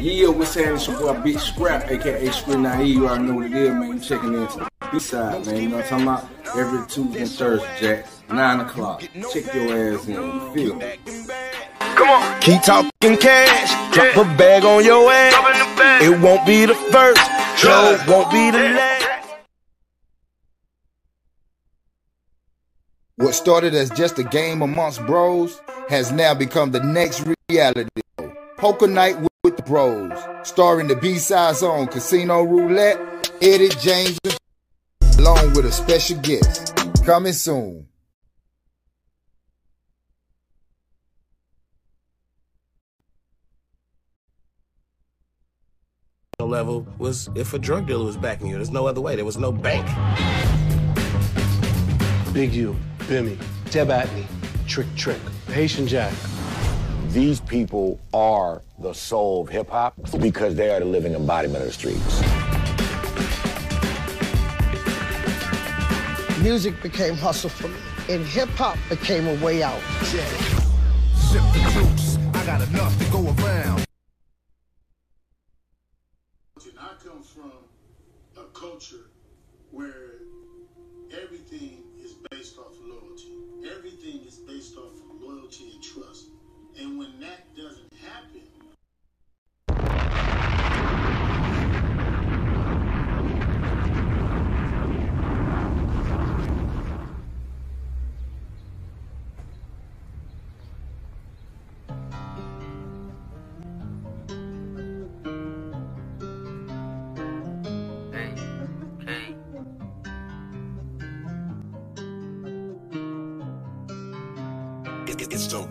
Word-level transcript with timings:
Yeah, 0.00 0.28
we're 0.28 0.44
saying 0.44 0.74
it's 0.74 0.86
your 0.88 0.98
boy 0.98 1.20
Big 1.20 1.38
Scrap, 1.38 1.90
aka 1.90 2.30
Scrap 2.30 2.58
Naive. 2.58 2.86
You 2.86 3.08
already 3.08 3.24
know 3.24 3.34
what 3.34 3.46
it 3.46 3.52
is, 3.52 3.70
man. 3.70 3.92
You 3.92 4.00
checking 4.00 4.34
into 4.34 4.58
the 4.58 4.68
B 4.90 4.98
side, 4.98 5.46
man. 5.46 5.62
You 5.62 5.68
know 5.68 5.76
what 5.76 5.92
I'm 5.92 6.04
talking 6.04 6.28
about? 6.42 6.56
Every 6.56 6.86
Tuesday 6.88 7.20
and 7.22 7.30
Thursday, 7.30 7.76
Jack. 7.80 8.06
9 8.30 8.60
o'clock. 8.60 9.00
Check 9.00 9.54
your 9.54 9.94
ass 9.94 10.06
in. 10.06 10.14
You 10.14 10.54
feel 10.54 10.74
me? 10.76 10.96
Come 11.78 12.08
on. 12.08 12.40
Keep 12.40 12.62
talking 12.62 13.16
cash. 13.18 13.94
Drop 13.94 14.16
a 14.16 14.36
bag 14.36 14.64
on 14.64 14.84
your 14.84 15.10
ass. 15.12 16.02
It 16.02 16.20
won't 16.20 16.44
be 16.46 16.66
the 16.66 16.74
first. 16.74 17.20
No, 17.62 17.98
won't 18.08 18.30
be 18.32 18.50
the 18.50 18.58
last. 18.58 19.06
What 23.16 23.34
started 23.34 23.74
as 23.74 23.90
just 23.90 24.18
a 24.18 24.24
game 24.24 24.62
amongst 24.62 25.00
bros 25.06 25.60
has 25.88 26.10
now 26.10 26.34
become 26.34 26.72
the 26.72 26.80
next 26.80 27.24
reality. 27.48 27.88
Poker 28.56 28.88
Night 28.88 29.16
with 29.44 29.58
the 29.58 29.62
Bros, 29.62 30.10
starring 30.42 30.88
the 30.88 30.96
B-Side 30.96 31.54
Zone 31.56 31.86
Casino 31.86 32.42
Roulette, 32.42 32.98
Eddie 33.42 33.68
James, 33.68 34.18
along 35.18 35.52
with 35.52 35.66
a 35.66 35.72
special 35.72 36.18
guest. 36.20 36.74
Coming 37.04 37.34
soon. 37.34 37.86
level 46.40 46.86
was 46.98 47.30
if 47.34 47.54
a 47.54 47.58
drug 47.58 47.86
dealer 47.86 48.04
was 48.04 48.18
backing 48.18 48.48
you. 48.48 48.56
There's 48.56 48.70
no 48.70 48.86
other 48.86 49.00
way. 49.00 49.16
There 49.16 49.24
was 49.24 49.38
no 49.38 49.50
bank. 49.50 49.86
Big 52.32 52.52
U, 52.52 52.76
Bimmy, 52.98 53.38
Deb 53.70 53.88
Atney, 53.88 54.26
Trick 54.68 54.86
Trick, 54.94 55.20
Haitian 55.48 55.86
Jack. 55.86 56.12
These 57.14 57.38
people 57.38 58.00
are 58.12 58.60
the 58.80 58.92
soul 58.92 59.42
of 59.42 59.48
hip 59.48 59.70
hop 59.70 59.94
because 60.18 60.56
they 60.56 60.74
are 60.74 60.80
the 60.80 60.84
living 60.84 61.14
embodiment 61.14 61.62
of 61.62 61.68
the 61.68 61.72
streets. 61.72 62.20
Music 66.42 66.74
became 66.82 67.14
hustle 67.14 67.50
for 67.50 67.68
me, 67.68 67.78
and 68.08 68.26
hip 68.26 68.48
hop 68.56 68.76
became 68.88 69.28
a 69.28 69.44
way 69.44 69.62
out. 69.62 69.80
Yeah. 70.12 70.26
Sip 71.14 71.42
the 71.52 71.60
juice. 71.72 72.18
I 72.34 72.44
got 72.46 72.68
enough 72.68 72.98
to 72.98 73.04
go 73.12 73.32
around. 73.44 73.84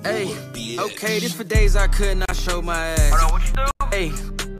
Hey, 0.03 0.33
okay, 0.79 1.19
this 1.19 1.33
for 1.33 1.43
days 1.43 1.75
I 1.75 1.87
could 1.87 2.17
not 2.17 2.35
show 2.35 2.61
my 2.61 2.77
ass. 2.77 3.69
Hey, 3.91 4.11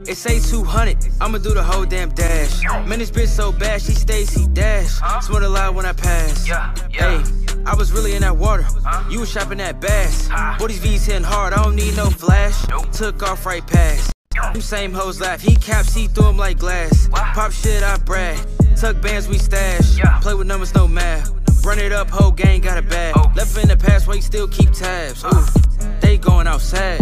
it 0.06 0.16
say 0.16 0.40
200, 0.40 0.98
I'ma 1.22 1.38
do 1.38 1.54
the 1.54 1.62
whole 1.62 1.86
damn 1.86 2.10
dash. 2.10 2.62
Man, 2.86 2.98
this 2.98 3.10
bitch 3.10 3.28
so 3.28 3.50
bad, 3.50 3.80
she 3.80 3.92
Stacy 3.92 4.46
Dash. 4.48 5.00
Swear 5.24 5.40
to 5.40 5.48
lie 5.48 5.70
when 5.70 5.86
I 5.86 5.94
pass. 5.94 6.46
Hey, 6.90 7.22
I 7.64 7.74
was 7.74 7.92
really 7.92 8.14
in 8.14 8.20
that 8.22 8.36
water. 8.36 8.66
You 9.08 9.20
was 9.20 9.30
shopping 9.30 9.58
that 9.58 9.80
bass. 9.80 10.28
Boy, 10.58 10.66
these 10.66 10.78
V's 10.80 11.06
hitting 11.06 11.24
hard, 11.24 11.54
I 11.54 11.62
don't 11.62 11.76
need 11.76 11.96
no 11.96 12.10
flash. 12.10 12.66
Took 12.92 13.22
off 13.22 13.46
right 13.46 13.66
past. 13.66 14.12
Them 14.34 14.60
same 14.60 14.92
hoes 14.92 15.20
laugh. 15.20 15.40
He 15.40 15.56
caps, 15.56 15.90
see 15.90 16.08
through 16.08 16.24
them 16.24 16.36
like 16.36 16.58
glass. 16.58 17.08
Pop 17.08 17.52
shit, 17.52 17.82
I 17.82 17.96
brag. 17.98 18.38
Tuck 18.76 19.00
bands, 19.00 19.28
we 19.28 19.38
stash. 19.38 19.98
Play 20.20 20.34
with 20.34 20.46
numbers, 20.46 20.74
no 20.74 20.86
math. 20.86 21.32
Run 21.64 21.78
it 21.78 21.92
up, 21.92 22.10
whole 22.10 22.30
gang 22.30 22.60
got 22.60 22.76
a 22.76 22.82
bag. 22.82 23.16
Left 23.34 23.56
in 23.56 23.68
the 23.68 23.76
past, 23.76 24.06
why 24.06 24.14
you 24.14 24.22
still 24.22 24.46
keep 24.46 24.70
tabs? 24.72 25.24
Ooh, 25.24 25.46
they 26.00 26.18
going 26.18 26.46
outside. 26.46 27.00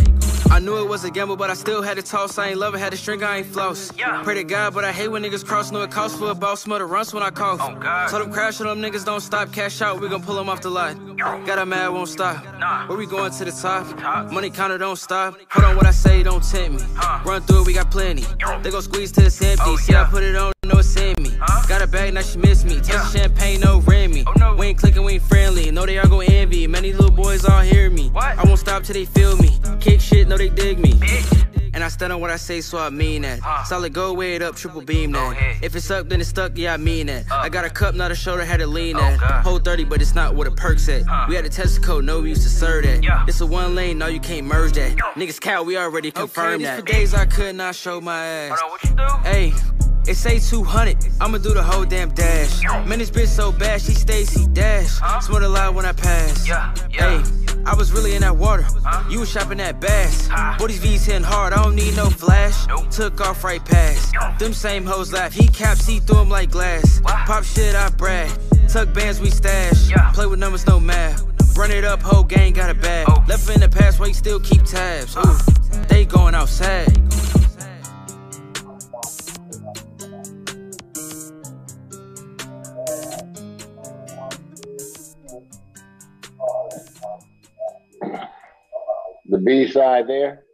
I 0.52 0.58
knew 0.60 0.78
it 0.78 0.88
was 0.88 1.02
a 1.04 1.10
gamble, 1.10 1.36
but 1.36 1.50
I 1.50 1.54
still 1.54 1.82
had 1.82 1.96
to 1.96 2.02
toss. 2.02 2.38
I 2.38 2.50
ain't 2.50 2.58
love 2.58 2.74
it, 2.74 2.78
had 2.78 2.92
to 2.92 2.96
string, 2.96 3.24
I 3.24 3.38
ain't 3.38 3.46
floss. 3.46 3.90
Pray 4.22 4.34
to 4.34 4.44
God, 4.44 4.72
but 4.72 4.84
I 4.84 4.92
hate 4.92 5.08
when 5.08 5.22
niggas 5.22 5.44
cross. 5.44 5.72
Know 5.72 5.82
it 5.82 5.90
costs 5.90 6.16
for 6.16 6.30
a 6.30 6.34
boss, 6.34 6.60
smell 6.60 6.78
the 6.78 6.84
runs 6.84 7.12
when 7.12 7.22
I 7.22 7.30
cough. 7.30 7.58
Told 8.10 8.22
them 8.22 8.32
crash 8.32 8.60
on 8.60 8.68
them 8.68 8.80
niggas, 8.80 9.04
don't 9.04 9.20
stop, 9.20 9.50
cash 9.50 9.82
out, 9.82 10.00
we 10.00 10.08
gon' 10.08 10.22
pull 10.22 10.36
them 10.36 10.48
off 10.48 10.60
the 10.60 10.70
lot. 10.70 10.94
Got 11.16 11.58
a 11.58 11.66
mad, 11.66 11.88
won't 11.88 12.08
stop. 12.08 12.44
Where 12.88 12.96
we 12.96 13.06
going 13.06 13.32
to 13.32 13.44
the 13.44 13.50
top? 13.50 14.30
Money 14.30 14.50
counter, 14.50 14.78
don't 14.78 14.98
stop. 14.98 15.38
Hold 15.50 15.64
on, 15.64 15.76
what 15.76 15.86
I 15.86 15.90
say, 15.90 16.22
don't 16.22 16.42
tempt 16.42 16.82
me. 16.82 16.86
Run 17.24 17.42
through 17.42 17.62
it, 17.62 17.66
we 17.66 17.72
got 17.72 17.90
plenty. 17.90 18.24
They 18.62 18.70
gon' 18.70 18.82
squeeze 18.82 19.10
till 19.10 19.24
it's 19.24 19.42
empty. 19.42 19.76
See, 19.78 19.94
I 19.94 20.04
put 20.04 20.22
it 20.22 20.36
on, 20.36 20.51
know 21.02 21.10
it's 21.10 21.18
in 21.18 21.22
me. 21.22 21.38
Got 21.68 21.82
a 21.82 21.86
bag, 21.86 22.14
now 22.14 22.22
she 22.22 22.38
miss 22.38 22.64
me. 22.64 22.80
Taste 22.80 23.16
champagne, 23.16 23.60
no 23.60 23.80
Remy. 23.80 24.24
We 24.58 24.66
ain't 24.66 24.78
clicking, 24.78 25.04
we 25.04 25.14
ain't 25.14 25.22
friendly. 25.22 25.70
Know 25.70 25.86
they 25.86 25.98
all 25.98 26.08
gon' 26.08 26.24
envy. 26.24 26.66
Many 26.66 26.92
little 26.92 27.10
boys 27.10 27.44
all 27.44 27.60
hear 27.60 27.90
me. 27.90 28.10
I 28.14 28.42
won't 28.44 28.58
stop 28.58 28.82
till 28.82 28.94
they 28.94 29.04
feel 29.04 29.36
me. 29.36 29.50
Kick 29.80 30.00
shit, 30.00 30.28
no, 30.28 30.36
they 30.36 30.48
dig 30.48 30.78
me. 30.78 30.94
And 31.74 31.82
I 31.82 31.88
stand 31.88 32.12
on 32.12 32.20
what 32.20 32.30
I 32.30 32.36
say, 32.36 32.60
so 32.60 32.78
I 32.78 32.90
mean 32.90 33.22
that. 33.22 33.40
Solid 33.66 33.94
go, 33.94 34.12
way 34.12 34.34
it 34.34 34.42
up, 34.42 34.56
triple 34.56 34.82
beam 34.82 35.12
that. 35.12 35.58
If 35.62 35.74
it's 35.74 35.90
up, 35.90 36.08
then 36.08 36.20
it's 36.20 36.28
stuck, 36.28 36.52
yeah, 36.54 36.74
I 36.74 36.76
mean 36.76 37.06
that. 37.06 37.24
I 37.32 37.48
got 37.48 37.64
a 37.64 37.70
cup, 37.70 37.94
not 37.94 38.10
a 38.10 38.14
shoulder, 38.14 38.44
had 38.44 38.60
to 38.60 38.66
lean 38.66 38.96
that. 38.96 39.18
Whole 39.42 39.58
30, 39.58 39.84
but 39.84 40.02
it's 40.02 40.14
not 40.14 40.34
what 40.34 40.46
a 40.46 40.50
perk's 40.50 40.88
at. 40.88 41.02
We 41.28 41.34
had 41.34 41.46
a 41.46 41.48
test 41.48 41.82
code, 41.82 42.04
no, 42.04 42.20
we 42.20 42.30
used 42.30 42.42
to 42.42 42.50
serve 42.50 42.84
that. 42.84 43.02
Yeah. 43.02 43.24
It's 43.26 43.40
a 43.40 43.46
one 43.46 43.74
lane, 43.74 43.98
no, 43.98 44.06
you 44.06 44.20
can't 44.20 44.46
merge 44.46 44.72
that. 44.72 44.96
Niggas 45.16 45.40
cow, 45.40 45.62
we 45.62 45.78
already 45.78 46.10
confirmed 46.10 46.64
that. 46.64 46.80
For 46.80 46.84
days 46.84 47.14
I 47.14 47.24
could 47.24 47.54
not 47.54 47.74
show 47.74 48.00
my 48.00 48.22
ass. 48.22 48.60
Hey. 49.24 49.54
It 50.06 50.16
say 50.16 50.40
200, 50.40 50.96
I'ma 51.20 51.38
do 51.38 51.54
the 51.54 51.62
whole 51.62 51.84
damn 51.84 52.10
dash. 52.10 52.62
Man, 52.86 52.98
this 52.98 53.10
bitch 53.10 53.28
so 53.28 53.52
bad, 53.52 53.80
she 53.80 53.92
Stacy 53.92 54.46
Dash. 54.52 54.98
Swear 55.24 55.40
to 55.40 55.48
lie 55.48 55.68
when 55.68 55.86
I 55.86 55.92
pass. 55.92 56.46
yeah 56.46 56.74
Hey, 56.90 57.22
I 57.64 57.74
was 57.76 57.92
really 57.92 58.16
in 58.16 58.22
that 58.22 58.36
water. 58.36 58.66
You 59.08 59.20
was 59.20 59.30
shopping 59.30 59.58
that 59.58 59.80
bass. 59.80 60.28
Boy, 60.58 60.66
these 60.66 60.78
V's 60.78 61.04
hitting 61.06 61.22
hard, 61.22 61.52
I 61.52 61.62
don't 61.62 61.76
need 61.76 61.94
no 61.96 62.10
flash. 62.10 62.66
Took 62.90 63.20
off 63.20 63.44
right 63.44 63.64
past. 63.64 64.12
Them 64.40 64.52
same 64.52 64.84
hoes 64.84 65.12
laugh. 65.12 65.32
He 65.32 65.46
caps, 65.46 65.84
see 65.84 66.00
through 66.00 66.16
them 66.16 66.28
like 66.28 66.50
glass. 66.50 67.00
Pop 67.02 67.44
shit, 67.44 67.76
I 67.76 67.88
brag. 67.90 68.30
Tuck 68.68 68.92
bands, 68.92 69.20
we 69.20 69.30
stash. 69.30 69.92
Play 70.14 70.26
with 70.26 70.40
numbers, 70.40 70.66
no 70.66 70.80
math. 70.80 71.24
Run 71.56 71.70
it 71.70 71.84
up, 71.84 72.00
whole 72.02 72.24
gang 72.24 72.54
got 72.54 72.70
a 72.70 72.74
bag. 72.74 73.06
Oh. 73.08 73.22
Left 73.28 73.48
in 73.50 73.60
the 73.60 73.68
past, 73.68 74.00
why 74.00 74.06
you 74.06 74.14
still 74.14 74.40
keep 74.40 74.64
tabs? 74.64 75.16
Ooh, 75.16 75.82
they 75.86 76.04
going 76.06 76.34
outside. 76.34 76.88
The 89.32 89.38
B 89.38 89.66
side 89.66 90.06
there. 90.08 90.44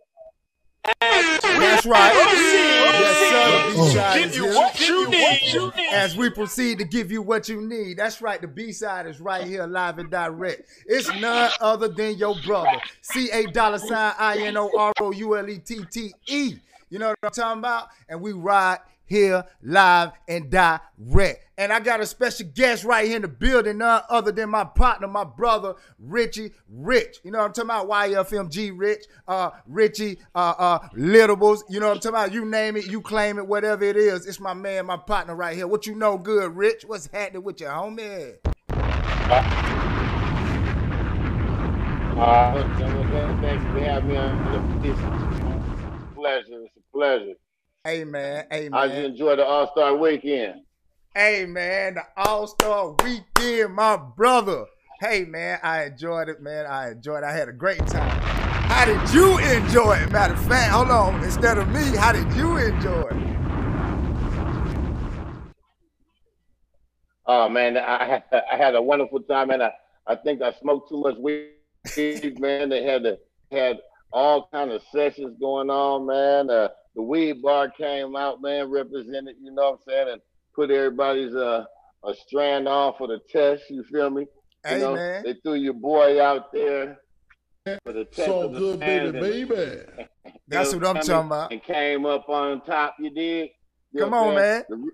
That's 1.01 1.85
right. 1.85 2.13
Yes, 2.15 3.17
sir. 3.29 3.71
The 3.71 3.77
B-side 3.77 4.23
Give 4.23 4.37
you 4.37 4.55
what 4.55 4.81
you 4.81 5.11
need. 5.11 5.89
As 5.91 6.17
we 6.17 6.31
proceed 6.31 6.79
to 6.79 6.85
give 6.85 7.11
you 7.11 7.21
what 7.21 7.49
you 7.49 7.61
need. 7.61 7.97
That's 7.97 8.23
right. 8.23 8.41
The 8.41 8.47
B 8.47 8.71
side 8.71 9.09
is 9.09 9.21
right 9.21 9.45
here, 9.45 9.67
live 9.67 9.99
and 9.99 10.13
direct. 10.13 10.63
It's 10.87 11.13
none 11.21 11.51
other 11.61 11.89
than 11.89 12.19
your 12.19 12.37
brother. 12.47 12.81
C 13.01 13.29
A 13.33 13.47
dollar 13.47 13.79
sign 13.79 14.15
I 14.17 14.39
N 14.39 14.57
O 14.57 14.71
R 14.79 14.93
O 15.01 15.11
U 15.11 15.37
L 15.37 15.51
E 15.51 15.59
T 15.59 15.81
T 15.91 16.15
E. 16.29 16.55
You 16.89 17.01
know 17.01 17.09
what 17.09 17.19
I'm 17.25 17.31
talking 17.31 17.59
about? 17.59 17.89
And 18.09 18.21
we 18.21 18.31
ride 18.31 18.79
here 19.09 19.45
live 19.63 20.13
and 20.29 20.51
direct. 20.51 21.45
And 21.59 21.73
I 21.73 21.81
got 21.81 22.01
a 22.01 22.07
special 22.07 22.47
guest 22.55 22.85
right 22.85 23.05
here 23.07 23.17
in 23.17 23.23
the 23.23 23.29
building, 23.29 23.79
none 23.79 24.03
other 24.09 24.31
than 24.31 24.49
my 24.49 24.63
partner, 24.63 25.09
my 25.09 25.25
brother, 25.25 25.75
Richie 25.99 26.53
Rich. 26.69 27.19
You 27.25 27.33
know 27.33 27.39
what 27.39 27.47
I'm 27.47 27.53
talking 27.53 27.71
about? 27.71 27.89
YFMG 27.89 28.73
Rich, 28.77 29.07
uh, 29.27 29.51
Richie, 29.67 30.19
uh, 30.37 30.55
uh, 30.57 30.79
Littables. 30.91 31.63
You 31.69 31.81
know 31.81 31.89
what 31.89 31.97
I'm 31.97 32.01
talking 32.01 32.17
about? 32.17 32.33
You 32.33 32.45
name 32.45 32.77
it, 32.77 32.87
you 32.87 33.01
claim 33.01 33.39
it, 33.39 33.47
whatever 33.47 33.83
it 33.85 33.97
is. 33.97 34.27
It's 34.27 34.39
my 34.39 34.55
man, 34.55 34.87
my 34.87 34.97
partner 34.97 35.35
right 35.35 35.57
here. 35.57 35.67
What 35.67 35.87
you 35.87 35.97
know 35.97 36.17
good, 36.17 36.55
Rich? 36.55 36.85
What's 36.87 37.09
happening 37.09 37.43
with 37.43 37.61
your 37.61 37.71
homie? 37.71 38.37
Uh, 42.19 42.53
thanks 43.41 43.65
for 43.65 43.81
having 43.81 44.09
me 44.09 44.17
on. 44.17 44.85
It's 44.85 44.99
a 45.01 46.15
pleasure. 46.15 46.63
It's 46.65 46.77
a 46.77 46.97
pleasure. 46.97 47.35
Hey 47.85 48.03
man, 48.03 48.45
hey 48.51 48.69
How'd 48.73 48.91
you 48.91 49.05
enjoy 49.05 49.37
the 49.37 49.45
All 49.45 49.71
Star 49.71 49.97
Weekend? 49.97 50.63
Hey 51.15 51.47
man, 51.47 51.95
the 51.95 52.03
All-Star 52.17 52.95
weekend, 53.03 53.75
my 53.75 53.97
brother. 53.97 54.67
Hey 55.01 55.25
man, 55.25 55.59
I 55.63 55.85
enjoyed 55.85 56.29
it, 56.29 56.43
man. 56.43 56.67
I 56.67 56.91
enjoyed 56.91 57.23
it. 57.23 57.25
I 57.25 57.33
had 57.33 57.49
a 57.49 57.53
great 57.53 57.85
time. 57.87 58.21
how 58.69 58.85
did 58.85 59.15
you 59.15 59.39
enjoy 59.39 59.95
it? 59.95 60.11
Matter 60.11 60.35
of 60.35 60.47
fact, 60.47 60.73
hold 60.73 60.91
on. 60.91 61.23
Instead 61.23 61.59
of 61.59 61.69
me, 61.69 61.97
how 61.97 62.13
did 62.13 62.31
you 62.35 62.57
enjoy 62.57 63.03
it? 63.03 63.17
Oh 67.27 67.49
man, 67.49 67.77
I 67.77 68.05
had 68.07 68.25
I 68.53 68.57
had 68.57 68.75
a 68.75 68.83
wonderful 68.83 69.21
time, 69.21 69.51
and 69.51 69.63
I, 69.63 69.73
I 70.07 70.17
think 70.17 70.43
I 70.43 70.53
smoked 70.53 70.89
too 70.89 71.01
much 71.01 71.17
weed, 71.17 71.53
man. 72.41 72.69
They 72.69 72.83
had 72.83 73.05
the, 73.05 73.19
had 73.53 73.79
all 74.13 74.49
kind 74.53 74.73
of 74.73 74.83
sessions 74.93 75.37
going 75.41 75.71
on, 75.71 76.07
man. 76.07 76.51
Uh, 76.51 76.69
the 76.99 77.03
weed 77.05 77.41
bar 77.41 77.71
came 77.71 78.17
out, 78.17 78.43
man, 78.43 78.69
represented, 78.69 79.37
you 79.41 79.53
know 79.53 79.71
what 79.71 79.73
I'm 79.75 79.79
saying, 79.87 80.09
and 80.15 80.21
put 80.53 80.69
everybody's 80.73 81.33
uh 81.33 81.65
a 82.05 82.13
strand 82.27 82.67
on 82.67 82.93
for 82.99 83.07
the 83.07 83.21
test. 83.31 83.63
You 83.71 83.85
feel 83.85 84.11
me? 84.11 84.23
You 84.23 84.29
Hey, 84.67 84.81
know, 84.81 84.95
man. 84.97 85.23
they 85.25 85.35
threw 85.45 85.55
your 85.55 85.75
boy 85.75 86.21
out 86.21 86.53
there 86.53 86.99
for 87.85 87.93
the 87.93 88.05
test. 88.05 88.27
So 88.27 88.43
of 88.47 88.53
the 88.53 88.59
good, 88.59 88.81
baby, 88.81 89.07
and- 89.07 89.21
baby. 89.21 89.81
That's 90.49 90.75
what 90.75 90.85
I'm 90.85 90.97
talking 90.97 91.27
about. 91.27 91.53
And 91.53 91.63
came 91.63 92.05
up 92.05 92.29
on 92.29 92.63
top. 92.63 92.97
You 92.99 93.11
did. 93.11 93.51
You 93.93 94.01
Come 94.01 94.15
on, 94.15 94.35
saying? 94.37 94.37
man. 94.37 94.65
The 94.69 94.91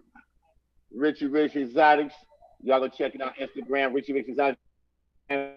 Richie 0.99 1.27
Rich 1.27 1.57
Exotics. 1.57 2.15
Y'all 2.63 2.81
go 2.81 2.89
check 2.89 3.15
it 3.15 3.23
out 3.23 3.33
Instagram. 3.39 3.95
Richie 3.95 4.13
Rich 4.13 4.29
Exotics. 4.29 4.61
And 5.31 5.53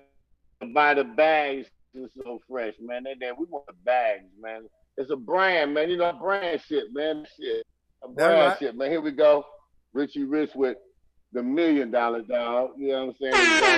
buy 0.73 0.93
the 0.93 1.03
bags. 1.03 1.67
It's 1.93 2.13
so 2.23 2.39
fresh, 2.47 2.75
man. 2.79 3.03
They 3.03 3.15
there. 3.19 3.33
We 3.35 3.45
want 3.49 3.65
the 3.67 3.73
bags, 3.85 4.25
man. 4.39 4.67
It's 4.97 5.11
a 5.11 5.15
brand, 5.15 5.73
man. 5.73 5.89
You 5.89 5.97
know, 5.97 6.11
brand 6.13 6.61
shit, 6.67 6.85
man. 6.91 7.25
Shit. 7.39 7.65
A 8.03 8.09
brand 8.09 8.49
right. 8.49 8.59
shit, 8.59 8.75
man. 8.75 8.89
Here 8.89 9.01
we 9.01 9.11
go. 9.11 9.45
Richie 9.93 10.23
Rich 10.23 10.51
with 10.55 10.77
the 11.33 11.43
million 11.43 11.91
dollar 11.91 12.21
dog. 12.21 12.71
You 12.77 12.89
know 12.89 13.05
what 13.05 13.15
I'm 13.21 13.31
saying? 13.31 13.33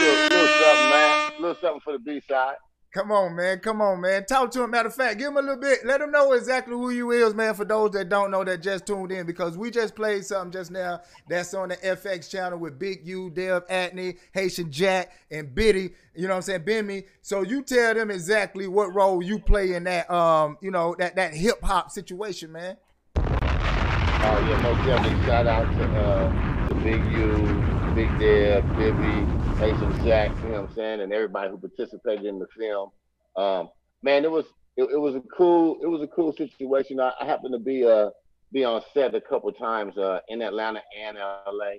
little, 0.00 0.22
little 0.22 0.48
something, 0.48 0.90
man. 0.90 1.32
little 1.38 1.56
something 1.60 1.80
for 1.84 1.92
the 1.92 1.98
B 1.98 2.20
side. 2.26 2.56
Come 2.98 3.12
on, 3.12 3.36
man. 3.36 3.60
Come 3.60 3.80
on, 3.80 4.00
man. 4.00 4.24
Talk 4.24 4.50
to 4.50 4.64
him. 4.64 4.72
Matter 4.72 4.88
of 4.88 4.94
fact, 4.96 5.20
give 5.20 5.28
him 5.28 5.36
a 5.36 5.40
little 5.40 5.60
bit. 5.60 5.86
Let 5.86 6.00
him 6.00 6.10
know 6.10 6.32
exactly 6.32 6.74
who 6.74 6.90
you 6.90 7.12
is, 7.12 7.32
man. 7.32 7.54
For 7.54 7.64
those 7.64 7.92
that 7.92 8.08
don't 8.08 8.32
know 8.32 8.42
that 8.42 8.60
just 8.60 8.86
tuned 8.86 9.12
in, 9.12 9.24
because 9.24 9.56
we 9.56 9.70
just 9.70 9.94
played 9.94 10.26
something 10.26 10.50
just 10.50 10.72
now 10.72 11.02
that's 11.28 11.54
on 11.54 11.68
the 11.68 11.76
FX 11.76 12.28
channel 12.28 12.58
with 12.58 12.76
Big 12.76 13.06
U, 13.06 13.30
Deb 13.30 13.68
Atney, 13.68 14.18
Haitian 14.32 14.72
Jack, 14.72 15.12
and 15.30 15.54
Biddy. 15.54 15.90
You 16.16 16.22
know 16.22 16.30
what 16.30 16.36
I'm 16.38 16.42
saying, 16.42 16.62
Bimmy. 16.62 17.04
So 17.22 17.42
you 17.42 17.62
tell 17.62 17.94
them 17.94 18.10
exactly 18.10 18.66
what 18.66 18.92
role 18.92 19.22
you 19.22 19.38
play 19.38 19.74
in 19.74 19.84
that, 19.84 20.10
um, 20.10 20.58
you 20.60 20.72
know, 20.72 20.96
that 20.98 21.14
that 21.14 21.34
hip 21.34 21.62
hop 21.62 21.92
situation, 21.92 22.50
man. 22.50 22.78
Oh 23.16 23.22
yeah, 23.22 24.60
most 24.60 24.84
definitely. 24.84 25.24
Shout 25.24 25.46
out 25.46 25.72
to 25.72 25.84
uh 25.84 26.57
Big 26.88 27.04
U, 27.04 27.66
Big 27.92 28.18
Deb, 28.18 28.64
Bibby, 28.74 29.30
Haitian 29.60 29.94
Jack, 30.02 30.30
you 30.42 30.48
know 30.48 30.62
what 30.62 30.62
I'm 30.62 30.68
saying, 30.74 31.00
and 31.02 31.12
everybody 31.12 31.50
who 31.50 31.58
participated 31.58 32.24
in 32.24 32.38
the 32.38 32.46
film. 32.58 32.88
Um, 33.36 33.68
man, 34.02 34.24
it 34.24 34.30
was 34.30 34.46
it, 34.78 34.84
it 34.84 34.96
was 34.96 35.14
a 35.14 35.20
cool 35.36 35.76
it 35.82 35.86
was 35.86 36.00
a 36.00 36.06
cool 36.06 36.32
situation. 36.32 36.98
I, 36.98 37.12
I 37.20 37.26
happened 37.26 37.52
to 37.52 37.58
be 37.58 37.84
uh 37.86 38.08
be 38.54 38.64
on 38.64 38.80
set 38.94 39.14
a 39.14 39.20
couple 39.20 39.52
times 39.52 39.98
uh 39.98 40.20
in 40.30 40.40
Atlanta 40.40 40.80
and 40.98 41.18
LA, 41.18 41.72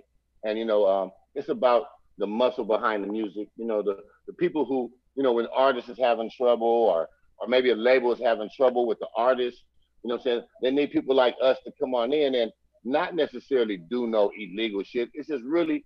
and 0.44 0.60
you 0.60 0.66
know 0.66 0.88
um 0.88 1.10
it's 1.34 1.50
about 1.50 1.86
the 2.20 2.28
muscle 2.28 2.64
behind 2.64 3.04
the 3.04 3.08
music. 3.12 3.48
You 3.58 3.66
know 3.66 3.82
the 3.82 3.98
the 4.28 4.34
people 4.34 4.64
who 4.64 4.92
you 5.16 5.24
know 5.24 5.34
when 5.34 5.48
artists 5.56 5.90
is 5.90 5.98
having 5.98 6.30
trouble 6.38 6.68
or 6.68 7.10
or 7.40 7.48
maybe 7.48 7.72
a 7.72 7.76
label 7.76 8.14
is 8.14 8.22
having 8.22 8.50
trouble 8.56 8.86
with 8.86 9.00
the 9.00 9.08
artist. 9.18 9.58
You 10.04 10.10
know 10.10 10.18
what 10.18 10.22
I'm 10.22 10.24
saying? 10.26 10.42
They 10.62 10.70
need 10.70 10.92
people 10.92 11.16
like 11.16 11.36
us 11.42 11.58
to 11.66 11.72
come 11.82 11.96
on 11.96 12.14
in 12.14 12.36
and 12.36 12.52
not 12.84 13.16
necessarily 13.16 13.78
do 13.78 14.08
no 14.08 14.32
illegal 14.38 14.84
shit. 14.84 15.10
It's 15.14 15.28
just 15.28 15.44
really 15.44 15.86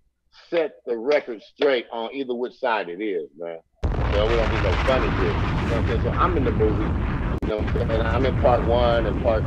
set 0.49 0.75
the 0.85 0.97
record 0.97 1.41
straight 1.41 1.85
on 1.91 2.13
either 2.13 2.33
which 2.33 2.53
side 2.53 2.89
it 2.89 3.01
is, 3.01 3.29
man. 3.37 3.59
So 3.83 4.27
we 4.27 4.35
don't 4.35 4.49
do 4.51 4.61
no 4.61 4.71
funny 4.85 5.07
shit. 5.07 5.19
You 5.19 5.31
know 5.31 5.59
what 5.61 5.77
I'm 5.77 5.87
saying? 5.87 6.01
So 6.03 6.09
I'm 6.11 6.37
in 6.37 6.43
the 6.45 6.51
movie. 6.51 7.39
You 7.43 7.49
know 7.49 7.57
what 7.57 7.67
I'm 7.67 7.73
saying? 7.73 7.91
And 7.91 8.07
I'm 8.07 8.25
in 8.25 8.41
part 8.41 8.65
one 8.67 9.05
and 9.05 9.21
part 9.21 9.43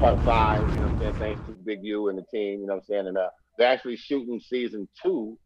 part 0.00 0.22
five, 0.24 0.60
you 0.60 0.66
know 0.76 0.88
what 0.88 0.92
I'm 0.92 1.00
saying? 1.00 1.14
Thanks 1.14 1.40
to 1.46 1.52
Big 1.64 1.82
U 1.82 2.08
and 2.08 2.18
the 2.18 2.24
team, 2.30 2.60
you 2.60 2.66
know 2.66 2.74
what 2.74 2.80
I'm 2.80 2.86
saying? 2.86 3.06
And 3.08 3.18
uh, 3.18 3.28
they're 3.58 3.68
actually 3.68 3.96
shooting 3.96 4.40
season 4.40 4.88
two 5.02 5.38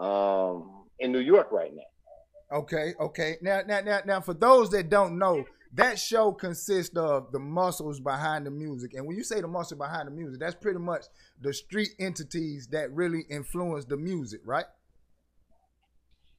um, 0.00 0.84
in 0.98 1.12
New 1.12 1.20
York 1.20 1.52
right 1.52 1.72
now. 1.74 2.58
Okay, 2.58 2.94
okay. 3.00 3.36
Now, 3.42 3.62
now, 3.66 3.80
now, 3.80 4.00
now, 4.06 4.20
for 4.20 4.34
those 4.34 4.70
that 4.70 4.88
don't 4.88 5.18
know, 5.18 5.44
that 5.74 5.98
show 5.98 6.32
consists 6.32 6.96
of 6.96 7.32
the 7.32 7.38
muscles 7.38 8.00
behind 8.00 8.46
the 8.46 8.50
music. 8.50 8.94
And 8.94 9.06
when 9.06 9.16
you 9.16 9.24
say 9.24 9.40
the 9.40 9.48
muscle 9.48 9.76
behind 9.76 10.06
the 10.06 10.12
music, 10.12 10.40
that's 10.40 10.54
pretty 10.54 10.78
much 10.78 11.04
the 11.40 11.52
street 11.52 11.90
entities 11.98 12.68
that 12.68 12.92
really 12.92 13.24
influence 13.28 13.84
the 13.84 13.96
music, 13.96 14.40
right? 14.44 14.66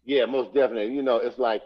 Yeah, 0.05 0.25
most 0.25 0.53
definitely. 0.53 0.93
You 0.93 1.01
know, 1.01 1.17
it's 1.17 1.37
like, 1.37 1.63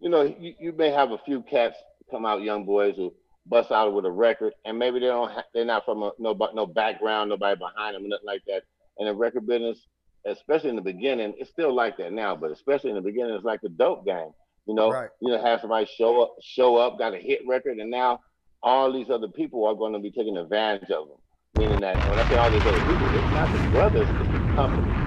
you 0.00 0.08
know, 0.08 0.22
you, 0.22 0.54
you 0.58 0.72
may 0.72 0.90
have 0.90 1.10
a 1.10 1.18
few 1.18 1.42
cats 1.42 1.76
come 2.10 2.24
out, 2.24 2.42
young 2.42 2.64
boys 2.64 2.94
who 2.96 3.12
bust 3.46 3.70
out 3.70 3.92
with 3.92 4.06
a 4.06 4.10
record, 4.10 4.54
and 4.64 4.78
maybe 4.78 5.00
they 5.00 5.06
don't, 5.06 5.30
ha- 5.30 5.44
they're 5.52 5.64
not 5.64 5.84
from 5.84 6.02
a, 6.02 6.12
no, 6.18 6.36
no 6.54 6.66
background, 6.66 7.30
nobody 7.30 7.58
behind 7.58 7.96
them, 7.96 8.08
nothing 8.08 8.26
like 8.26 8.42
that. 8.46 8.62
And 8.98 9.08
the 9.08 9.14
record 9.14 9.46
business, 9.46 9.78
especially 10.24 10.70
in 10.70 10.76
the 10.76 10.82
beginning, 10.82 11.34
it's 11.38 11.50
still 11.50 11.74
like 11.74 11.96
that 11.98 12.12
now, 12.12 12.36
but 12.36 12.50
especially 12.50 12.90
in 12.90 12.96
the 12.96 13.02
beginning, 13.02 13.34
it's 13.34 13.44
like 13.44 13.60
the 13.60 13.68
dope 13.68 14.06
game. 14.06 14.30
You 14.70 14.76
know, 14.76 14.90
Right. 14.92 15.10
you 15.20 15.30
know, 15.32 15.42
have 15.42 15.60
somebody 15.62 15.86
show 15.86 16.22
up, 16.22 16.36
show 16.40 16.76
up, 16.76 16.96
got 16.96 17.12
a 17.12 17.18
hit 17.18 17.40
record, 17.44 17.78
and 17.78 17.90
now 17.90 18.20
all 18.62 18.92
these 18.92 19.10
other 19.10 19.26
people 19.26 19.66
are 19.66 19.74
going 19.74 19.92
to 19.94 19.98
be 19.98 20.12
taking 20.12 20.36
advantage 20.36 20.90
of 20.92 21.08
them. 21.08 21.18
Meaning 21.54 21.80
that 21.80 22.06
when 22.06 22.20
I 22.20 22.24
say 22.24 22.36
all 22.36 22.52
these 22.52 22.66
other 22.66 22.80
people, 22.82 23.10
it's 23.12 23.32
not 23.32 23.50
the 23.52 23.58
brothers, 23.58 24.10
it's 24.16 24.30
the 24.30 24.40
companies. 24.54 25.00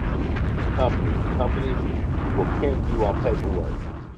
Companies, 0.76 1.22
companies 1.38 1.80
will 2.36 2.52
pimp 2.60 2.82
you 2.86 3.06
on 3.06 3.16
paperwork. 3.24 3.76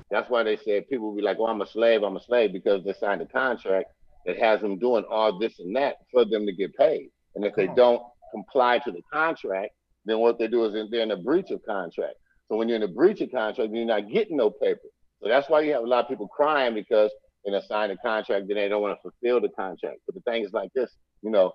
That's 0.09 0.29
why 0.31 0.41
they 0.41 0.57
said 0.57 0.89
people 0.89 1.09
will 1.09 1.15
be 1.15 1.21
like, 1.21 1.37
"Oh, 1.39 1.45
I'm 1.47 1.61
a 1.61 1.67
slave, 1.67 2.01
I'm 2.03 2.17
a 2.17 2.21
slave," 2.21 2.51
because 2.51 2.83
they 2.83 2.93
signed 2.93 3.21
a 3.21 3.27
contract 3.27 3.87
that 4.25 4.37
has 4.39 4.61
them 4.61 4.79
doing 4.79 5.05
all 5.11 5.37
this 5.37 5.59
and 5.59 5.75
that 5.75 5.97
for 6.11 6.25
them 6.25 6.47
to 6.47 6.53
get 6.53 6.75
paid. 6.75 7.11
And 7.35 7.45
if 7.45 7.55
they 7.55 7.67
don't 7.67 8.01
comply 8.33 8.79
to 8.79 8.91
the 8.91 9.03
contract, 9.13 9.73
then 10.05 10.19
what 10.19 10.39
they 10.39 10.47
do 10.47 10.65
is 10.65 10.89
they're 10.89 11.01
in 11.03 11.11
a 11.11 11.17
breach 11.17 11.51
of 11.51 11.61
contract. 11.67 12.15
So 12.49 12.57
when 12.57 12.67
you're 12.67 12.77
in 12.77 12.83
a 12.83 12.87
breach 12.87 13.21
of 13.21 13.31
contract, 13.31 13.71
you're 13.73 13.85
not 13.85 14.09
getting 14.09 14.37
no 14.37 14.49
paper. 14.49 14.79
So 15.21 15.29
that's 15.29 15.49
why 15.49 15.61
you 15.61 15.73
have 15.73 15.83
a 15.83 15.87
lot 15.87 16.03
of 16.03 16.09
people 16.09 16.27
crying 16.27 16.73
because 16.73 17.11
they 17.45 17.51
done 17.51 17.61
signed 17.67 17.91
a 17.91 17.97
contract 17.97 18.49
and 18.49 18.57
they 18.57 18.67
don't 18.67 18.81
want 18.81 18.97
to 18.97 19.01
fulfill 19.09 19.39
the 19.39 19.49
contract. 19.49 19.99
But 20.05 20.15
the 20.15 20.21
thing 20.21 20.43
is 20.43 20.53
like 20.53 20.71
this, 20.73 20.91
you 21.21 21.29
know, 21.29 21.53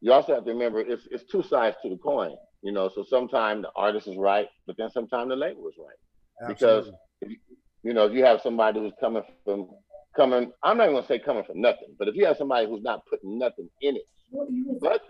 you 0.00 0.12
also 0.12 0.34
have 0.34 0.44
to 0.44 0.52
remember 0.52 0.80
it's 0.80 1.06
it's 1.10 1.24
two 1.24 1.42
sides 1.42 1.76
to 1.82 1.90
the 1.90 1.96
coin. 1.96 2.34
You 2.62 2.72
know, 2.72 2.90
so 2.94 3.04
sometimes 3.08 3.62
the 3.62 3.70
artist 3.76 4.08
is 4.08 4.16
right, 4.16 4.46
but 4.66 4.76
then 4.78 4.90
sometimes 4.90 5.28
the 5.28 5.36
label 5.36 5.68
is 5.68 5.74
right. 5.78 6.48
Because 6.48 6.90
if 7.20 7.30
you, 7.30 7.36
you 7.82 7.92
know, 7.92 8.06
if 8.06 8.12
you 8.12 8.24
have 8.24 8.40
somebody 8.40 8.80
who's 8.80 8.92
coming 9.00 9.22
from 9.44 9.68
coming, 10.16 10.52
I'm 10.62 10.76
not 10.78 10.84
even 10.84 10.96
gonna 10.96 11.06
say 11.06 11.18
coming 11.18 11.44
from 11.44 11.60
nothing, 11.60 11.94
but 11.98 12.08
if 12.08 12.14
you 12.14 12.24
have 12.26 12.36
somebody 12.36 12.66
who's 12.66 12.82
not 12.82 13.04
putting 13.06 13.38
nothing 13.38 13.68
in 13.82 13.96
it, 13.96 14.06
but 14.80 15.02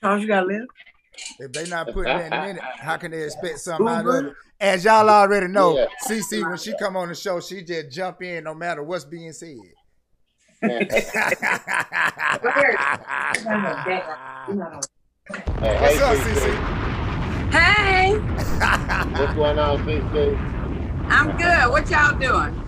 Charles, 0.00 0.22
you 0.22 0.28
gotta 0.28 0.46
live. 0.46 0.66
If 1.38 1.52
they 1.52 1.68
not 1.68 1.92
putting 1.92 2.16
that 2.16 2.48
in 2.48 2.56
it, 2.56 2.62
how 2.62 2.96
can 2.96 3.10
they 3.10 3.24
expect 3.24 3.58
something 3.60 3.86
out 3.86 4.06
of 4.06 4.08
mm-hmm. 4.14 4.28
it? 4.28 4.34
As 4.60 4.84
y'all 4.84 5.08
already 5.08 5.48
know, 5.48 5.76
Yeah. 5.76 5.86
CC 6.08 6.48
when 6.48 6.58
she 6.58 6.72
come 6.78 6.96
on 6.96 7.08
the 7.08 7.14
show, 7.14 7.40
she 7.40 7.62
just 7.62 7.90
jump 7.90 8.22
in 8.22 8.44
no 8.44 8.54
matter 8.54 8.82
what's 8.82 9.04
being 9.04 9.32
said. 9.32 9.56
Hey, 15.28 15.76
What's 15.80 15.96
hey, 15.96 16.02
up, 16.02 16.16
CC. 16.18 16.54
Hey, 17.50 18.16
What's 19.18 19.34
going 19.34 19.58
on, 19.58 19.78
CC? 19.84 20.38
I'm 21.10 21.36
good. 21.36 21.68
What 21.70 21.90
y'all 21.90 22.16
doing? 22.18 22.65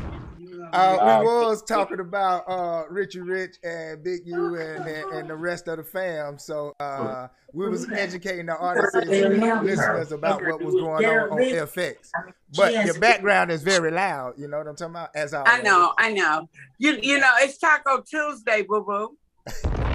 Uh, 0.72 0.96
Uh, 1.00 1.20
we 1.20 1.26
was 1.26 1.62
talking 1.62 2.00
about 2.00 2.44
uh, 2.48 2.84
Richie 2.90 3.20
Rich 3.20 3.56
and 3.62 4.02
Big 4.02 4.20
U 4.26 4.56
and, 4.56 4.87
and, 4.87 5.12
and 5.12 5.30
the 5.30 5.37
rest 5.37 5.68
of 5.68 5.78
the 5.78 5.84
fam. 5.84 6.38
So 6.38 6.75
uh, 6.80 7.28
we 7.52 7.68
was 7.68 7.90
educating 7.90 8.46
the 8.46 8.56
artists 8.56 8.94
and 8.94 9.64
listeners 9.64 10.12
about 10.12 10.42
what 10.44 10.62
was 10.62 10.75
going 10.75 11.04
on 11.04 11.30
on 11.30 11.38
FX. 11.38 12.10
But 12.56 12.72
your 12.87 12.98
background 13.00 13.50
is 13.50 13.62
very 13.62 13.90
loud. 13.90 14.34
You 14.38 14.48
know 14.48 14.58
what 14.58 14.66
I'm 14.66 14.76
talking 14.76 14.94
about? 14.94 15.10
As 15.14 15.34
I, 15.34 15.42
I 15.44 15.62
know, 15.62 15.92
I 15.98 16.12
know. 16.12 16.48
You 16.78 16.98
you 17.02 17.18
know, 17.18 17.32
it's 17.38 17.58
Taco 17.58 18.02
Tuesday, 18.02 18.62
boo 18.62 18.84
boo. 18.84 19.16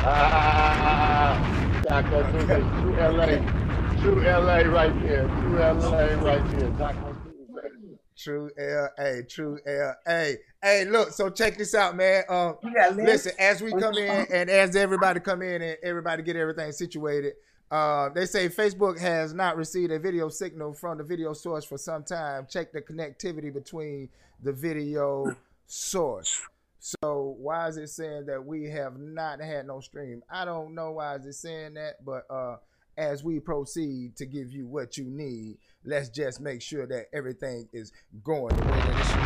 Ah, 0.06 1.82
Taco 1.88 2.24
Tuesday, 2.32 2.60
true 2.60 2.96
LA, 2.96 4.02
true 4.02 4.22
LA 4.24 4.58
right 4.70 5.02
there, 5.04 5.28
true 5.28 5.58
LA 5.60 6.06
right 6.24 6.60
there, 6.60 6.70
Taco 6.78 7.13
Tuesday. 7.13 7.13
True 8.24 8.50
LA, 8.58 9.22
true 9.28 9.60
LA. 9.68 10.36
Hey, 10.62 10.86
look, 10.86 11.12
so 11.12 11.30
check 11.30 11.58
this 11.58 11.76
out, 11.76 11.98
man. 11.98 12.24
Um, 12.30 12.56
live? 12.64 12.96
listen, 12.96 13.34
as 13.38 13.62
we 13.62 13.72
come 13.74 13.96
in 13.96 14.26
and 14.32 14.50
as 14.50 14.78
everybody 14.78 15.20
come 15.20 15.42
in 15.42 15.62
and 15.62 15.78
everybody 15.84 16.24
get 16.24 16.38
everything 16.38 16.72
situated, 16.72 17.34
uh, 17.70 18.08
they 18.10 18.26
say 18.26 18.48
Facebook 18.48 18.98
has 18.98 19.34
not 19.34 19.58
received 19.58 19.92
a 19.92 20.00
video 20.00 20.30
signal 20.30 20.74
from 20.74 21.00
the 21.00 21.04
video 21.04 21.34
source 21.34 21.66
for 21.66 21.78
some 21.78 22.02
time. 22.02 22.48
Check 22.50 22.72
the 22.72 22.82
connectivity 22.82 23.54
between 23.54 24.08
the 24.42 24.54
video 24.54 25.36
source. 25.68 26.42
So 26.80 27.36
why 27.40 27.68
is 27.68 27.76
it 27.76 27.90
saying 27.90 28.28
that 28.28 28.46
we 28.46 28.70
have 28.70 28.98
not 28.98 29.42
had 29.42 29.68
no 29.68 29.82
stream? 29.82 30.24
I 30.30 30.46
don't 30.46 30.74
know 30.74 30.92
why 30.92 31.16
is 31.16 31.26
it 31.26 31.34
saying 31.34 31.74
that, 31.74 32.06
but 32.06 32.26
uh, 32.30 32.56
as 32.98 33.24
we 33.24 33.40
proceed 33.40 34.16
to 34.18 34.26
give 34.26 34.52
you 34.52 34.68
what 34.68 34.98
you 34.98 35.06
need, 35.06 35.60
let's 35.86 36.10
just 36.10 36.42
make 36.42 36.62
sure 36.62 36.86
that 36.88 37.06
everything 37.14 37.70
is 37.74 37.92
going 38.24 38.56
the 38.56 38.66
way 38.66 38.72
that 38.72 39.00
it 39.00 39.06
should 39.06 39.20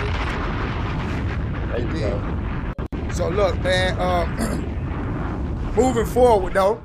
be. 1.94 2.00
There. 2.00 2.74
So 3.14 3.30
look, 3.30 3.60
man. 3.62 4.00
Um, 4.00 5.72
moving 5.76 6.06
forward 6.06 6.54
though, 6.54 6.82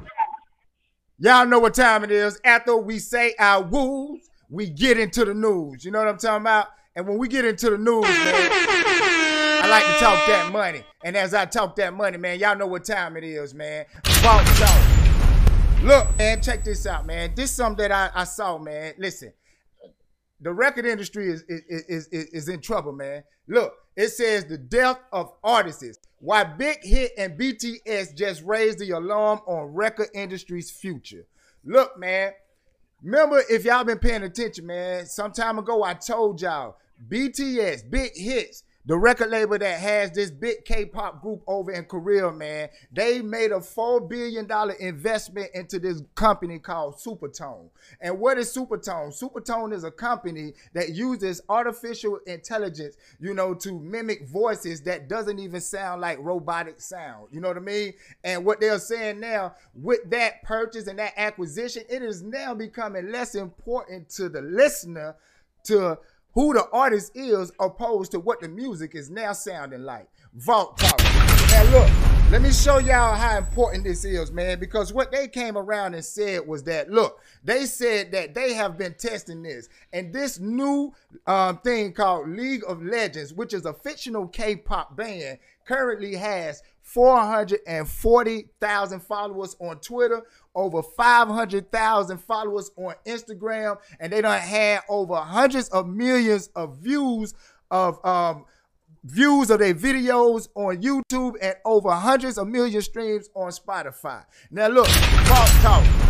y'all 1.19 1.47
know 1.47 1.59
what 1.59 1.75
time 1.75 2.05
it 2.05 2.11
is. 2.11 2.41
After 2.45 2.77
we 2.77 2.99
say 2.99 3.35
our 3.39 3.62
woos, 3.62 4.29
we 4.51 4.69
get 4.69 4.99
into 4.99 5.25
the 5.25 5.35
news. 5.35 5.85
You 5.85 5.93
know 5.93 6.01
what 6.01 6.09
I'm 6.09 6.19
talking 6.19 6.43
about? 6.43 6.69
And 6.95 7.09
when 7.09 7.17
we 7.17 7.29
get 7.29 7.47
into 7.47 7.71
the 7.71 7.79
news, 7.79 8.03
man, 8.03 8.51
I 9.62 9.67
like 9.71 9.85
to 9.85 10.05
talk 10.05 10.27
that 10.27 10.53
money. 10.53 10.85
And 11.05 11.17
as 11.17 11.33
I 11.33 11.47
talk 11.47 11.75
that 11.77 11.95
money, 11.95 12.19
man, 12.19 12.39
y'all 12.39 12.57
know 12.57 12.67
what 12.67 12.85
time 12.85 13.17
it 13.17 13.25
is, 13.25 13.55
man. 13.55 13.87
Vault 14.21 14.45
talk. 14.45 14.91
Look, 15.83 16.17
man, 16.17 16.41
check 16.41 16.62
this 16.62 16.87
out, 16.87 17.07
man. 17.07 17.33
This 17.35 17.51
is 17.51 17.57
something 17.57 17.89
that 17.89 17.91
I, 17.91 18.21
I 18.21 18.23
saw, 18.23 18.57
man. 18.57 18.95
Listen, 18.99 19.33
the 20.41 20.53
record 20.53 20.87
industry 20.87 21.29
is, 21.29 21.43
is, 21.49 21.62
is, 21.89 22.09
is, 22.12 22.25
is 22.27 22.49
in 22.49 22.61
trouble, 22.61 22.93
man. 22.93 23.25
Look, 23.49 23.75
it 23.97 24.11
says 24.11 24.45
the 24.45 24.59
death 24.59 25.01
of 25.12 25.33
artists. 25.43 25.99
Why 26.21 26.45
Big 26.45 26.85
Hit 26.85 27.11
and 27.19 27.37
BTS 27.37 28.17
just 28.17 28.45
raised 28.45 28.79
the 28.79 28.91
alarm 28.91 29.41
on 29.45 29.75
record 29.75 30.07
industry's 30.15 30.71
future. 30.71 31.27
Look, 31.65 31.99
man. 31.99 32.31
Remember, 33.03 33.43
if 33.51 33.65
y'all 33.65 33.83
been 33.83 33.99
paying 33.99 34.23
attention, 34.23 34.65
man, 34.65 35.07
some 35.07 35.33
time 35.33 35.59
ago 35.59 35.83
I 35.83 35.95
told 35.95 36.41
y'all 36.41 36.77
BTS, 37.09 37.91
Big 37.91 38.12
Hits, 38.15 38.62
the 38.85 38.99
record 38.99 39.31
label 39.31 39.59
that 39.59 39.79
has 39.79 40.11
this 40.11 40.31
big 40.31 40.65
K-pop 40.65 41.23
group 41.23 41.43
over 41.47 41.71
in 41.71 41.85
Korea, 41.85 42.33
man, 42.33 42.69
they 42.91 43.23
made 43.23 43.53
a 43.53 43.61
four 43.61 44.01
billion 44.01 44.47
dollar 44.47 44.75
investment 44.75 45.51
into 45.55 45.79
this 45.79 46.03
company 46.17 46.59
called 46.59 46.97
Supertone. 46.97 47.69
And 48.01 48.19
what 48.19 48.39
is 48.39 48.55
Supertone? 48.55 49.17
Supertone 49.17 49.73
is 49.73 49.85
a 49.85 49.91
company 49.91 50.55
that 50.73 50.91
uses 50.91 51.41
artificial 51.49 52.19
intelligence, 52.27 52.97
you 53.21 53.35
know, 53.35 53.55
to 53.55 53.79
mimic 53.79 54.27
voices 54.27 54.83
that 54.83 55.09
doesn't 55.09 55.39
even 55.39 55.61
sound 55.61 56.01
like 56.01 56.19
robotic 56.21 56.81
sound. 56.81 57.29
You 57.31 57.41
know 57.41 57.49
what 57.49 57.57
I 57.57 57.61
mean? 57.61 57.93
And 58.25 58.45
what 58.45 58.61
they're 58.61 58.81
saying 58.81 59.21
now, 59.21 59.55
with 59.75 60.11
that 60.11 60.43
purchase 60.43 60.89
and 60.89 60.99
that 60.99 61.12
acquisition, 61.17 61.85
it 61.89 62.03
is 62.03 62.23
now 62.23 62.53
becoming 62.53 63.12
less 63.12 63.37
important 63.37 64.09
to 64.11 64.29
the 64.29 64.43
listener 64.43 65.15
to 65.65 65.99
who 66.35 66.55
the 66.55 66.67
artist 66.73 67.12
is 67.15 67.53
opposed 67.61 68.12
to 68.12 68.21
what 68.21 68.41
the 68.41 68.49
music 68.49 68.95
is 68.95 69.11
now 69.11 69.33
sounding 69.33 69.83
like. 69.83 70.09
Vault 70.35 70.79
Talk. 70.79 70.99
Now 70.99 71.65
look, 71.65 71.91
let 72.31 72.41
me 72.41 72.51
show 72.51 72.79
y'all 72.79 73.15
how 73.15 73.37
important 73.37 73.85
this 73.85 74.07
is, 74.07 74.33
man, 74.33 74.59
because 74.59 74.95
what 74.95 75.12
they 75.12 75.29
came 75.29 75.59
around 75.59 75.93
and 75.93 76.03
said 76.03 76.47
was 76.47 76.62
that, 76.65 76.91
look, 76.91 77.21
they 77.45 77.67
said 77.67 78.12
that 78.12 78.35
they 78.35 78.55
have 78.55 78.79
been 78.79 78.95
testing 78.95 79.43
this, 79.43 79.69
and 79.93 80.15
this 80.15 80.41
new 80.41 80.95
um, 81.27 81.59
thing 81.59 81.93
called 81.93 82.31
League 82.31 82.62
of 82.67 82.83
Legends, 82.83 83.35
which 83.35 83.53
is 83.53 83.67
a 83.67 83.75
fictional 83.75 84.27
K-pop 84.29 84.97
band, 84.97 85.37
currently 85.67 86.15
has 86.15 86.62
440,000 86.81 89.01
followers 89.01 89.55
on 89.61 89.79
Twitter, 89.81 90.23
over 90.54 90.82
500,000 90.82 92.18
followers 92.18 92.71
on 92.76 92.94
Instagram, 93.06 93.78
and 94.00 94.12
they 94.12 94.21
don't 94.21 94.40
have 94.40 94.82
over 94.88 95.16
hundreds 95.16 95.68
of 95.71 95.88
millions 95.88 96.49
of 96.54 96.78
views 96.78 97.35
of 97.71 98.04
um, 98.04 98.44
views 99.04 99.50
of 99.50 99.59
their 99.59 99.75
videos 99.75 100.49
on 100.54 100.80
YouTube 100.82 101.35
and 101.40 101.56
over 101.64 101.90
hundreds 101.90 102.38
of 102.38 102.47
million 102.47 102.82
streams 102.82 103.28
on 103.35 103.50
Spotify. 103.50 104.25
Now 104.50 104.68
look, 104.68 104.87
talk 104.87 105.49
talk. 105.62 106.01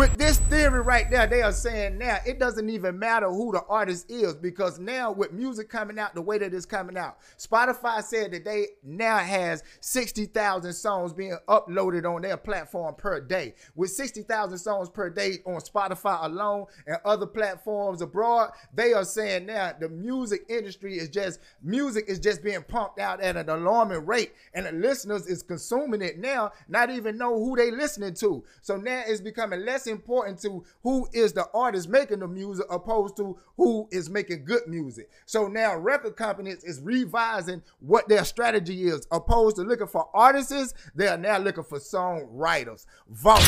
With 0.00 0.16
this 0.16 0.38
theory 0.38 0.80
right 0.80 1.10
there, 1.10 1.26
they 1.26 1.42
are 1.42 1.52
saying 1.52 1.98
now 1.98 2.16
it 2.24 2.38
doesn't 2.38 2.70
even 2.70 2.98
matter 2.98 3.28
who 3.28 3.52
the 3.52 3.62
artist 3.68 4.10
is 4.10 4.34
because 4.34 4.78
now 4.78 5.12
with 5.12 5.30
music 5.30 5.68
coming 5.68 5.98
out 5.98 6.14
the 6.14 6.22
way 6.22 6.38
that 6.38 6.54
it's 6.54 6.64
coming 6.64 6.96
out, 6.96 7.18
Spotify 7.36 8.02
said 8.02 8.32
that 8.32 8.46
they 8.46 8.68
now 8.82 9.18
has 9.18 9.62
60,000 9.80 10.72
songs 10.72 11.12
being 11.12 11.36
uploaded 11.50 12.10
on 12.10 12.22
their 12.22 12.38
platform 12.38 12.94
per 12.94 13.20
day. 13.20 13.52
With 13.74 13.90
60,000 13.90 14.56
songs 14.56 14.88
per 14.88 15.10
day 15.10 15.40
on 15.44 15.60
Spotify 15.60 16.24
alone 16.24 16.64
and 16.86 16.96
other 17.04 17.26
platforms 17.26 18.00
abroad, 18.00 18.52
they 18.72 18.94
are 18.94 19.04
saying 19.04 19.44
now 19.44 19.74
the 19.78 19.90
music 19.90 20.46
industry 20.48 20.96
is 20.96 21.10
just 21.10 21.40
music 21.62 22.06
is 22.08 22.18
just 22.18 22.42
being 22.42 22.62
pumped 22.62 23.00
out 23.00 23.20
at 23.20 23.36
an 23.36 23.50
alarming 23.50 24.06
rate 24.06 24.32
and 24.54 24.64
the 24.64 24.72
listeners 24.72 25.26
is 25.26 25.42
consuming 25.42 26.00
it 26.00 26.18
now, 26.18 26.52
not 26.68 26.88
even 26.88 27.18
know 27.18 27.34
who 27.34 27.54
they 27.54 27.70
listening 27.70 28.14
to. 28.14 28.42
So 28.62 28.78
now 28.78 29.02
it's 29.06 29.20
becoming 29.20 29.66
less 29.66 29.89
important 29.90 30.40
to 30.42 30.64
who 30.82 31.08
is 31.12 31.32
the 31.32 31.46
artist 31.52 31.88
making 31.88 32.20
the 32.20 32.28
music 32.28 32.66
opposed 32.70 33.16
to 33.18 33.38
who 33.56 33.88
is 33.90 34.08
making 34.08 34.44
good 34.44 34.66
music. 34.66 35.10
So 35.26 35.48
now 35.48 35.76
record 35.76 36.16
companies 36.16 36.64
is 36.64 36.80
revising 36.80 37.62
what 37.80 38.08
their 38.08 38.24
strategy 38.24 38.84
is. 38.84 39.06
Opposed 39.10 39.56
to 39.56 39.62
looking 39.62 39.86
for 39.86 40.08
artists, 40.14 40.74
they 40.94 41.08
are 41.08 41.18
now 41.18 41.38
looking 41.38 41.64
for 41.64 41.78
songwriters. 41.78 42.86
Vault 43.08 43.42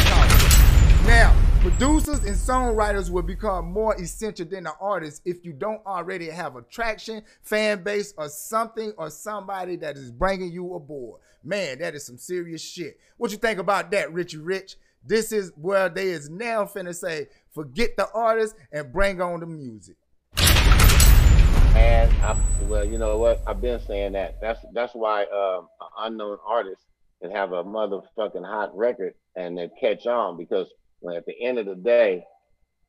now, 1.06 1.34
producers 1.61 2.25
and 2.25 2.37
songwriters 2.37 3.11
will 3.11 3.22
become 3.22 3.72
more 3.72 4.00
essential 4.00 4.46
than 4.46 4.64
the 4.64 4.72
artists 4.80 5.20
if 5.25 5.44
you 5.44 5.52
don't 5.52 5.84
already 5.84 6.30
have 6.30 6.54
a 6.54 6.62
traction, 6.62 7.25
fan 7.42 7.82
base, 7.82 8.14
or 8.16 8.28
something 8.28 8.92
or 8.96 9.11
somebody 9.11 9.75
that 9.76 9.96
is 9.96 10.12
bringing 10.12 10.52
you 10.52 10.75
aboard. 10.75 11.20
Man, 11.42 11.80
that 11.80 11.96
is 11.96 12.06
some 12.06 12.18
serious 12.18 12.62
shit. 12.62 13.00
What 13.16 13.32
you 13.32 13.37
think 13.37 13.58
about 13.58 13.90
that, 13.90 14.12
Richie 14.12 14.38
Rich? 14.38 14.76
This 15.04 15.32
is 15.32 15.52
where 15.56 15.88
they 15.88 16.09
is 16.09 16.30
now 16.30 16.64
finna 16.64 16.94
say, 16.94 17.26
forget 17.52 17.90
the 17.97 18.09
artist 18.14 18.54
and 18.73 18.92
bring 18.92 19.21
on 19.21 19.40
the 19.40 19.47
music. 19.47 19.97
And 21.75 22.12
I, 22.23 22.37
well, 22.62 22.85
you 22.85 22.99
know 22.99 23.18
what? 23.18 23.42
I've 23.47 23.61
been 23.61 23.80
saying 23.80 24.12
that. 24.12 24.40
That's 24.40 24.61
that's 24.73 24.94
why 24.94 25.25
um, 25.25 25.68
unknown 25.99 26.38
artist 26.47 26.82
can 27.21 27.30
have 27.30 27.52
a 27.52 27.64
motherfucking 27.64 28.44
hot 28.44 28.76
record 28.76 29.14
and 29.37 29.56
they 29.56 29.71
catch 29.80 30.06
on 30.06 30.37
because 30.37 30.68
when 31.00 31.16
at 31.16 31.25
the 31.26 31.35
end 31.42 31.59
of 31.59 31.66
the 31.66 31.75
day, 31.75 32.25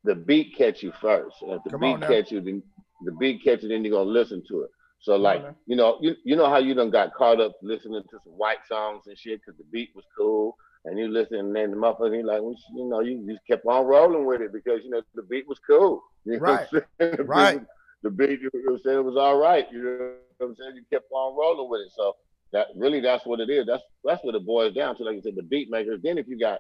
the 0.04 0.16
beat 0.16 0.56
catch 0.58 0.84
you 0.84 0.92
first. 1.02 1.38
And 1.42 1.54
if 1.54 1.64
the 1.64 1.72
Come 1.72 1.80
beat 1.80 2.02
catch 2.02 2.32
you, 2.32 2.42
then 2.42 2.62
the 3.06 3.14
beat 3.14 3.44
catch 3.44 3.64
you, 3.64 3.70
then 3.70 3.84
you're 3.84 3.98
gonna 3.98 4.10
listen 4.10 4.44
to 4.50 4.62
it. 4.62 4.70
So 5.00 5.16
like, 5.18 5.44
you 5.66 5.76
know, 5.76 5.98
you 6.02 6.16
you 6.24 6.36
know 6.36 6.50
how 6.50 6.58
you 6.60 6.74
done 6.74 6.90
got 6.90 7.14
caught 7.14 7.42
up 7.42 7.54
listening 7.62 8.04
to 8.04 8.20
some 8.24 8.34
white 8.34 8.66
songs 8.68 9.04
and 9.08 9.18
shit 9.18 9.42
because 9.42 9.58
the 9.58 9.66
beat 9.72 9.90
was 9.96 10.06
cool, 10.18 10.56
and 10.86 10.98
you 11.00 11.08
listen 11.08 11.38
and 11.38 11.56
then 11.56 11.72
the 11.72 11.78
motherfucker 11.78 12.18
you 12.18 12.26
like, 12.26 12.42
you 12.42 12.86
know, 12.90 13.00
you 13.02 13.26
just 13.28 13.46
kept 13.50 13.66
on 13.66 13.86
rolling 13.86 14.26
with 14.26 14.42
it 14.42 14.54
because 14.54 14.82
you 14.84 14.90
know 14.90 15.02
the 15.16 15.24
beat 15.24 15.48
was 15.48 15.60
cool. 15.68 16.02
You 16.26 16.40
know 16.46 16.54
Right. 16.54 16.68
what 16.72 16.84
I'm 16.84 16.84
saying? 17.00 17.16
The 17.18 17.24
beat 17.26 17.54
Right. 17.54 17.62
The 18.04 18.10
beat, 18.12 18.40
you 18.42 18.50
know 18.54 18.78
saying, 18.84 19.00
it 19.00 19.06
was 19.06 19.18
all 19.18 19.38
right. 19.38 19.66
You 19.72 19.84
know 19.84 20.12
what 20.38 20.48
I'm 20.48 20.56
saying? 20.56 20.76
You 20.76 20.84
kept 20.92 21.06
on 21.12 21.38
rolling 21.38 21.70
with 21.70 21.82
it. 21.82 21.92
So 21.96 22.14
that 22.54 22.68
really 22.76 23.00
that's 23.02 23.26
what 23.26 23.40
it 23.40 23.50
is. 23.50 23.66
That's 23.66 23.84
that's 24.04 24.24
what 24.24 24.36
it 24.36 24.46
boils 24.46 24.74
down 24.74 24.96
to. 24.98 25.04
Like 25.04 25.16
you 25.16 25.22
said, 25.22 25.36
the 25.36 25.44
beat 25.44 25.70
makers. 25.70 26.00
Then 26.04 26.18
if 26.18 26.28
you 26.28 26.40
got 26.40 26.60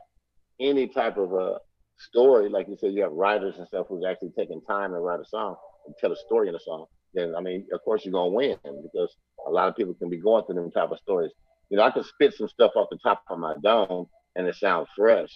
any 0.60 0.88
type 0.88 1.18
of 1.18 1.34
a 1.34 1.58
story, 1.98 2.50
like 2.50 2.68
you 2.68 2.78
said, 2.80 2.94
you 2.94 3.04
have 3.04 3.12
writers 3.12 3.56
and 3.58 3.68
stuff 3.68 3.88
who's 3.90 4.04
actually 4.08 4.32
taking 4.38 4.62
time 4.62 4.92
to 4.92 5.00
write 5.00 5.20
a 5.20 5.26
song 5.26 5.56
and 5.86 5.96
tell 6.00 6.12
a 6.12 6.16
story 6.16 6.50
in 6.50 6.56
a 6.56 6.60
song, 6.60 6.86
then 7.14 7.36
I 7.36 7.42
mean, 7.42 7.68
of 7.74 7.82
course 7.84 8.06
you're 8.06 8.14
gonna 8.14 8.32
win 8.32 8.58
because 8.64 9.16
a 9.48 9.52
lot 9.52 9.68
of 9.70 9.76
people 9.76 9.94
can 9.96 10.10
be 10.10 10.18
going 10.18 10.44
through 10.46 10.56
them 10.56 10.72
type 10.72 10.92
of 10.92 11.00
stories. 11.00 11.32
You 11.70 11.78
know, 11.78 11.84
I 11.84 11.92
can 11.92 12.04
spit 12.04 12.34
some 12.36 12.48
stuff 12.48 12.72
off 12.76 12.90
the 12.92 12.98
top 13.04 13.24
of 13.30 13.40
my 13.40 13.56
dome 13.64 14.08
and 14.36 14.48
it 14.48 14.56
sounds 14.56 14.88
fresh, 14.96 15.30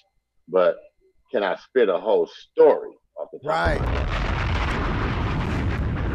but 0.48 0.78
can 1.32 1.44
I 1.44 1.56
spit 1.56 1.90
a 1.90 1.98
whole 1.98 2.28
story 2.52 2.92
off 3.20 3.30
the 3.32 3.40
top? 3.40 3.50
Right. 3.50 3.82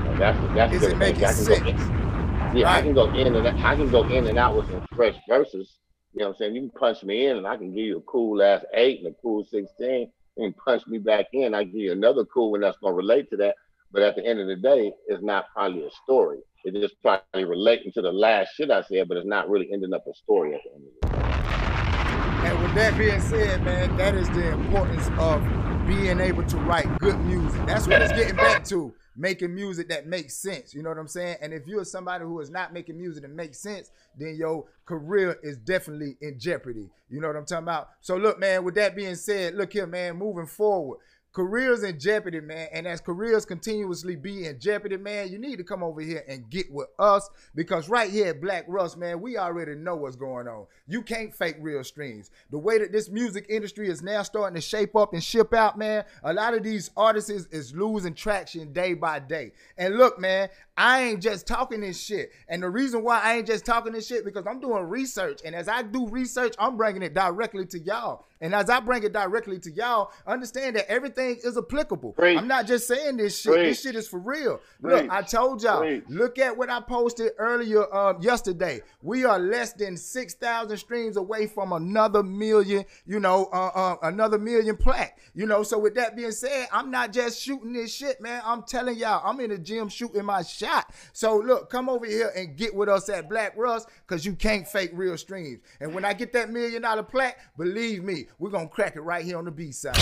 Know, 0.04 0.18
that's 0.18 0.38
the, 0.40 0.54
that's 0.54 0.74
Is 0.74 0.80
the 0.82 0.90
it 0.90 0.98
making 0.98 1.24
I 1.24 1.32
can 1.32 1.44
sense? 1.44 2.56
yeah, 2.56 2.70
I 2.70 2.82
can 2.82 2.94
go 2.94 3.12
in 3.14 3.34
and 3.34 3.48
I 3.48 3.74
can 3.74 3.90
go 3.90 4.04
in 4.08 4.26
and 4.26 4.38
out 4.38 4.56
with 4.56 4.68
some 4.68 4.86
fresh 4.94 5.16
verses. 5.28 5.78
You 6.12 6.20
know 6.20 6.26
what 6.28 6.34
I'm 6.34 6.38
saying? 6.38 6.54
You 6.54 6.60
can 6.62 6.70
punch 6.70 7.02
me 7.02 7.26
in 7.26 7.38
and 7.38 7.46
I 7.46 7.56
can 7.56 7.74
give 7.74 7.84
you 7.84 7.98
a 7.98 8.02
cool 8.02 8.42
ass 8.42 8.62
eight 8.74 8.98
and 8.98 9.08
a 9.08 9.16
cool 9.22 9.46
16 9.50 10.10
and 10.36 10.56
punch 10.58 10.86
me 10.86 10.98
back 10.98 11.26
in. 11.32 11.54
I 11.54 11.64
give 11.64 11.74
you 11.74 11.92
another 11.92 12.24
cool 12.26 12.52
one 12.52 12.60
that's 12.60 12.76
gonna 12.78 12.94
relate 12.94 13.30
to 13.30 13.36
that. 13.38 13.56
But 13.90 14.02
at 14.02 14.16
the 14.16 14.24
end 14.26 14.40
of 14.40 14.46
the 14.46 14.56
day, 14.56 14.92
it's 15.08 15.22
not 15.22 15.46
probably 15.54 15.84
a 15.84 15.90
story. 16.04 16.38
It's 16.64 16.78
just 16.78 16.94
probably 17.02 17.44
relating 17.44 17.90
to 17.92 18.02
the 18.02 18.12
last 18.12 18.50
shit 18.54 18.70
I 18.70 18.82
said, 18.82 19.08
but 19.08 19.16
it's 19.16 19.26
not 19.26 19.50
really 19.50 19.68
ending 19.72 19.92
up 19.92 20.06
a 20.06 20.14
story 20.14 20.54
at 20.54 20.60
the 20.62 20.70
end 20.74 20.84
of 20.86 21.10
day. 21.10 22.48
And 22.48 22.62
with 22.62 22.74
that 22.76 22.96
being 22.96 23.20
said, 23.20 23.64
man, 23.64 23.96
that 23.96 24.14
is 24.14 24.28
the 24.30 24.52
importance 24.52 25.08
of 25.18 25.42
being 25.88 26.20
able 26.20 26.44
to 26.44 26.56
write 26.58 26.98
good 26.98 27.18
music. 27.20 27.66
That's 27.66 27.88
what 27.88 28.00
it's 28.00 28.12
getting 28.12 28.36
back 28.36 28.64
to. 28.66 28.94
Making 29.16 29.54
music 29.54 29.88
that 29.88 30.06
makes 30.06 30.36
sense. 30.36 30.72
You 30.72 30.82
know 30.82 30.88
what 30.88 30.98
I'm 30.98 31.08
saying? 31.08 31.36
And 31.42 31.52
if 31.52 31.66
you're 31.66 31.84
somebody 31.84 32.24
who 32.24 32.40
is 32.40 32.48
not 32.48 32.72
making 32.72 32.96
music 32.96 33.22
that 33.22 33.32
makes 33.32 33.58
sense, 33.58 33.90
then 34.16 34.36
your 34.36 34.64
career 34.86 35.38
is 35.42 35.56
definitely 35.58 36.16
in 36.20 36.38
jeopardy. 36.38 36.88
You 37.10 37.20
know 37.20 37.26
what 37.26 37.36
I'm 37.36 37.44
talking 37.44 37.64
about? 37.64 37.88
So 38.00 38.16
look, 38.16 38.38
man, 38.38 38.64
with 38.64 38.76
that 38.76 38.96
being 38.96 39.16
said, 39.16 39.54
look 39.54 39.72
here, 39.72 39.86
man, 39.86 40.16
moving 40.16 40.46
forward. 40.46 41.00
Careers 41.32 41.82
in 41.82 41.98
jeopardy, 41.98 42.40
man. 42.40 42.68
And 42.72 42.86
as 42.86 43.00
careers 43.00 43.44
continuously 43.44 44.16
be 44.16 44.46
in 44.46 44.58
jeopardy, 44.60 44.96
man, 44.96 45.30
you 45.32 45.38
need 45.38 45.56
to 45.56 45.64
come 45.64 45.82
over 45.82 46.00
here 46.00 46.24
and 46.28 46.48
get 46.50 46.70
with 46.70 46.88
us 46.98 47.28
because 47.54 47.88
right 47.88 48.10
here 48.10 48.28
at 48.28 48.40
Black 48.40 48.64
Russ, 48.68 48.96
man, 48.96 49.20
we 49.20 49.36
already 49.36 49.74
know 49.74 49.96
what's 49.96 50.16
going 50.16 50.46
on. 50.48 50.66
You 50.86 51.02
can't 51.02 51.34
fake 51.34 51.56
real 51.60 51.82
streams. 51.84 52.30
The 52.50 52.58
way 52.58 52.78
that 52.78 52.92
this 52.92 53.08
music 53.08 53.46
industry 53.48 53.88
is 53.88 54.02
now 54.02 54.22
starting 54.22 54.54
to 54.54 54.60
shape 54.60 54.94
up 54.94 55.12
and 55.12 55.22
ship 55.22 55.54
out, 55.54 55.78
man, 55.78 56.04
a 56.22 56.32
lot 56.32 56.54
of 56.54 56.62
these 56.62 56.90
artists 56.96 57.30
is, 57.30 57.46
is 57.46 57.74
losing 57.74 58.14
traction 58.14 58.72
day 58.72 58.94
by 58.94 59.18
day. 59.18 59.52
And 59.78 59.96
look, 59.96 60.18
man, 60.18 60.48
I 60.76 61.02
ain't 61.02 61.22
just 61.22 61.46
talking 61.46 61.80
this 61.80 62.00
shit. 62.00 62.32
And 62.48 62.62
the 62.62 62.70
reason 62.70 63.02
why 63.02 63.20
I 63.20 63.36
ain't 63.36 63.46
just 63.46 63.64
talking 63.64 63.92
this 63.92 64.06
shit 64.06 64.24
because 64.24 64.46
I'm 64.46 64.60
doing 64.60 64.84
research. 64.84 65.40
And 65.44 65.54
as 65.54 65.68
I 65.68 65.82
do 65.82 66.08
research, 66.08 66.54
I'm 66.58 66.76
bringing 66.76 67.02
it 67.02 67.14
directly 67.14 67.66
to 67.66 67.78
y'all. 67.78 68.26
And 68.42 68.56
as 68.56 68.68
I 68.68 68.80
bring 68.80 69.04
it 69.04 69.12
directly 69.12 69.60
to 69.60 69.70
y'all, 69.70 70.10
understand 70.26 70.74
that 70.74 70.90
everything 70.90 71.38
is 71.44 71.56
applicable. 71.56 72.12
Preach. 72.12 72.36
I'm 72.36 72.48
not 72.48 72.66
just 72.66 72.88
saying 72.88 73.16
this 73.16 73.40
shit. 73.40 73.52
Preach. 73.52 73.68
This 73.68 73.82
shit 73.82 73.94
is 73.94 74.08
for 74.08 74.18
real. 74.18 74.60
Preach. 74.82 75.02
Look, 75.04 75.10
I 75.10 75.22
told 75.22 75.62
y'all. 75.62 76.00
Look 76.08 76.40
at 76.40 76.56
what 76.56 76.68
I 76.68 76.80
posted 76.80 77.32
earlier 77.38 77.92
um, 77.94 78.20
yesterday. 78.20 78.80
We 79.00 79.24
are 79.24 79.38
less 79.38 79.72
than 79.74 79.96
6,000 79.96 80.76
streams 80.76 81.16
away 81.16 81.46
from 81.46 81.72
another 81.72 82.24
million, 82.24 82.84
you 83.06 83.20
know, 83.20 83.48
uh, 83.52 83.70
uh, 83.74 83.96
another 84.02 84.38
million 84.40 84.76
plaque. 84.76 85.20
You 85.34 85.46
know, 85.46 85.62
so 85.62 85.78
with 85.78 85.94
that 85.94 86.16
being 86.16 86.32
said, 86.32 86.66
I'm 86.72 86.90
not 86.90 87.12
just 87.12 87.40
shooting 87.40 87.72
this 87.72 87.94
shit, 87.94 88.20
man. 88.20 88.42
I'm 88.44 88.64
telling 88.64 88.98
y'all, 88.98 89.22
I'm 89.24 89.38
in 89.38 89.50
the 89.50 89.58
gym 89.58 89.88
shooting 89.88 90.24
my 90.24 90.42
shot. 90.42 90.92
So 91.12 91.38
look, 91.38 91.70
come 91.70 91.88
over 91.88 92.06
here 92.06 92.32
and 92.34 92.56
get 92.56 92.74
with 92.74 92.88
us 92.88 93.08
at 93.08 93.28
Black 93.28 93.56
Rust 93.56 93.88
because 94.06 94.26
you 94.26 94.34
can't 94.34 94.66
fake 94.66 94.90
real 94.94 95.16
streams. 95.16 95.60
And 95.80 95.94
when 95.94 96.04
I 96.04 96.12
get 96.12 96.32
that 96.32 96.50
million 96.50 96.82
dollar 96.82 97.04
plaque, 97.04 97.38
believe 97.56 98.02
me, 98.02 98.26
we're 98.38 98.50
to 98.50 98.68
crack 98.68 98.96
it 98.96 99.00
right 99.00 99.24
here 99.24 99.38
on 99.38 99.44
the 99.44 99.50
B 99.50 99.72
side. 99.72 99.96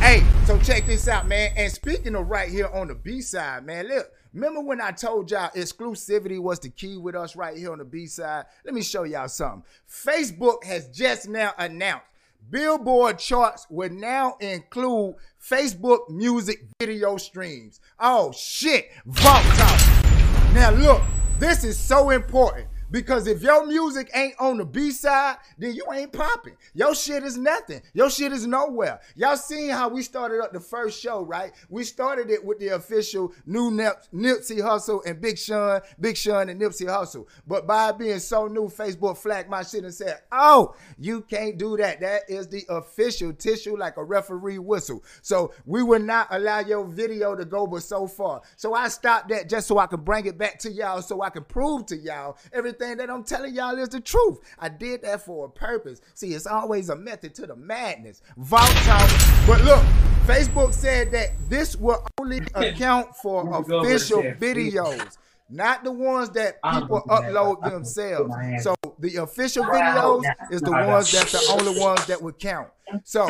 Hey, 0.00 0.26
so 0.46 0.58
check 0.58 0.86
this 0.86 1.08
out, 1.08 1.26
man. 1.26 1.52
And 1.56 1.72
speaking 1.72 2.14
of 2.14 2.28
right 2.28 2.48
here 2.48 2.68
on 2.68 2.88
the 2.88 2.94
B 2.94 3.20
side, 3.20 3.64
man, 3.64 3.88
look, 3.88 4.12
remember 4.32 4.60
when 4.60 4.80
I 4.80 4.90
told 4.90 5.30
y'all 5.30 5.50
exclusivity 5.50 6.38
was 6.38 6.58
the 6.58 6.68
key 6.68 6.98
with 6.98 7.14
us 7.14 7.36
right 7.36 7.56
here 7.56 7.72
on 7.72 7.78
the 7.78 7.84
B 7.84 8.06
side? 8.06 8.44
Let 8.64 8.74
me 8.74 8.82
show 8.82 9.04
y'all 9.04 9.28
something. 9.28 9.62
Facebook 9.88 10.64
has 10.64 10.88
just 10.88 11.28
now 11.28 11.52
announced 11.58 12.04
Billboard 12.50 13.18
charts 13.18 13.66
will 13.70 13.90
now 13.90 14.36
include 14.40 15.14
Facebook 15.42 16.10
music 16.10 16.66
video 16.78 17.16
streams. 17.16 17.80
Oh 17.98 18.32
shit, 18.32 18.90
Vault 19.06 19.44
Talk. 19.56 19.80
Now 20.52 20.70
look, 20.70 21.02
this 21.38 21.64
is 21.64 21.78
so 21.78 22.10
important. 22.10 22.68
Because 22.94 23.26
if 23.26 23.42
your 23.42 23.66
music 23.66 24.08
ain't 24.14 24.36
on 24.38 24.56
the 24.56 24.64
B 24.64 24.92
side, 24.92 25.38
then 25.58 25.74
you 25.74 25.84
ain't 25.92 26.12
popping. 26.12 26.56
Your 26.74 26.94
shit 26.94 27.24
is 27.24 27.36
nothing. 27.36 27.82
Your 27.92 28.08
shit 28.08 28.30
is 28.30 28.46
nowhere. 28.46 29.00
Y'all 29.16 29.36
seen 29.36 29.70
how 29.70 29.88
we 29.88 30.00
started 30.00 30.40
up 30.40 30.52
the 30.52 30.60
first 30.60 31.02
show, 31.02 31.24
right? 31.24 31.52
We 31.68 31.82
started 31.82 32.30
it 32.30 32.44
with 32.44 32.60
the 32.60 32.68
official 32.68 33.32
new 33.46 33.72
Nip- 33.72 34.04
Nipsey 34.14 34.60
Hussle 34.60 35.04
and 35.06 35.20
Big 35.20 35.38
Sean, 35.38 35.80
Big 35.98 36.16
Sean 36.16 36.48
and 36.48 36.60
Nipsey 36.60 36.86
Hussle. 36.86 37.26
But 37.48 37.66
by 37.66 37.90
being 37.90 38.20
so 38.20 38.46
new, 38.46 38.68
Facebook 38.68 39.18
flagged 39.18 39.50
my 39.50 39.64
shit 39.64 39.82
and 39.82 39.92
said, 39.92 40.20
"Oh, 40.30 40.76
you 40.96 41.22
can't 41.22 41.58
do 41.58 41.76
that. 41.78 42.00
That 42.00 42.30
is 42.30 42.46
the 42.46 42.64
official 42.68 43.32
tissue, 43.32 43.76
like 43.76 43.96
a 43.96 44.04
referee 44.04 44.60
whistle. 44.60 45.02
So 45.20 45.52
we 45.66 45.82
will 45.82 45.98
not 45.98 46.28
allow 46.30 46.60
your 46.60 46.84
video 46.84 47.34
to 47.34 47.44
go 47.44 47.66
but 47.66 47.82
so 47.82 48.06
far. 48.06 48.42
So 48.54 48.72
I 48.72 48.86
stopped 48.86 49.30
that 49.30 49.48
just 49.48 49.66
so 49.66 49.78
I 49.78 49.88
can 49.88 50.02
bring 50.02 50.26
it 50.26 50.38
back 50.38 50.60
to 50.60 50.70
y'all, 50.70 51.02
so 51.02 51.22
I 51.22 51.30
can 51.30 51.42
prove 51.42 51.86
to 51.86 51.96
y'all 51.96 52.38
everything 52.52 52.83
that 52.92 53.08
I'm 53.10 53.24
telling 53.24 53.54
y'all 53.54 53.78
is 53.78 53.88
the 53.88 54.00
truth. 54.00 54.38
I 54.58 54.68
did 54.68 55.02
that 55.02 55.24
for 55.24 55.46
a 55.46 55.48
purpose. 55.48 56.00
See, 56.14 56.34
it's 56.34 56.46
always 56.46 56.90
a 56.90 56.96
method 56.96 57.34
to 57.36 57.46
the 57.46 57.56
madness. 57.56 58.20
Vault 58.36 58.68
talk. 58.84 59.10
But 59.46 59.64
look, 59.64 59.82
Facebook 60.26 60.74
said 60.74 61.10
that 61.12 61.30
this 61.48 61.76
will 61.76 62.06
only 62.20 62.40
account 62.54 63.16
for 63.16 63.42
official 63.80 64.22
videos. 64.22 65.16
Not 65.50 65.84
the 65.84 65.92
ones 65.92 66.30
that 66.30 66.62
people 66.62 67.02
upload 67.08 67.62
themselves. 67.62 68.34
So 68.62 68.74
the 68.98 69.16
official 69.16 69.64
videos 69.64 70.24
is 70.50 70.60
the 70.62 70.70
ones 70.72 71.12
that's 71.12 71.32
the 71.32 71.52
only 71.52 71.78
ones 71.80 72.06
that 72.06 72.20
would 72.20 72.38
count. 72.38 72.68
So 73.04 73.28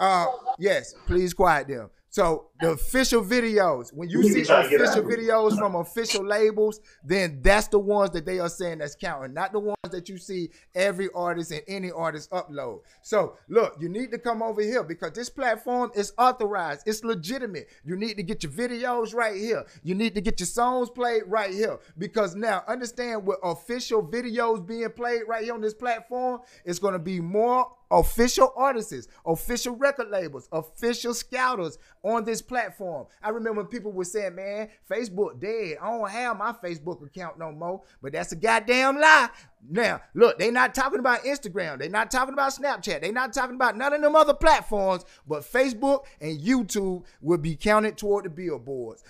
uh 0.00 0.26
yes, 0.58 0.94
please 1.06 1.32
quiet 1.32 1.68
them. 1.68 1.90
So 2.12 2.48
the 2.60 2.72
official 2.72 3.24
videos, 3.24 3.90
when 3.90 4.10
you 4.10 4.22
see 4.24 4.42
official 4.42 5.02
videos 5.02 5.56
from 5.56 5.76
official 5.76 6.22
labels, 6.22 6.78
then 7.02 7.40
that's 7.40 7.68
the 7.68 7.78
ones 7.78 8.10
that 8.10 8.26
they 8.26 8.38
are 8.38 8.50
saying 8.50 8.78
that's 8.78 8.94
counting, 8.94 9.32
not 9.32 9.52
the 9.52 9.60
ones 9.60 9.78
that 9.90 10.10
you 10.10 10.18
see 10.18 10.50
every 10.74 11.08
artist 11.14 11.52
and 11.52 11.62
any 11.66 11.90
artist 11.90 12.30
upload. 12.30 12.80
So 13.00 13.38
look, 13.48 13.78
you 13.80 13.88
need 13.88 14.10
to 14.10 14.18
come 14.18 14.42
over 14.42 14.60
here 14.60 14.84
because 14.84 15.12
this 15.12 15.30
platform 15.30 15.90
is 15.94 16.12
authorized, 16.18 16.82
it's 16.86 17.02
legitimate. 17.02 17.68
You 17.82 17.96
need 17.96 18.18
to 18.18 18.22
get 18.22 18.42
your 18.42 18.52
videos 18.52 19.14
right 19.14 19.34
here. 19.34 19.64
You 19.82 19.94
need 19.94 20.14
to 20.14 20.20
get 20.20 20.38
your 20.38 20.46
songs 20.46 20.90
played 20.90 21.22
right 21.28 21.50
here 21.50 21.78
because 21.96 22.34
now 22.34 22.62
understand 22.68 23.24
with 23.24 23.38
official 23.42 24.06
videos 24.06 24.66
being 24.66 24.90
played 24.90 25.22
right 25.26 25.44
here 25.44 25.54
on 25.54 25.62
this 25.62 25.72
platform, 25.72 26.42
it's 26.66 26.78
going 26.78 26.92
to 26.92 26.98
be 26.98 27.20
more 27.20 27.72
official 27.92 28.52
artists, 28.56 29.06
official 29.24 29.76
record 29.76 30.10
labels, 30.10 30.48
official 30.50 31.14
scouters 31.14 31.78
on 32.02 32.24
this 32.24 32.42
platform. 32.42 33.06
I 33.22 33.28
remember 33.28 33.64
people 33.64 33.92
were 33.92 34.04
saying, 34.04 34.34
man, 34.34 34.70
Facebook 34.90 35.38
dead. 35.38 35.76
I 35.80 35.90
don't 35.90 36.10
have 36.10 36.38
my 36.38 36.52
Facebook 36.52 37.04
account 37.06 37.38
no 37.38 37.52
more. 37.52 37.82
But 38.00 38.12
that's 38.12 38.32
a 38.32 38.36
goddamn 38.36 38.98
lie. 38.98 39.28
Now, 39.70 40.00
look, 40.14 40.38
they're 40.38 40.50
not 40.50 40.74
talking 40.74 40.98
about 40.98 41.22
Instagram. 41.22 41.78
They're 41.78 41.88
not 41.88 42.10
talking 42.10 42.32
about 42.32 42.52
Snapchat. 42.52 43.02
They're 43.02 43.12
not 43.12 43.32
talking 43.32 43.54
about 43.54 43.76
none 43.76 43.92
of 43.92 44.00
them 44.00 44.16
other 44.16 44.34
platforms. 44.34 45.04
But 45.28 45.42
Facebook 45.42 46.04
and 46.20 46.40
YouTube 46.40 47.04
will 47.20 47.38
be 47.38 47.54
counted 47.54 47.96
toward 47.96 48.24
the 48.24 48.30
billboards. 48.30 49.04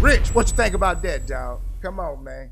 Rich, 0.00 0.28
what 0.34 0.50
you 0.50 0.56
think 0.56 0.74
about 0.74 1.02
that, 1.02 1.26
dog? 1.26 1.62
Come 1.80 1.98
on, 1.98 2.22
man. 2.22 2.50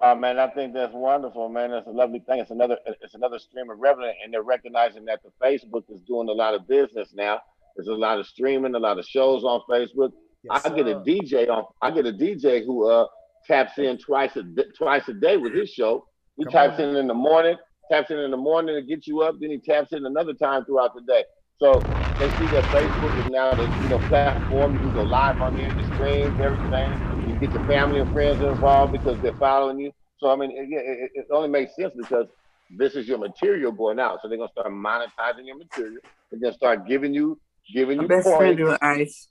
Uh, 0.00 0.14
man, 0.14 0.38
I 0.38 0.48
think 0.50 0.74
that's 0.74 0.94
wonderful, 0.94 1.48
man. 1.48 1.70
That's 1.72 1.86
a 1.86 1.92
lovely 1.92 2.20
thing. 2.20 2.40
It's 2.40 2.50
another, 2.52 2.78
it's 2.86 3.14
another 3.14 3.38
stream 3.38 3.70
of 3.70 3.78
revenue, 3.78 4.12
and 4.22 4.32
they're 4.32 4.42
recognizing 4.42 5.06
that 5.06 5.20
the 5.24 5.30
Facebook 5.44 5.84
is 5.88 6.00
doing 6.06 6.28
a 6.28 6.32
lot 6.32 6.54
of 6.54 6.68
business 6.68 7.10
now. 7.14 7.40
There's 7.76 7.88
a 7.88 7.94
lot 7.94 8.18
of 8.20 8.26
streaming, 8.26 8.74
a 8.74 8.78
lot 8.78 8.98
of 8.98 9.06
shows 9.06 9.44
on 9.44 9.62
Facebook. 9.70 10.12
Yes, 10.44 10.64
I 10.64 10.70
get 10.70 10.86
a. 10.88 10.96
DJ 10.96 11.48
on. 11.48 11.64
I 11.82 11.90
get 11.90 12.06
a 12.06 12.12
DJ 12.12 12.64
who 12.64 12.88
uh 12.90 13.06
taps 13.46 13.78
in 13.78 13.98
twice 13.98 14.36
a 14.36 14.44
twice 14.78 15.08
a 15.08 15.14
day 15.14 15.36
with 15.38 15.54
his 15.54 15.70
show. 15.70 16.06
He 16.36 16.44
Come 16.44 16.52
taps 16.52 16.78
on. 16.78 16.90
in 16.90 16.96
in 16.96 17.06
the 17.08 17.14
morning, 17.14 17.56
taps 17.90 18.10
in 18.10 18.18
in 18.18 18.30
the 18.30 18.36
morning 18.36 18.76
to 18.76 18.82
get 18.82 19.06
you 19.06 19.22
up. 19.22 19.36
Then 19.40 19.50
he 19.50 19.60
taps 19.60 19.92
in 19.92 20.06
another 20.06 20.34
time 20.34 20.64
throughout 20.66 20.94
the 20.94 21.02
day. 21.02 21.24
So 21.58 21.86
they 22.18 22.30
see 22.30 22.48
that 22.50 22.70
Facebook 22.72 23.18
is 23.18 23.26
now 23.26 23.54
the 23.56 23.70
you 23.80 23.88
know 23.88 24.00
platform. 24.00 24.74
You 24.74 24.80
can 24.80 24.92
go 24.92 25.02
live 25.04 25.40
on 25.40 25.54
here, 25.56 25.70
you 25.70 25.84
stream 25.84 26.36
everything. 26.42 26.96
You 27.36 27.48
get 27.48 27.54
your 27.54 27.66
family 27.66 28.00
and 28.00 28.10
friends 28.14 28.40
involved 28.40 28.92
because 28.92 29.20
they're 29.20 29.34
following 29.34 29.78
you. 29.78 29.92
So 30.16 30.30
I 30.30 30.36
mean, 30.36 30.52
it, 30.52 30.68
it, 30.70 31.10
it 31.14 31.26
only 31.30 31.50
makes 31.50 31.76
sense 31.76 31.92
because 31.94 32.26
this 32.70 32.94
is 32.94 33.06
your 33.06 33.18
material 33.18 33.72
going 33.72 34.00
out. 34.00 34.20
So 34.22 34.28
they're 34.28 34.38
gonna 34.38 34.50
start 34.52 34.68
monetizing 34.68 35.44
your 35.44 35.58
material. 35.58 35.98
They're 36.30 36.40
gonna 36.40 36.54
start 36.54 36.88
giving 36.88 37.12
you 37.12 37.38
giving 37.74 38.00
you 38.00 38.08
Best 38.08 38.26
friend 38.26 38.56
points. 38.56 38.70
with 38.70 38.82
ice. 38.82 39.28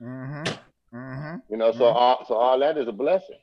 Mm-hmm. 0.00 0.96
Mm-hmm. 0.96 1.36
You 1.50 1.56
know, 1.56 1.72
so 1.72 1.86
all 1.86 2.24
so 2.28 2.34
all 2.36 2.60
that 2.60 2.78
is 2.78 2.86
a 2.86 2.92
blessing. 2.92 3.38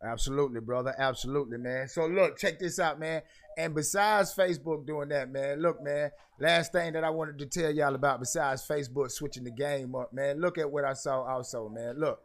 Absolutely, 0.00 0.60
brother. 0.60 0.94
Absolutely, 0.96 1.58
man. 1.58 1.88
So 1.88 2.06
look, 2.06 2.38
check 2.38 2.60
this 2.60 2.78
out, 2.78 3.00
man. 3.00 3.22
And 3.58 3.74
besides 3.74 4.32
Facebook 4.32 4.86
doing 4.86 5.08
that, 5.08 5.32
man, 5.32 5.60
look, 5.60 5.82
man. 5.82 6.12
Last 6.38 6.70
thing 6.70 6.92
that 6.92 7.02
I 7.02 7.10
wanted 7.10 7.40
to 7.40 7.46
tell 7.46 7.72
y'all 7.72 7.96
about, 7.96 8.20
besides 8.20 8.64
Facebook 8.64 9.10
switching 9.10 9.42
the 9.42 9.50
game 9.50 9.96
up, 9.96 10.12
man. 10.12 10.40
Look 10.40 10.56
at 10.56 10.70
what 10.70 10.84
I 10.84 10.92
saw 10.92 11.24
also, 11.24 11.68
man. 11.68 11.98
Look. 11.98 12.20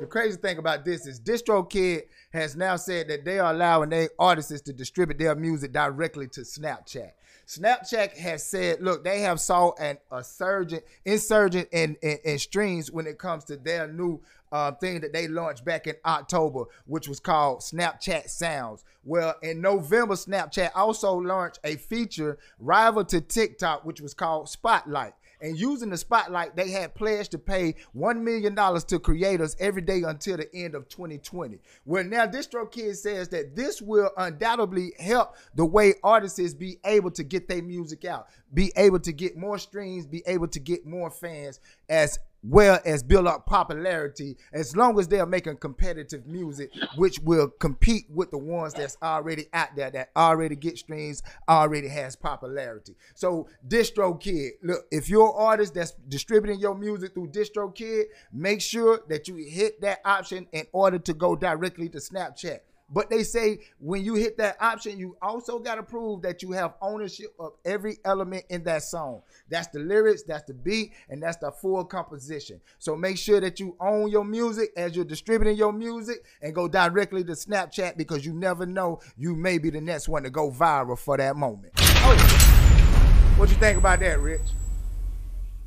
The 0.00 0.06
crazy 0.06 0.36
thing 0.36 0.58
about 0.58 0.84
this 0.84 1.06
is 1.06 1.20
DistroKid 1.20 2.02
has 2.32 2.56
now 2.56 2.76
said 2.76 3.08
that 3.08 3.24
they 3.24 3.38
are 3.38 3.52
allowing 3.52 3.90
their 3.90 4.10
artists 4.18 4.60
to 4.62 4.72
distribute 4.72 5.18
their 5.18 5.34
music 5.34 5.72
directly 5.72 6.28
to 6.28 6.40
Snapchat. 6.42 7.12
Snapchat 7.46 8.16
has 8.18 8.44
said, 8.44 8.82
look, 8.82 9.02
they 9.02 9.20
have 9.20 9.40
saw 9.40 9.72
an 9.80 9.96
a 10.12 10.22
surgent, 10.22 10.84
insurgent 11.06 11.66
in, 11.72 11.96
in, 12.02 12.18
in 12.24 12.38
streams 12.38 12.92
when 12.92 13.06
it 13.06 13.18
comes 13.18 13.44
to 13.44 13.56
their 13.56 13.88
new 13.88 14.20
uh, 14.52 14.72
thing 14.72 15.00
that 15.00 15.14
they 15.14 15.28
launched 15.28 15.64
back 15.64 15.86
in 15.86 15.94
October, 16.04 16.64
which 16.86 17.08
was 17.08 17.20
called 17.20 17.60
Snapchat 17.60 18.28
Sounds. 18.28 18.84
Well, 19.02 19.34
in 19.42 19.62
November, 19.62 20.14
Snapchat 20.14 20.72
also 20.74 21.14
launched 21.14 21.58
a 21.64 21.76
feature 21.76 22.38
rival 22.58 23.04
to 23.06 23.20
TikTok, 23.22 23.84
which 23.84 24.02
was 24.02 24.12
called 24.12 24.50
Spotlight. 24.50 25.14
And 25.40 25.58
using 25.58 25.90
the 25.90 25.96
spotlight, 25.96 26.56
they 26.56 26.70
had 26.70 26.94
pledged 26.94 27.30
to 27.32 27.38
pay 27.38 27.74
$1 27.96 28.20
million 28.20 28.54
to 28.54 28.98
creators 28.98 29.56
every 29.60 29.82
day 29.82 30.02
until 30.02 30.36
the 30.36 30.54
end 30.54 30.74
of 30.74 30.88
2020. 30.88 31.58
Well, 31.84 32.04
now 32.04 32.26
DistroKid 32.26 32.96
says 32.96 33.28
that 33.28 33.54
this 33.54 33.80
will 33.80 34.10
undoubtedly 34.16 34.92
help 34.98 35.36
the 35.54 35.64
way 35.64 35.94
artists 36.02 36.54
be 36.54 36.78
able 36.84 37.10
to 37.12 37.22
get 37.22 37.48
their 37.48 37.62
music 37.62 38.04
out, 38.04 38.28
be 38.52 38.72
able 38.76 39.00
to 39.00 39.12
get 39.12 39.36
more 39.36 39.58
streams, 39.58 40.06
be 40.06 40.22
able 40.26 40.48
to 40.48 40.60
get 40.60 40.86
more 40.86 41.10
fans 41.10 41.60
as 41.88 42.18
well 42.42 42.78
as 42.84 43.02
build 43.02 43.26
up 43.26 43.46
popularity 43.46 44.36
as 44.52 44.76
long 44.76 44.98
as 44.98 45.08
they're 45.08 45.26
making 45.26 45.56
competitive 45.56 46.26
music 46.26 46.70
which 46.96 47.18
will 47.20 47.48
compete 47.48 48.04
with 48.10 48.30
the 48.30 48.38
ones 48.38 48.72
that's 48.74 48.96
already 49.02 49.46
out 49.52 49.74
there 49.76 49.90
that 49.90 50.10
already 50.16 50.54
get 50.54 50.78
streams 50.78 51.22
already 51.48 51.88
has 51.88 52.14
popularity. 52.14 52.94
So 53.14 53.48
distrokid 53.66 54.50
look 54.62 54.86
if 54.90 55.08
you're 55.08 55.26
an 55.26 55.34
artist 55.36 55.74
that's 55.74 55.92
distributing 56.08 56.60
your 56.60 56.74
music 56.74 57.14
through 57.14 57.28
distrokid 57.28 58.04
make 58.32 58.60
sure 58.60 59.00
that 59.08 59.26
you 59.26 59.36
hit 59.36 59.80
that 59.80 60.00
option 60.04 60.46
in 60.52 60.66
order 60.72 60.98
to 60.98 61.14
go 61.14 61.34
directly 61.34 61.88
to 61.88 61.98
snapchat 61.98 62.60
but 62.90 63.10
they 63.10 63.22
say 63.22 63.60
when 63.78 64.02
you 64.02 64.14
hit 64.14 64.38
that 64.38 64.56
option, 64.60 64.98
you 64.98 65.16
also 65.20 65.58
got 65.58 65.74
to 65.76 65.82
prove 65.82 66.22
that 66.22 66.42
you 66.42 66.52
have 66.52 66.74
ownership 66.80 67.34
of 67.38 67.52
every 67.64 67.98
element 68.04 68.44
in 68.48 68.64
that 68.64 68.82
song. 68.82 69.22
That's 69.48 69.68
the 69.68 69.80
lyrics, 69.80 70.22
that's 70.22 70.44
the 70.44 70.54
beat, 70.54 70.92
and 71.08 71.22
that's 71.22 71.36
the 71.36 71.50
full 71.50 71.84
composition. 71.84 72.60
So 72.78 72.96
make 72.96 73.18
sure 73.18 73.40
that 73.40 73.60
you 73.60 73.76
own 73.80 74.10
your 74.10 74.24
music 74.24 74.70
as 74.76 74.96
you're 74.96 75.04
distributing 75.04 75.56
your 75.56 75.72
music 75.72 76.24
and 76.40 76.54
go 76.54 76.68
directly 76.68 77.24
to 77.24 77.32
Snapchat 77.32 77.96
because 77.96 78.24
you 78.24 78.32
never 78.32 78.64
know 78.64 79.00
you 79.16 79.34
may 79.34 79.58
be 79.58 79.70
the 79.70 79.80
next 79.80 80.08
one 80.08 80.22
to 80.22 80.30
go 80.30 80.50
viral 80.50 80.98
for 80.98 81.16
that 81.16 81.36
moment. 81.36 81.72
Oh, 81.76 83.34
what 83.36 83.50
you 83.50 83.56
think 83.56 83.78
about 83.78 84.00
that, 84.00 84.20
Rich? 84.20 84.40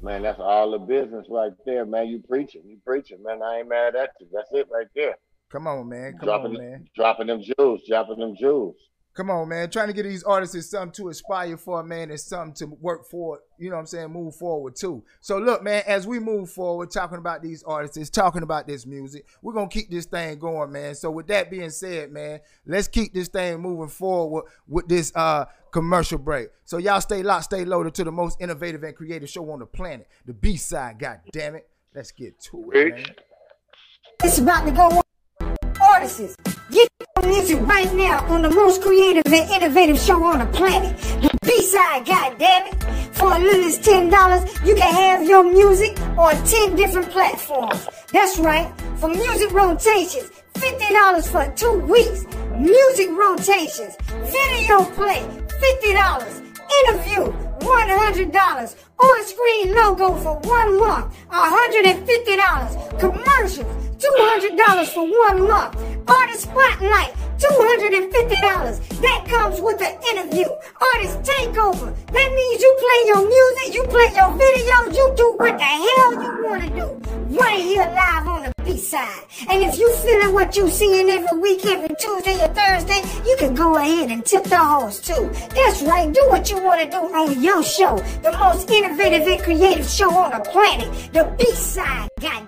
Man, 0.02 0.24
that's 0.24 0.40
all 0.40 0.72
the 0.72 0.80
business 0.80 1.28
right 1.30 1.54
there, 1.66 1.86
man. 1.86 2.08
You 2.08 2.24
preaching, 2.28 2.64
you 2.66 2.78
preaching, 2.84 3.22
man. 3.24 3.44
I 3.44 3.60
ain't 3.60 3.70
mad 3.70 3.96
at 3.96 4.10
you. 4.20 4.28
That's 4.34 4.50
it 4.52 4.68
right 4.72 4.88
there. 4.96 5.16
Come 5.52 5.68
on, 5.68 5.90
man. 5.90 6.14
Come 6.14 6.28
dropping, 6.28 6.56
on, 6.56 6.58
man. 6.58 6.88
Dropping 6.96 7.28
them 7.28 7.42
jewels, 7.42 7.82
dropping 7.88 8.20
them 8.20 8.36
jewels. 8.40 8.76
Come 9.14 9.30
on, 9.30 9.50
man. 9.50 9.70
Trying 9.70 9.88
to 9.88 9.94
get 9.94 10.04
these 10.04 10.24
artists 10.24 10.56
is 10.56 10.70
something 10.70 10.94
to 10.94 11.10
aspire 11.10 11.58
for, 11.58 11.84
man, 11.84 12.12
and 12.12 12.20
something 12.20 12.54
to 12.56 12.68
work 12.80 13.06
for, 13.06 13.42
you 13.60 13.70
know 13.70 13.76
what 13.76 13.82
I'm 13.82 13.88
saying, 13.88 14.10
move 14.10 14.36
forward 14.36 14.78
too. 14.78 15.04
So 15.20 15.38
look, 15.38 15.62
man, 15.62 15.84
as 15.86 16.08
we 16.08 16.20
move 16.20 16.50
forward, 16.50 16.92
talking 16.92 17.18
about 17.18 17.42
these 17.42 17.62
artists, 17.64 18.10
talking 18.10 18.42
about 18.42 18.68
this 18.68 18.86
music, 18.86 19.26
we're 19.42 19.52
gonna 19.52 19.68
keep 19.68 19.92
this 19.92 20.06
thing 20.06 20.40
going, 20.40 20.72
man. 20.72 20.96
So 20.96 21.12
with 21.12 21.28
that 21.28 21.52
being 21.52 21.72
said, 21.72 22.14
man, 22.14 22.40
let's 22.66 22.88
keep 22.88 23.14
this 23.14 23.28
thing 23.28 23.60
moving 23.60 23.90
forward 23.90 24.46
with 24.70 24.88
this 24.88 25.12
uh 25.14 25.44
commercial 25.72 26.18
break. 26.18 26.48
So 26.64 26.78
y'all 26.78 27.02
stay 27.02 27.22
locked, 27.22 27.46
stay 27.46 27.66
loaded 27.66 27.94
to 27.96 28.06
the 28.06 28.12
most 28.14 28.40
innovative 28.40 28.84
and 28.84 28.96
creative 28.96 29.30
show 29.30 29.52
on 29.52 29.60
the 29.60 29.66
planet, 29.66 30.08
the 30.26 30.34
B 30.34 30.56
side, 30.56 31.00
god 31.00 31.20
damn 31.34 31.56
it. 31.56 31.68
Let's 31.94 32.14
get 32.14 32.40
to 32.44 32.72
it, 32.74 32.96
man. 32.96 33.06
It's 34.24 34.38
about 34.38 34.64
to 34.66 34.72
go 34.72 34.84
on 34.84 35.02
Get 35.92 36.88
your 37.18 37.28
music 37.28 37.60
right 37.68 37.94
now 37.94 38.26
on 38.28 38.42
the 38.44 38.50
most 38.50 38.82
creative 38.82 39.26
and 39.26 39.52
innovative 39.52 40.00
show 40.00 40.24
on 40.24 40.40
the 40.40 40.46
planet. 40.46 40.98
The 41.22 41.30
B-side, 41.46 42.06
goddammit. 42.06 42.82
For 43.14 43.34
as 43.34 43.42
little 43.44 43.66
as 43.66 43.78
$10, 43.78 44.66
you 44.66 44.76
can 44.76 44.94
have 44.94 45.28
your 45.28 45.44
music 45.44 46.00
on 46.18 46.34
10 46.46 46.78
different 46.78 47.12
platforms. 47.12 47.90
That's 48.14 48.40
right. 48.40 48.74
For 48.96 49.10
music 49.10 49.52
rotations, 49.52 50.32
$50 50.54 51.28
for 51.28 51.54
two 51.56 51.80
weeks. 51.80 52.26
Music 52.58 53.10
rotations, 53.12 53.98
video 54.08 54.86
play, 54.96 55.22
$50. 55.84 56.52
Interview, 56.88 57.34
$100. 57.60 58.76
On-screen 58.98 59.76
logo 59.76 60.16
for 60.16 60.40
one 60.48 60.80
month, 60.80 61.14
$150. 61.30 63.00
Commercials, 63.00 63.91
$200 64.02 64.88
for 64.88 65.06
one 65.06 65.48
month. 65.48 65.78
Artist 66.10 66.42
Spotlight, 66.44 67.14
$250. 67.38 69.00
That 69.02 69.26
comes 69.28 69.62
with 69.62 69.78
the 69.78 69.92
interview. 70.10 70.48
Artist 70.94 71.22
Takeover. 71.22 71.94
That 72.08 72.34
means 72.34 72.62
you 72.62 72.76
play 72.82 73.00
your 73.06 73.28
music, 73.28 73.76
you 73.76 73.84
play 73.84 74.10
your 74.16 74.32
videos, 74.34 74.96
you 74.98 75.14
do 75.16 75.36
what 75.38 75.58
the 75.58 75.64
hell 75.64 76.14
you 76.14 76.32
want 76.44 76.64
to 76.64 76.70
do. 76.70 77.38
Right 77.38 77.60
here 77.60 77.84
live 77.84 78.28
on 78.28 78.44
the 78.44 78.52
B-side. 78.66 79.24
And 79.50 79.64
if 79.64 79.78
you 79.78 79.94
feeling 79.98 80.34
what 80.34 80.58
you 80.58 80.68
seeing 80.68 81.10
every 81.10 81.38
week, 81.40 81.64
every 81.66 81.96
Tuesday 82.00 82.44
or 82.44 82.54
Thursday, 82.54 83.02
you 83.26 83.36
can 83.38 83.54
go 83.54 83.78
ahead 83.78 84.10
and 84.10 84.26
tip 84.26 84.44
the 84.46 84.58
host 84.58 85.06
too. 85.06 85.30
That's 85.54 85.84
right, 85.84 86.12
do 86.12 86.26
what 86.30 86.50
you 86.50 86.62
want 86.62 86.82
to 86.82 86.90
do 86.90 86.98
on 86.98 87.42
your 87.42 87.64
show. 87.64 87.98
The 88.24 88.32
most 88.32 88.70
innovative 88.70 89.28
and 89.28 89.42
creative 89.42 89.88
show 89.88 90.12
on 90.12 90.32
the 90.32 90.40
planet. 90.50 90.90
The 91.14 91.24
B-side. 91.38 92.10
God 92.20 92.48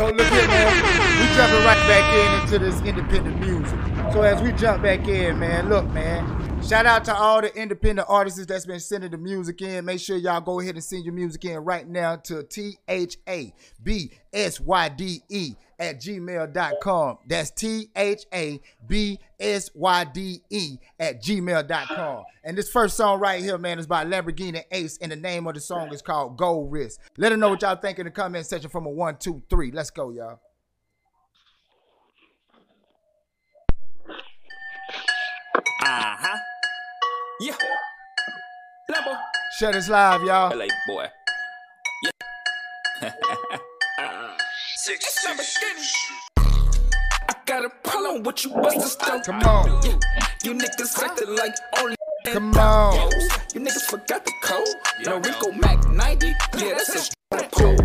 so 0.00 0.06
look. 0.06 0.30
We 0.30 1.26
jumping 1.36 1.62
right 1.62 1.84
back 1.86 2.14
in 2.14 2.42
into 2.42 2.58
this 2.58 2.80
independent 2.80 3.38
music. 3.38 3.78
So 4.12 4.22
as 4.22 4.40
we 4.40 4.52
jump 4.52 4.82
back 4.82 5.06
in, 5.06 5.38
man, 5.38 5.68
look, 5.68 5.86
man. 5.90 6.49
Shout 6.68 6.86
out 6.86 7.04
to 7.06 7.14
all 7.14 7.40
the 7.40 7.52
independent 7.56 8.06
artists 8.08 8.46
that's 8.46 8.64
been 8.64 8.78
sending 8.78 9.10
the 9.10 9.18
music 9.18 9.60
in. 9.60 9.84
Make 9.84 9.98
sure 9.98 10.16
y'all 10.16 10.40
go 10.40 10.60
ahead 10.60 10.76
and 10.76 10.84
send 10.84 11.04
your 11.04 11.14
music 11.14 11.44
in 11.44 11.58
right 11.58 11.88
now 11.88 12.14
to 12.16 12.44
T 12.44 12.78
H 12.86 13.16
A 13.28 13.52
B 13.82 14.12
S 14.32 14.60
Y 14.60 14.88
D 14.90 15.20
E 15.28 15.54
at 15.80 16.00
gmail.com. 16.00 17.18
That's 17.26 17.50
T 17.50 17.88
H 17.96 18.24
A 18.32 18.60
B 18.86 19.18
S 19.40 19.70
Y 19.74 20.04
D 20.04 20.42
E 20.50 20.78
at 21.00 21.20
gmail.com. 21.20 22.24
And 22.44 22.56
this 22.56 22.70
first 22.70 22.96
song 22.96 23.18
right 23.18 23.42
here, 23.42 23.58
man, 23.58 23.80
is 23.80 23.88
by 23.88 24.04
Lamborghini 24.04 24.62
Ace, 24.70 24.96
and 24.98 25.10
the 25.10 25.16
name 25.16 25.48
of 25.48 25.54
the 25.54 25.60
song 25.60 25.92
is 25.92 26.02
called 26.02 26.36
Gold 26.36 26.70
Wrist. 26.70 27.00
Let 27.16 27.30
them 27.30 27.40
know 27.40 27.48
what 27.48 27.62
y'all 27.62 27.76
think 27.76 27.98
in 27.98 28.04
the 28.04 28.12
comment 28.12 28.46
section 28.46 28.70
from 28.70 28.86
a 28.86 28.90
one, 28.90 29.16
two, 29.16 29.42
three. 29.50 29.72
Let's 29.72 29.90
go, 29.90 30.10
y'all. 30.10 30.38
Uh 35.82 36.16
huh. 36.18 36.38
Yeah. 37.40 37.56
Lambo. 38.90 39.16
Shut 39.58 39.72
this 39.72 39.88
live, 39.88 40.22
y'all. 40.24 40.54
LA 40.54 40.66
boy. 40.86 41.06
Yeah. 43.00 43.00
Six, 44.76 45.26
I 45.26 45.36
got 47.46 47.64
a 47.64 47.70
problem 47.82 48.24
with 48.24 48.44
you 48.44 48.50
busters 48.50 48.96
though. 48.96 49.20
Come 49.20 49.42
on. 49.44 49.82
Yeah. 49.86 49.98
You 50.44 50.52
niggas 50.52 51.02
acting 51.02 51.34
like 51.34 51.54
only 51.78 51.96
Come 52.26 52.52
on. 52.58 53.10
You 53.54 53.60
niggas 53.60 53.88
forgot 53.88 54.26
the 54.26 54.32
code. 54.42 54.68
No 55.06 55.16
Rico 55.16 55.50
Mac 55.52 55.88
90. 55.88 56.26
Yeah, 56.58 56.74
that's 56.74 57.10
a 57.32 57.48
pole. 57.48 57.76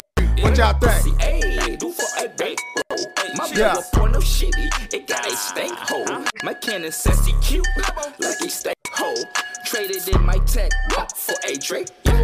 What 0.42 0.58
y'all 0.58 0.74
think? 0.80 1.22
Hey, 1.22 1.76
do 1.78 1.92
for 1.92 2.24
a 2.24 2.28
day, 2.28 2.56
bro. 2.90 2.98
My 3.36 3.48
Yeah. 3.48 3.76
yeah. 3.76 3.82
for 3.94 4.10
no 4.10 4.20
shitty. 4.20 4.94
It 4.94 5.08
got 5.08 5.26
a 5.26 5.36
stank 5.36 5.78
hole. 5.78 6.26
My 6.44 6.54
cannon 6.54 6.92
sassy 6.92 7.34
cute, 7.42 7.66
like 8.20 8.40
a 8.42 8.50
stank 8.50 8.76
hole. 8.92 9.24
Traded 9.66 10.08
in 10.08 10.26
my 10.26 10.38
tech 10.46 10.72
for 11.16 11.36
a 11.48 11.58
Drake. 11.58 11.88
Yeah. 12.04 12.24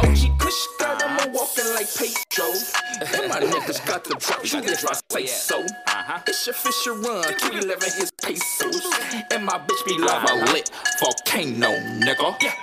OG 0.00 0.38
Kush 0.38 0.66
got 0.78 0.98
them 0.98 1.32
walking 1.32 1.68
like 1.74 1.88
Pedro. 1.94 2.52
And 3.00 3.28
my 3.28 3.40
niggas 3.40 3.86
got 3.86 4.04
the 4.04 4.16
drop, 4.16 4.44
you 4.44 4.58
if 4.60 4.84
I 4.86 4.94
say 5.10 5.26
so. 5.26 5.60
Uh-huh. 5.60 6.20
It's 6.26 6.46
your 6.46 6.54
Fisher 6.54 6.94
run, 6.94 7.24
211 7.38 7.82
his 7.98 8.10
pesos. 8.20 8.82
And 9.30 9.46
my 9.46 9.58
bitch 9.58 9.84
be 9.86 9.94
uh-huh. 9.94 10.36
lava 10.36 10.52
lit, 10.52 10.70
volcano, 11.00 11.70
nigga. 12.00 12.36
Yeah, 12.42 12.54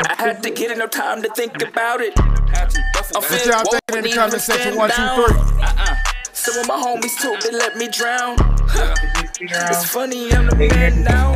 I 0.00 0.14
had 0.18 0.42
to 0.42 0.50
get 0.50 0.70
it, 0.70 0.78
no 0.78 0.86
time 0.86 1.22
to 1.22 1.28
think 1.30 1.62
about 1.62 2.00
it. 2.00 2.12
What 2.16 3.46
y'all 3.46 3.62
think 3.64 3.82
in 3.96 4.02
the 4.04 4.12
comment 4.14 4.40
section? 4.40 4.76
One, 4.76 4.90
two, 4.90 4.96
three. 5.14 5.62
Uh-uh. 5.62 5.96
Some 6.32 6.58
of 6.58 6.66
my 6.68 6.74
homies 6.76 7.20
told 7.20 7.40
they 7.42 7.50
let 7.56 7.76
me 7.76 7.88
drown. 7.88 8.36
It's 9.40 9.90
funny, 9.90 10.32
I'm 10.32 10.46
the 10.48 10.56
man 10.56 11.04
now. 11.04 11.32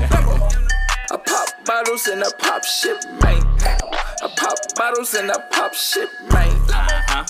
I 1.09 1.17
pop 1.17 1.49
bottles 1.65 2.07
and 2.09 2.23
I 2.25 2.29
pop 2.39 2.65
shit, 2.65 3.05
man. 3.23 3.43
I 3.61 4.33
pop 4.37 4.59
bottles 4.75 5.15
and 5.15 5.31
I 5.31 5.39
pop 5.51 5.75
shit, 5.75 6.09
man. 6.33 6.49
Uh-huh. 6.71 7.25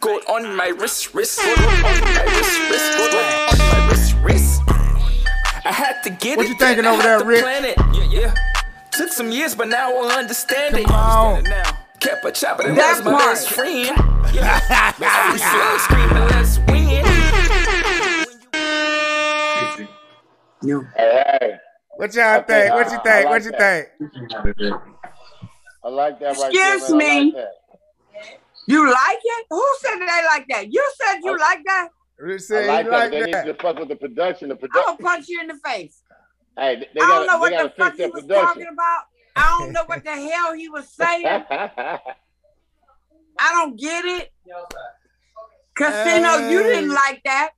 Gold 0.00 0.22
on 0.28 0.56
my 0.56 0.68
wrist, 0.68 1.14
wrist. 1.14 1.40
Gold 1.40 1.58
on 1.58 1.64
my 1.82 2.24
wrist, 2.24 2.60
wrist. 2.70 2.98
Gold 2.98 3.14
on 3.14 3.58
my 3.58 3.88
wrist, 3.90 4.14
wrist. 4.24 4.60
I 5.64 5.70
had 5.70 6.02
to 6.02 6.10
get 6.10 6.36
What 6.36 6.46
it. 6.46 6.50
you 6.50 6.56
thinking 6.58 6.86
over 6.86 7.02
there, 7.02 7.24
Rick? 7.24 7.42
plan 7.42 7.64
it. 7.64 7.76
Yeah, 7.94 8.04
yeah. 8.10 8.34
Took 8.92 9.10
some 9.10 9.32
years, 9.32 9.54
but 9.54 9.68
now 9.68 9.90
I 9.96 10.18
understand 10.18 10.76
it. 10.76 10.86
Come 10.86 10.94
on. 10.94 11.44
Kept 12.00 12.24
a 12.24 12.32
chopper, 12.32 12.66
and 12.66 12.76
That 12.76 12.94
that's 12.94 13.04
my 13.04 13.12
part. 13.12 13.24
best 13.24 13.48
friend. 13.50 13.96
Yeah. 14.34 15.32
We 15.32 15.38
slow 15.38 15.78
screaming, 15.78 16.28
let's 16.28 16.58
win. 16.68 17.04
Hey, 20.64 20.78
hey. 20.96 21.56
What 21.96 22.14
y'all 22.14 22.38
Okay, 22.40 22.68
think? 22.68 22.74
What 22.74 22.86
you 22.92 22.98
I- 22.98 23.02
think? 23.02 23.26
I 23.26 23.30
what 23.30 23.44
you 23.44 23.50
that. 23.50 23.86
think? 23.98 24.74
I 25.84 25.88
like 25.88 26.20
that 26.20 26.36
right 26.38 26.54
Excuse 26.54 26.86
there, 26.88 26.96
me. 26.96 27.32
like. 27.34 27.44
You 28.68 28.88
like 28.88 29.18
it? 29.24 29.46
Who 29.50 29.66
said 29.80 29.98
they 29.98 30.24
like 30.26 30.46
that? 30.50 30.72
You 30.72 30.88
said 31.00 31.18
you 31.24 31.36
like 31.36 31.58
that? 31.66 31.88
Rich 32.18 32.34
I 32.34 32.38
said 32.44 32.66
like 32.68 32.84
he 32.84 32.90
that. 32.90 32.96
like 32.96 33.10
They 33.10 33.22
need 33.24 33.32
to 33.32 33.54
fuck 33.60 33.78
with 33.80 33.88
the 33.88 33.96
production. 33.96 34.48
The 34.50 34.54
I'm 34.54 34.60
production. 34.60 34.84
gonna 34.98 35.02
punch 35.02 35.28
you 35.28 35.40
in 35.40 35.48
the 35.48 35.58
face. 35.64 36.01
Hey, 36.56 36.76
they, 36.76 36.88
they 36.94 37.00
I 37.00 37.06
don't 37.08 37.26
gotta, 37.26 37.26
know 37.26 37.48
they 37.48 37.56
what 37.56 37.76
the 37.76 37.82
fuck 37.82 37.92
fix 37.94 38.04
he 38.04 38.10
was 38.10 38.22
production. 38.22 38.46
talking 38.46 38.66
about. 38.72 39.02
I 39.34 39.56
don't 39.58 39.72
know 39.72 39.84
what 39.86 40.04
the 40.04 40.10
hell 40.12 40.52
he 40.54 40.68
was 40.68 40.88
saying. 40.90 41.26
I 41.26 41.98
don't 43.52 43.78
get 43.78 44.04
it. 44.04 44.32
Casino, 45.74 46.48
you 46.50 46.62
didn't 46.62 46.90
like 46.92 47.22
that. 47.24 47.50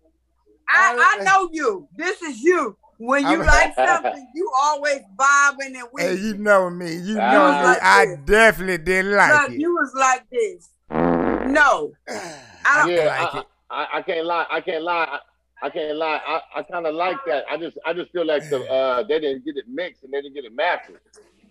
I, 0.68 1.16
I 1.20 1.24
know 1.24 1.50
you. 1.52 1.88
This 1.96 2.22
is 2.22 2.40
you. 2.42 2.76
When 2.98 3.22
you 3.24 3.42
I'm- 3.42 3.46
like 3.46 3.74
something, 3.88 4.28
you 4.35 4.50
always 4.57 5.00
bobbing 5.16 5.74
and 5.76 5.88
Hey, 5.98 6.11
weaving. 6.12 6.24
you 6.24 6.35
know 6.38 6.70
me. 6.70 6.94
You 6.94 7.14
know 7.16 7.22
Ah. 7.52 7.72
me. 7.72 7.78
I 7.83 8.07
definitely 8.24 8.78
didn't 8.78 9.12
like 9.16 9.42
Look, 9.42 9.50
it. 9.52 9.61
you 9.61 9.74
was 9.74 9.92
like 9.94 10.30
this. 10.30 10.70
No, 10.90 11.92
I 12.09 12.78
don't. 12.78 12.90
Yeah, 12.90 13.04
like 13.07 13.35
I, 13.35 13.38
it. 13.40 13.46
I, 13.70 13.87
I 13.94 14.02
can't 14.02 14.26
lie. 14.26 14.46
I 14.50 14.61
can't 14.61 14.85
lie. 14.85 15.18
I, 15.62 15.67
I 15.67 15.71
can't 15.71 15.97
lie. 15.97 16.21
I, 16.27 16.40
I 16.57 16.62
kind 16.62 16.87
of 16.87 16.95
like 16.95 17.19
that. 17.27 17.45
I 17.51 17.57
just 17.57 17.79
I 17.87 17.93
just 17.93 18.11
feel 18.12 18.27
like 18.27 18.49
the 18.51 18.61
uh 18.71 19.03
they 19.03 19.21
didn't 19.21 19.45
get 19.45 19.57
it 19.57 19.67
mixed 19.69 20.03
and 20.05 20.12
they 20.12 20.21
didn't 20.21 20.35
get 20.35 20.45
it 20.45 20.55
mastered. 20.55 21.01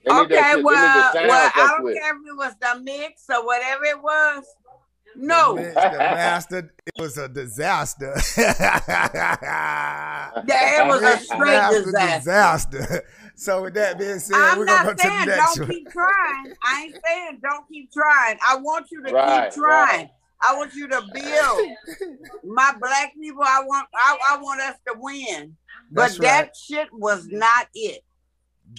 They 0.06 0.12
Okay, 0.12 0.36
shit- 0.36 0.46
they 0.52 0.56
need 0.58 0.64
well, 0.64 1.12
well, 1.14 1.52
I 1.56 1.68
don't 1.76 1.84
with. 1.84 1.96
care 1.96 2.16
if 2.16 2.22
it 2.28 2.36
was 2.38 2.54
the 2.60 2.82
mix 2.82 3.24
or 3.30 3.46
whatever 3.46 3.86
it 3.86 4.02
was. 4.02 4.44
No, 5.16 5.56
Mix, 5.56 5.76
the 5.76 5.92
master, 5.92 6.74
it 6.88 7.00
was 7.00 7.20
a 7.20 7.30
disaster. 7.30 8.16
Yeah, 10.46 10.82
it 10.82 10.88
was 10.88 11.04
a 11.04 11.18
straight 11.20 11.84
disaster. 11.84 12.80
disaster. 12.82 13.04
So 13.36 13.64
with 13.64 13.74
that 13.76 13.98
being 14.00 14.20
said, 14.20 14.36
I'm 14.36 14.58
we're 14.58 14.66
gonna 14.66 14.84
go 14.84 14.90
not 14.90 14.98
to 14.98 15.04
the 15.04 15.04
saying 15.10 15.26
next 15.28 15.58
don't 15.58 15.68
one. 15.68 15.70
keep 15.70 15.92
trying. 15.92 16.54
I 16.64 16.84
ain't 16.84 16.96
saying 17.06 17.40
don't 17.44 17.68
keep 17.68 17.92
trying. 17.92 18.38
I 18.48 18.58
want 18.58 18.88
you 18.92 19.04
to 19.04 19.12
Right, 19.12 19.52
keep 19.52 19.62
trying. 19.62 20.00
right. 20.02 20.10
I 20.46 20.56
want 20.56 20.74
you 20.74 20.88
to 20.90 21.02
build. 21.14 22.18
My 22.44 22.74
black 22.80 23.14
people, 23.20 23.44
I 23.44 23.62
want 23.66 23.88
I, 23.96 24.18
I 24.32 24.38
want 24.38 24.62
us 24.62 24.76
to 24.88 24.96
win. 24.98 25.56
But 25.92 26.02
That's 26.02 26.18
that 26.20 26.42
right. 26.42 26.56
shit 26.56 26.88
was 26.94 27.28
not 27.28 27.68
it. 27.74 28.04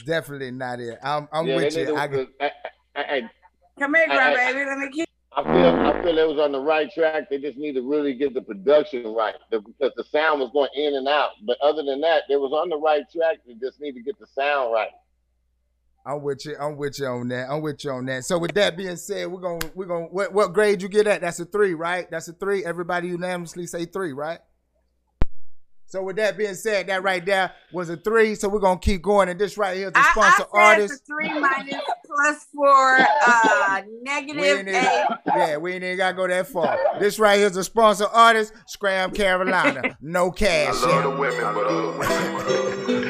Definitely 0.06 0.50
not 0.50 0.80
it. 0.80 0.98
I'm, 1.02 1.28
I'm 1.32 1.46
Yeah, 1.46 1.56
with 1.56 1.76
you. 1.76 1.86
need 1.86 1.94
I, 1.94 2.06
to, 2.08 2.28
I, 2.40 2.50
I, 2.96 3.02
I, 3.02 3.30
Come 3.78 3.94
here, 3.94 4.06
I- 4.08 4.14
I- 4.14 4.34
grandbaby. 4.36 4.66
Let 4.66 4.78
me 4.78 4.90
keep 4.92 5.08
I 5.36 5.42
feel 5.42 5.66
I 5.66 6.00
feel 6.02 6.16
it 6.16 6.28
was 6.28 6.38
on 6.38 6.52
the 6.52 6.60
right 6.60 6.88
track. 6.92 7.24
They 7.28 7.38
just 7.38 7.58
need 7.58 7.72
to 7.72 7.82
really 7.82 8.14
get 8.14 8.34
the 8.34 8.42
production 8.42 9.12
right 9.14 9.34
the, 9.50 9.60
because 9.60 9.90
the 9.96 10.04
sound 10.04 10.38
was 10.40 10.50
going 10.52 10.70
in 10.76 10.94
and 10.94 11.08
out. 11.08 11.30
But 11.44 11.58
other 11.60 11.82
than 11.82 12.00
that, 12.02 12.22
they 12.28 12.36
was 12.36 12.52
on 12.52 12.68
the 12.68 12.76
right 12.78 13.02
track. 13.10 13.38
They 13.44 13.54
just 13.54 13.80
need 13.80 13.92
to 13.94 14.00
get 14.00 14.16
the 14.20 14.28
sound 14.28 14.72
right. 14.72 14.90
I'm 16.06 16.22
with 16.22 16.44
you. 16.44 16.54
I'm 16.60 16.76
with 16.76 16.98
you 16.98 17.06
on 17.06 17.28
that. 17.28 17.48
I'm 17.50 17.62
with 17.62 17.82
you 17.84 17.90
on 17.90 18.04
that. 18.06 18.24
So 18.24 18.38
with 18.38 18.52
that 18.54 18.76
being 18.76 18.96
said, 18.96 19.28
we're 19.28 19.40
gonna 19.40 19.70
we're 19.74 19.86
gonna 19.86 20.06
what, 20.06 20.32
what 20.34 20.52
grade 20.52 20.82
you 20.82 20.88
get 20.88 21.06
at? 21.06 21.22
That's 21.22 21.40
a 21.40 21.46
three, 21.46 21.72
right? 21.74 22.10
That's 22.10 22.28
a 22.28 22.34
three. 22.34 22.64
Everybody 22.64 23.08
unanimously 23.08 23.66
say 23.66 23.86
three, 23.86 24.12
right? 24.12 24.40
So 25.86 26.02
with 26.02 26.16
that 26.16 26.36
being 26.36 26.54
said, 26.54 26.88
that 26.88 27.02
right 27.04 27.24
there 27.24 27.52
was 27.72 27.88
a 27.88 27.96
three. 27.96 28.34
So 28.34 28.48
we're 28.48 28.58
gonna 28.58 28.80
keep 28.80 29.00
going. 29.00 29.28
And 29.28 29.40
this 29.40 29.56
right 29.56 29.76
here 29.76 29.86
is 29.86 29.92
the 29.92 30.02
sponsor 30.10 30.44
I 30.52 30.74
said 30.76 30.82
artist. 30.82 31.06
the 31.06 31.14
three 31.14 31.40
minus 31.40 31.80
plus 32.06 32.46
four 32.54 32.98
uh 33.26 33.82
We 33.86 34.00
negative 34.02 34.42
ain't 34.42 34.68
even, 34.68 34.74
eight. 34.74 35.06
yeah, 35.26 35.56
we 35.56 35.72
ain't 35.72 35.84
even 35.84 35.96
gotta 35.96 36.16
go 36.16 36.26
that 36.26 36.48
far. 36.48 36.78
This 36.98 37.18
right 37.18 37.38
here 37.38 37.46
is 37.46 37.56
a 37.56 37.64
sponsor 37.64 38.06
artist, 38.06 38.52
Scram 38.66 39.12
Carolina. 39.12 39.96
No 40.02 40.30
cash. 40.30 40.74
I 40.82 40.86
love 40.86 41.02
the 41.04 41.10
women, 41.20 41.54
but 41.54 41.66
uh, 41.66 41.92
I'm 42.02 43.03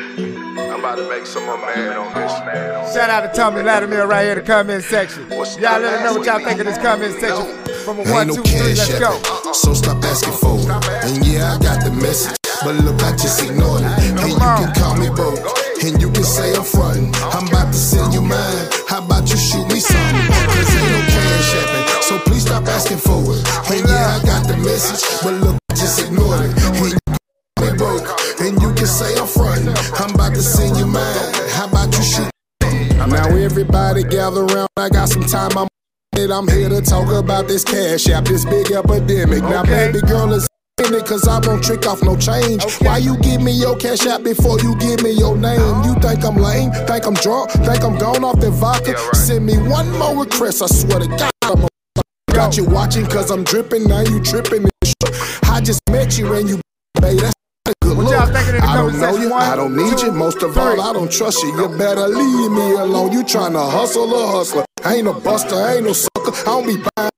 about 0.84 0.96
to 0.96 1.08
make 1.08 1.24
some 1.24 1.46
more 1.46 1.56
man 1.56 1.96
on 1.96 2.12
this. 2.12 2.92
Shout 2.92 3.08
out 3.08 3.24
to 3.24 3.32
Tommy 3.32 3.62
Latimer 3.62 4.06
right 4.06 4.24
here 4.24 4.32
in 4.32 4.38
the 4.40 4.44
comment 4.44 4.84
section. 4.84 5.24
Y'all 5.30 5.80
let 5.80 5.96
us 5.96 6.04
know 6.04 6.12
what 6.20 6.26
y'all 6.26 6.44
think 6.44 6.60
of 6.60 6.66
this 6.66 6.76
comment 6.76 7.16
section. 7.16 7.56
From 7.88 8.00
a 8.00 8.12
one, 8.12 8.28
Ain't 8.28 8.36
two, 8.36 8.44
no 8.44 8.44
three, 8.44 8.76
cash 8.76 8.92
let's 8.92 9.00
go. 9.00 9.52
so 9.54 9.72
stop 9.72 10.04
asking 10.04 10.36
for 10.36 10.60
it. 10.60 10.68
And 11.08 11.24
yeah, 11.24 11.56
I 11.56 11.58
got 11.64 11.80
the 11.80 11.90
message, 11.90 12.36
but 12.60 12.76
look, 12.84 13.00
I 13.00 13.16
just 13.16 13.40
ignored 13.40 13.80
it. 13.80 13.96
And 14.12 14.28
you 14.28 14.36
can 14.36 14.74
call 14.76 14.92
me 15.00 15.08
broke, 15.08 15.40
and 15.80 15.96
you 15.96 16.12
can 16.12 16.24
say 16.24 16.52
I'm 16.52 16.60
frontin'. 16.68 17.16
I'm 17.32 17.48
about 17.48 17.72
to 17.72 17.80
send 17.80 18.12
you 18.12 18.20
mine. 18.20 18.68
How 18.84 19.00
about 19.00 19.24
you 19.32 19.40
shoot 19.40 19.64
me 19.72 19.80
something? 19.80 20.20
Cause 20.52 20.68
ain't 20.68 20.92
no 20.92 21.00
cash 21.08 21.48
apping, 21.64 22.02
so 22.04 22.18
please 22.28 22.44
stop 22.44 22.68
asking 22.68 23.00
for 23.00 23.24
it. 23.32 23.40
And 23.72 23.88
yeah, 23.88 24.20
I 24.20 24.26
got 24.28 24.44
the 24.46 24.60
message, 24.60 25.00
but 25.24 25.32
look, 25.40 25.56
I 25.72 25.80
just 25.80 25.96
ignored 26.04 26.44
it. 26.44 26.52
And 26.60 26.76
you 26.76 26.98
can 27.08 27.16
call 27.16 27.72
me 27.72 27.76
broke, 27.80 28.23
and 28.44 28.61
you 28.61 28.72
can 28.74 28.87
say 28.87 29.16
I'm 29.16 29.26
frontin'. 29.26 29.74
I'm 30.00 30.14
about 30.14 30.35
to 30.35 30.42
send 30.42 30.76
you 30.76 30.87
mine. 30.87 31.33
How 31.50 31.66
about 31.66 31.96
you 31.96 32.02
shoot 32.02 32.30
now 33.14 33.28
everybody 33.37 34.02
gather 34.02 34.42
around. 34.42 34.68
I 34.76 34.88
got 34.88 35.09
some 35.09 35.22
time. 35.22 35.57
I'm 35.57 35.68
it. 36.16 36.30
I'm 36.30 36.48
here 36.48 36.68
to 36.68 36.80
talk 36.80 37.12
about 37.12 37.48
this 37.48 37.64
cash 37.64 38.09
app, 38.09 38.24
this 38.24 38.44
big 38.44 38.70
epidemic. 38.70 39.42
Now, 39.42 39.64
baby 39.64 40.00
girl 40.00 40.33
is 40.33 40.48
in 40.85 40.92
it 40.94 41.07
cause 41.07 41.26
I 41.28 41.38
won't 41.46 41.62
trick 41.62 41.87
off 41.87 42.02
no 42.02 42.16
change. 42.16 42.64
Why 42.80 42.98
you 42.98 43.16
give 43.18 43.40
me 43.40 43.52
your 43.52 43.76
cash 43.76 44.07
app 44.07 44.22
before 44.22 44.59
you 44.61 44.76
give 44.78 45.02
me 45.02 45.12
your 45.12 45.37
name? 45.37 45.85
You 45.85 45.94
think 46.00 46.24
I'm 46.24 46.37
lame? 46.37 46.72
Think 46.72 47.07
I'm 47.07 47.14
drunk? 47.14 47.50
Think 47.50 47.85
I'm 47.85 47.98
gone 47.98 48.24
off 48.24 48.40
the 48.40 48.50
vodka? 48.50 48.96
Send 49.14 49.46
me 49.46 49.59
one 49.59 49.90
more 49.98 50.24
request. 50.24 50.62
I 50.62 50.66
swear 50.66 51.00
to 51.00 51.07
God, 51.07 51.30
I'm 51.42 51.64
a 51.64 51.68
Got 52.33 52.57
you 52.57 52.64
watching 52.64 53.07
cause 53.07 53.30
I'm 53.30 53.44
dripping, 53.44 53.85
now 53.85 54.00
you 54.00 54.20
tripping. 54.20 54.68
I 55.44 55.61
just 55.61 55.80
met 55.88 56.18
you 56.18 56.33
and 56.33 56.48
you, 56.48 56.61
babe, 57.00 57.20
that's 57.20 57.43
good 57.81 57.96
What 57.96 58.11
y'all 58.11 58.27
thinking 58.27 58.57
in 58.57 58.61
the 58.61 58.66
I 58.66 58.77
don't 58.77 59.00
know 59.00 59.16
you, 59.16 59.31
One, 59.31 59.42
I 59.42 59.57
don't 59.57 59.77
need 59.77 59.98
two, 59.98 60.07
you. 60.07 60.12
Most 60.12 60.42
of 60.42 60.53
three. 60.53 60.62
all, 60.62 60.81
I 60.81 60.92
don't 60.92 61.11
trust 61.11 61.42
you. 61.42 61.55
You 61.57 61.68
better 61.79 62.07
leave 62.09 62.50
me 62.53 62.72
alone. 62.72 63.12
You 63.12 63.22
tryna 63.22 63.70
hustle 63.70 64.12
a 64.14 64.27
hustler. 64.27 64.64
I 64.85 64.96
ain't 64.96 65.09
a 65.09 65.12
buster, 65.14 65.55
I 65.55 65.77
ain't 65.77 65.85
no 65.87 65.92
sucker. 65.92 66.33
I 66.33 66.44
don't 66.44 66.66
be 66.66 66.77
buying. 66.96 67.11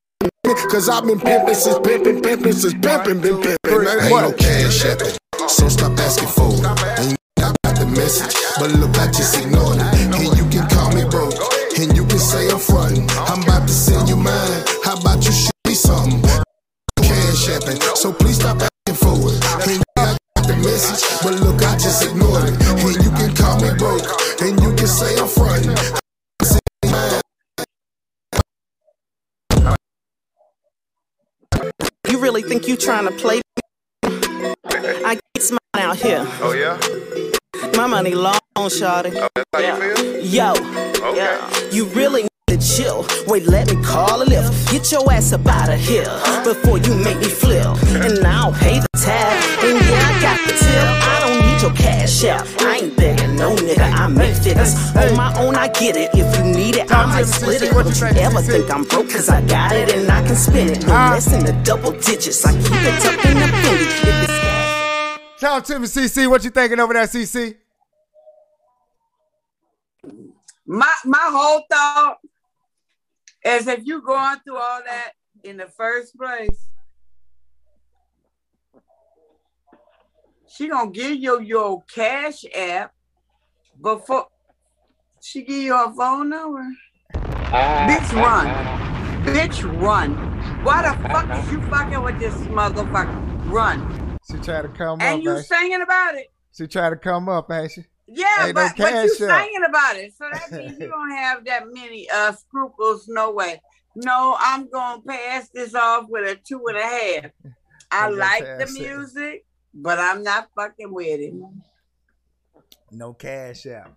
Cause 0.71 0.89
I've 0.89 1.05
been 1.07 1.21
pimping 1.21 1.55
since 1.55 1.79
pimping, 1.81 2.23
pimping 2.23 2.53
since 2.53 2.75
pimping, 2.75 3.21
been 3.21 3.41
pimping. 3.43 3.57
Ain't 3.67 4.11
no 4.11 4.33
cash 4.33 4.85
apping, 4.85 5.17
so 5.49 5.69
stop 5.69 5.99
asking 5.99 6.29
for 6.29 6.49
it. 6.55 7.17
I 7.39 7.53
got 7.65 7.77
the 7.77 7.87
message, 7.87 8.35
but 8.59 8.71
look, 8.73 8.97
I 8.99 9.07
just 9.07 9.37
ignored 9.39 9.79
it. 9.79 10.15
And 10.15 10.37
you 10.39 10.45
can 10.51 10.69
trying 32.87 33.05
to 33.05 33.11
play? 33.11 33.41
I 34.05 35.19
get 35.35 35.43
smart 35.43 35.61
out 35.77 35.97
here. 35.97 36.25
Oh 36.41 36.53
yeah? 36.53 36.79
My 37.77 37.89
money 37.89 38.15
long, 38.15 38.39
shawty. 38.57 39.13
Oh, 39.17 39.29
that's 39.35 39.45
how 39.53 39.59
you 39.61 39.97
feel? 39.97 40.25
Yo, 40.25 40.53
Okay. 41.11 41.37
you 41.73 41.87
really 41.87 42.23
need 42.23 42.31
to 42.49 42.59
chill. 42.59 43.05
Wait, 43.27 43.45
let 43.49 43.75
me 43.75 43.83
call 43.83 44.23
a 44.23 44.25
Lyft. 44.25 44.71
Get 44.71 44.93
your 44.93 45.11
ass 45.13 45.33
up 45.33 45.45
out 45.49 45.69
of 45.69 45.81
here 45.81 46.05
before 46.45 46.79
you 46.79 46.95
make 46.95 47.19
me 47.19 47.25
flip. 47.29 47.67
And 48.07 48.25
I'll 48.25 48.53
pay 48.53 48.79
the 48.79 48.89
tab. 49.03 49.65
And 49.65 49.85
yeah, 49.85 50.09
I 50.09 50.21
got 50.23 50.39
the 50.47 50.53
tip. 50.53 50.87
I 51.13 51.17
don't 51.23 51.46
need 51.57 51.63
your 51.63 51.73
cash 51.73 52.25
out. 52.25 52.47
I 52.63 52.77
ain't 52.77 52.97
begging 52.97 53.37
no 53.37 53.55
nigga. 53.57 53.93
I 53.93 54.09
make 54.09 54.37
figures. 54.37 54.75
On 54.97 55.17
my 55.17 55.35
own, 55.39 55.55
I 55.55 55.69
get 55.69 55.97
it. 55.97 56.11
If 56.15 56.37
you 56.37 56.45
need 56.45 56.77
it, 56.77 56.93
I 56.93 57.07
might 57.07 57.27
split 57.27 57.63
it. 57.63 57.73
Don't 57.73 57.87
you 57.87 58.07
ever 58.21 58.43
think 58.43 58.71
I'm 58.71 58.85
broke, 58.85 59.11
cause 59.11 59.29
I 59.29 59.41
got 59.43 59.73
it 59.73 59.95
and 59.95 60.11
I 60.11 60.25
can 60.27 60.37
spend 60.37 60.71
it. 60.71 60.87
No 60.87 60.93
less 60.93 61.27
than 61.27 61.45
the 61.45 61.53
double 61.65 61.93
digits. 61.93 62.45
I 62.45 62.53
keep 62.53 62.73
it 62.73 63.03
tucked 63.03 63.27
in 63.27 63.39
the 63.39 63.47
Fendi. 63.47 63.87
If 63.87 64.31
it's 64.31 65.41
Shout 65.41 65.53
out 65.53 65.65
to 65.67 65.79
me, 65.79 65.87
CC. 65.87 66.29
What 66.29 66.45
you 66.45 66.51
thinking 66.51 66.81
over 66.81 66.95
there, 66.95 67.05
CC? 67.05 67.57
My 70.67 70.93
my 71.05 71.29
whole 71.31 71.63
thought 71.71 72.19
is 73.45 73.67
if 73.69 73.87
you 73.87 74.03
going 74.03 74.39
through 74.41 74.57
all 74.57 74.81
that 74.85 75.13
in 75.45 75.57
the 75.57 75.67
first 75.67 76.17
place, 76.17 76.67
she 80.57 80.69
gonna 80.69 80.91
give 80.91 81.17
you 81.17 81.41
your 81.41 81.83
cash 81.95 82.45
app 82.55 82.93
before 83.81 84.27
she 85.21 85.43
give 85.43 85.57
you 85.63 85.77
her 85.77 85.93
phone 85.95 86.31
number. 86.31 86.67
Ah, 87.15 87.87
Bitch, 87.89 88.17
ah, 88.17 88.25
run. 88.25 88.47
Ah, 88.47 89.23
Bitch, 89.35 89.81
run. 89.83 90.15
Why 90.65 90.83
the 90.83 91.09
fuck 91.09 91.37
is 91.37 91.51
you 91.53 91.61
fucking 91.63 92.03
with 92.03 92.19
this 92.19 92.35
motherfucker? 92.47 93.53
Run. 93.53 94.19
She 94.31 94.39
tried 94.39 94.63
to 94.63 94.69
come 94.69 95.01
And 95.01 95.03
up, 95.03 95.15
And 95.15 95.23
you 95.23 95.31
ain't 95.31 95.41
she? 95.41 95.55
singing 95.55 95.83
about 95.83 96.15
it. 96.15 96.29
She 96.53 96.67
tried 96.67 96.91
to 96.91 96.97
come 96.97 97.29
up, 97.29 97.51
ain't 97.51 97.73
she? 97.73 97.85
Yeah, 98.09 98.27
Ain't 98.47 98.55
no 98.57 98.63
but, 98.63 98.77
but 98.79 98.91
you 98.93 99.09
cash 99.11 99.19
singing 99.19 99.65
about 99.69 99.97
it. 99.97 100.13
So 100.17 100.29
that 100.31 100.51
means 100.53 100.79
you 100.79 100.89
don't 100.91 101.11
have 101.11 101.45
that 101.45 101.65
many 101.73 102.09
uh 102.11 102.33
scruples, 102.33 103.07
no 103.09 103.31
way. 103.33 103.61
No, 103.95 104.37
I'm 104.39 104.69
gonna 104.71 105.03
pass 105.03 105.49
this 105.51 105.75
off 105.75 106.07
with 106.09 106.27
a 106.29 106.37
two 106.37 106.63
and 106.69 106.77
a 106.79 106.83
half. 106.83 107.31
I 107.91 108.07
Ain't 108.09 108.17
like 108.17 108.43
the 108.43 108.67
cash 108.67 108.69
app. 108.69 108.71
music, 108.71 109.46
but 109.77 109.99
I'm 109.99 110.23
not 110.23 110.49
fucking 110.57 110.93
with 110.93 111.21
him. 111.21 111.63
No 112.91 113.13
cash 113.13 113.67
out. 113.67 113.95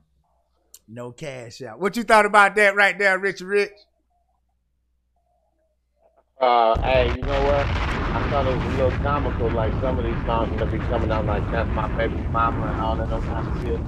No 0.88 1.12
cash 1.12 1.62
out. 1.62 1.80
What 1.80 1.96
you 1.96 2.04
thought 2.04 2.26
about 2.26 2.56
that 2.56 2.76
right 2.76 2.98
there, 2.98 3.18
Rich 3.20 3.42
Rich? 3.42 3.72
Uh, 6.42 6.78
hey, 6.84 7.14
you 7.16 7.24
know 7.24 7.42
what? 7.44 7.72
I 8.12 8.22
thought 8.22 8.48
it 8.48 8.52
was 8.52 8.66
a 8.66 8.70
little 8.70 8.94
comical, 8.94 9.52
like 9.54 9.76
some 9.80 10.00
of 10.00 10.06
these 10.06 10.20
songs 10.26 10.54
that 10.58 10.72
be 10.72 10.82
coming 10.82 11.12
out 11.12 11.26
like 11.26 11.46
"That's 11.52 11.72
My 11.74 11.88
Baby 11.98 12.24
Mama" 12.32 12.68
and 12.72 12.80
all 12.80 12.98
that 12.98 13.12
other 13.12 13.26
kind 13.32 13.48
of 13.48 13.54
shit. 13.62 13.84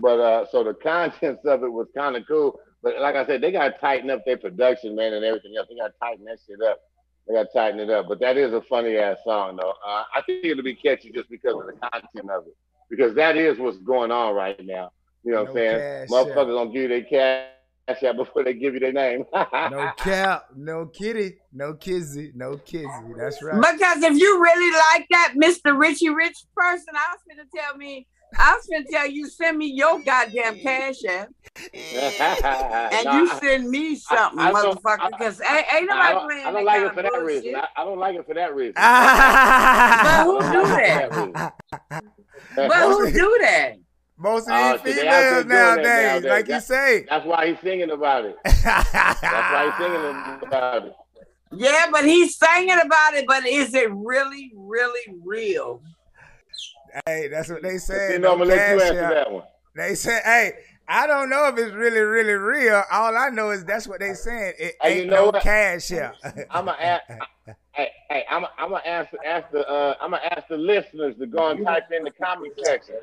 But 0.00 0.20
uh, 0.20 0.46
so 0.50 0.64
the 0.64 0.74
contents 0.74 1.44
of 1.44 1.62
it 1.62 1.72
was 1.72 1.88
kind 1.96 2.16
of 2.16 2.24
cool. 2.26 2.58
But 2.82 3.00
like 3.00 3.16
I 3.16 3.26
said, 3.26 3.42
they 3.42 3.52
got 3.52 3.68
to 3.68 3.78
tighten 3.80 4.10
up 4.10 4.24
their 4.24 4.38
production, 4.38 4.94
man, 4.96 5.12
and 5.12 5.24
everything 5.24 5.54
else. 5.58 5.68
They 5.68 5.76
got 5.76 5.88
to 5.88 5.94
tighten 6.00 6.24
that 6.26 6.38
shit 6.46 6.60
up. 6.66 6.78
They 7.28 7.34
got 7.34 7.42
to 7.44 7.58
tighten 7.58 7.78
it 7.80 7.90
up. 7.90 8.06
But 8.08 8.20
that 8.20 8.36
is 8.38 8.52
a 8.54 8.62
funny 8.62 8.96
ass 8.96 9.18
song, 9.24 9.56
though. 9.60 9.74
Uh, 9.86 10.04
I 10.14 10.22
think 10.24 10.44
it'll 10.46 10.64
be 10.64 10.74
catchy 10.74 11.12
just 11.12 11.28
because 11.28 11.54
of 11.60 11.66
the 11.66 11.72
content 11.74 12.30
of 12.30 12.46
it. 12.46 12.56
because 12.90 13.14
that 13.16 13.36
is 13.36 13.58
what's 13.58 13.76
going 13.78 14.10
on 14.10 14.34
right 14.34 14.58
now. 14.64 14.90
You 15.24 15.32
know 15.32 15.44
what 15.44 15.54
No 15.54 15.60
I'm 15.60 15.66
saying? 15.68 15.80
cash 15.80 16.08
Motherfuckers 16.08 16.54
gonna 16.56 16.70
give 16.72 16.82
you 16.82 16.88
their 16.88 17.02
cash 17.88 18.02
out 18.04 18.16
before 18.16 18.44
they 18.44 18.54
give 18.54 18.72
you 18.74 18.80
their 18.80 18.92
name. 18.92 19.24
No 19.32 19.92
cap, 19.98 20.46
no 20.56 20.86
kitty, 20.86 21.36
no 21.52 21.74
kizzy, 21.74 22.32
no 22.34 22.56
kizzy. 22.56 22.86
That's 23.16 23.42
right. 23.42 23.60
Because 23.60 24.02
if 24.02 24.16
you 24.18 24.40
really 24.42 24.72
like 24.94 25.06
that 25.10 25.34
Mr. 25.36 25.78
Richie 25.78 26.08
Rich 26.10 26.36
person, 26.56 26.94
I 26.94 27.12
was 27.12 27.20
gonna 27.28 27.48
tell 27.54 27.76
me, 27.76 28.06
I 28.36 28.54
was 28.54 28.66
gonna 28.70 28.84
tell 28.90 29.06
you 29.08 29.28
send 29.28 29.56
me 29.58 29.66
your 29.72 30.00
goddamn 30.02 30.58
cash 30.60 31.04
app, 31.04 31.28
and 31.74 33.04
Nah, 33.04 33.18
you 33.18 33.28
send 33.38 33.70
me 33.70 33.96
something, 33.96 34.38
I 34.38 34.52
don't- 34.52 34.82
motherfucker. 34.82 35.10
Because 35.10 35.40
ain't, 35.40 35.66
ain't 35.74 35.90
I 35.90 36.12
nobody 36.12 36.12
don't, 36.14 36.26
playing 36.28 36.46
I 36.46 36.50
don't 36.50 36.54
that 36.54 36.64
like 36.64 36.82
it 36.82 36.94
for 36.94 37.02
that 37.02 37.12
bullshit. 37.12 37.26
reason. 37.44 37.54
I, 37.56 37.66
I 37.76 37.84
don't 37.84 37.98
like 37.98 38.16
it 38.16 38.26
for 38.26 38.34
that 38.34 38.54
reason. 38.54 38.74
But 38.74 40.24
who 40.24 40.38
do 40.52 40.62
that? 40.68 41.10
that? 41.10 42.68
But 42.68 42.80
who 42.82 43.10
do 43.12 43.38
that? 43.40 43.72
Most 44.20 44.48
oh, 44.50 44.74
of 44.74 44.82
these 44.82 44.94
shit, 44.94 45.02
they 45.04 45.08
out 45.08 45.12
there 45.12 45.42
females 45.42 45.44
doing 45.44 45.82
that 45.84 46.22
nowadays, 46.22 46.24
like 46.30 46.48
you 46.48 46.60
say. 46.60 47.06
That's 47.08 47.24
why 47.24 47.46
he's 47.48 47.60
singing 47.60 47.90
about 47.92 48.24
it. 48.24 48.36
That's 48.44 48.92
why 49.22 49.64
he's 49.66 49.76
singing 49.86 50.40
about 50.46 50.86
it. 50.86 50.92
Yeah, 51.52 51.86
but 51.90 52.04
he's 52.04 52.36
singing 52.36 52.78
about 52.84 53.14
it. 53.14 53.26
But 53.28 53.46
is 53.46 53.74
it 53.74 53.90
really, 53.92 54.52
really 54.56 55.14
real? 55.24 55.82
Hey, 57.06 57.28
that's 57.28 57.48
what 57.48 57.62
they 57.62 57.78
said. 57.78 58.12
You 58.12 58.18
know, 58.20 58.32
I'm 58.32 58.38
no 58.40 58.44
gonna 58.44 58.56
let 58.56 58.70
you 58.74 58.78
cash 58.78 58.88
answer 58.88 59.04
out. 59.04 59.14
that 59.14 59.32
one. 59.32 59.44
They 59.76 59.94
said, 59.94 60.22
hey, 60.24 60.52
I 60.88 61.06
don't 61.06 61.28
know 61.30 61.48
if 61.48 61.58
it's 61.58 61.74
really, 61.74 62.00
really 62.00 62.32
real. 62.32 62.82
All 62.90 63.16
I 63.16 63.28
know 63.28 63.50
is 63.50 63.64
that's 63.64 63.86
what 63.86 64.00
they 64.00 64.14
saying. 64.14 64.54
It 64.58 64.74
Hey, 64.80 64.92
ain't 64.94 65.04
you 65.04 65.10
know 65.10 65.16
no 65.26 65.30
what? 65.30 65.42
cash 65.42 65.92
out. 65.92 66.14
I'm 66.50 66.64
gonna 66.66 66.72
ask. 66.80 67.04
Hey, 67.72 67.90
hey, 68.10 68.24
I'm 68.30 68.44
I'm 68.58 68.70
gonna 68.70 68.82
ask 68.86 69.10
ask 69.24 69.50
the 69.52 69.68
uh, 69.68 69.94
I'm 70.00 70.10
gonna 70.12 70.22
ask 70.24 70.48
the 70.48 70.56
listeners 70.56 71.14
to 71.18 71.26
go 71.26 71.50
and 71.50 71.64
type 71.64 71.84
in 71.96 72.04
the 72.04 72.10
comment 72.10 72.54
section. 72.64 72.96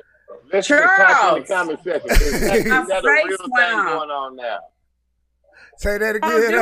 Listeners, 0.52 0.80
type 0.80 0.90
in 1.00 1.06
Charles. 1.06 1.46
the 1.48 1.54
comment 1.54 1.80
section. 1.84 2.10
Is 2.10 2.40
that, 2.40 2.56
is 2.56 2.64
that 2.88 3.04
a 3.04 3.08
real 3.08 3.36
thing 3.38 3.48
going 3.84 4.10
on 4.10 4.36
now? 4.36 4.58
Say 5.78 5.98
that 5.98 6.20
Don't 6.20 6.46
again. 6.46 6.50
do 6.50 6.58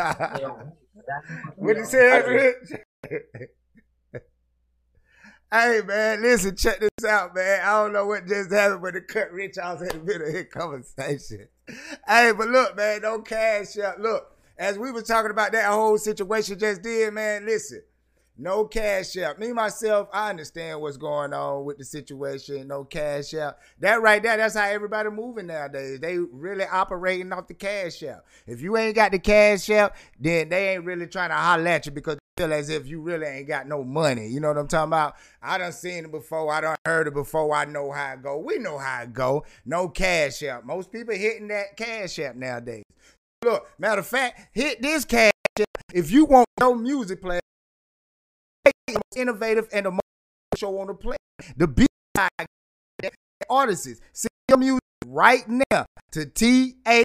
huh? 0.00 0.36
it. 0.38 1.16
what 1.56 1.76
you 1.76 1.84
said, 1.84 2.26
Rich? 2.26 2.80
Hey 5.50 5.80
man, 5.86 6.22
listen, 6.22 6.56
check 6.56 6.80
this 6.80 7.08
out, 7.08 7.34
man. 7.34 7.60
I 7.62 7.82
don't 7.82 7.92
know 7.92 8.06
what 8.06 8.26
just 8.26 8.52
happened, 8.52 8.82
but 8.82 8.96
it 8.96 9.08
cut 9.08 9.32
Rich 9.32 9.58
off 9.58 9.80
in 9.80 9.88
the 9.88 10.04
middle 10.04 10.28
of 10.28 10.34
his 10.34 10.46
conversation. 10.50 11.48
Hey, 12.06 12.32
but 12.36 12.48
look, 12.48 12.76
man, 12.76 13.02
no 13.02 13.20
cash 13.20 13.78
out. 13.78 14.00
Look, 14.00 14.36
as 14.58 14.78
we 14.78 14.90
were 14.90 15.02
talking 15.02 15.30
about 15.30 15.52
that 15.52 15.66
whole 15.66 15.98
situation 15.98 16.58
just 16.58 16.82
did, 16.82 17.12
man, 17.12 17.46
listen. 17.46 17.82
No 18.40 18.66
cash 18.66 19.16
out. 19.16 19.40
Me 19.40 19.52
myself, 19.52 20.08
I 20.12 20.30
understand 20.30 20.80
what's 20.80 20.96
going 20.96 21.32
on 21.32 21.64
with 21.64 21.76
the 21.76 21.84
situation. 21.84 22.68
No 22.68 22.84
cash 22.84 23.34
out. 23.34 23.56
That 23.80 24.00
right 24.00 24.22
there, 24.22 24.36
that's 24.36 24.54
how 24.54 24.66
everybody 24.66 25.10
moving 25.10 25.48
nowadays. 25.48 25.98
They 25.98 26.18
really 26.18 26.64
operating 26.64 27.32
off 27.32 27.48
the 27.48 27.54
cash 27.54 28.00
out. 28.04 28.24
If 28.46 28.62
you 28.62 28.76
ain't 28.76 28.94
got 28.94 29.10
the 29.10 29.18
cash 29.18 29.68
out, 29.70 29.94
then 30.20 30.50
they 30.50 30.68
ain't 30.74 30.84
really 30.84 31.08
trying 31.08 31.30
to 31.30 31.34
holler 31.34 31.66
at 31.66 31.86
you 31.86 31.90
because 31.90 32.18
feel 32.38 32.52
as 32.52 32.68
if 32.68 32.86
you 32.86 33.00
really 33.00 33.26
ain't 33.26 33.48
got 33.48 33.66
no 33.66 33.82
money. 33.82 34.28
You 34.28 34.40
know 34.40 34.48
what 34.48 34.58
I'm 34.58 34.68
talking 34.68 34.88
about? 34.88 35.16
I 35.42 35.58
done 35.58 35.72
seen 35.72 36.04
it 36.04 36.10
before. 36.12 36.52
I 36.52 36.60
done 36.60 36.76
heard 36.84 37.08
it 37.08 37.14
before. 37.14 37.52
I 37.54 37.64
know 37.64 37.90
how 37.90 38.12
it 38.12 38.22
go. 38.22 38.38
We 38.38 38.58
know 38.58 38.78
how 38.78 39.02
it 39.02 39.12
go. 39.12 39.44
No 39.66 39.88
cash 39.88 40.42
out. 40.44 40.64
Most 40.64 40.92
people 40.92 41.14
hitting 41.14 41.48
that 41.48 41.76
cash 41.76 42.18
out 42.20 42.36
nowadays. 42.36 42.84
Look, 43.44 43.68
matter 43.78 44.00
of 44.00 44.06
fact, 44.06 44.48
hit 44.52 44.80
this 44.80 45.04
cash 45.04 45.32
out 45.58 45.66
if 45.92 46.10
you 46.10 46.24
want 46.26 46.46
no 46.60 46.74
music 46.74 47.20
player 47.20 47.40
innovative 49.16 49.68
and 49.72 49.86
the 49.86 49.90
most 49.90 50.02
show 50.56 50.78
on 50.78 50.86
the 50.86 50.94
planet. 50.94 51.18
The 51.56 51.66
big 51.66 51.88
artists 53.50 54.00
send 54.12 54.30
your 54.48 54.58
music 54.58 54.80
right 55.06 55.44
now 55.48 55.86
to 56.12 56.26
T 56.26 56.76
A 56.86 57.02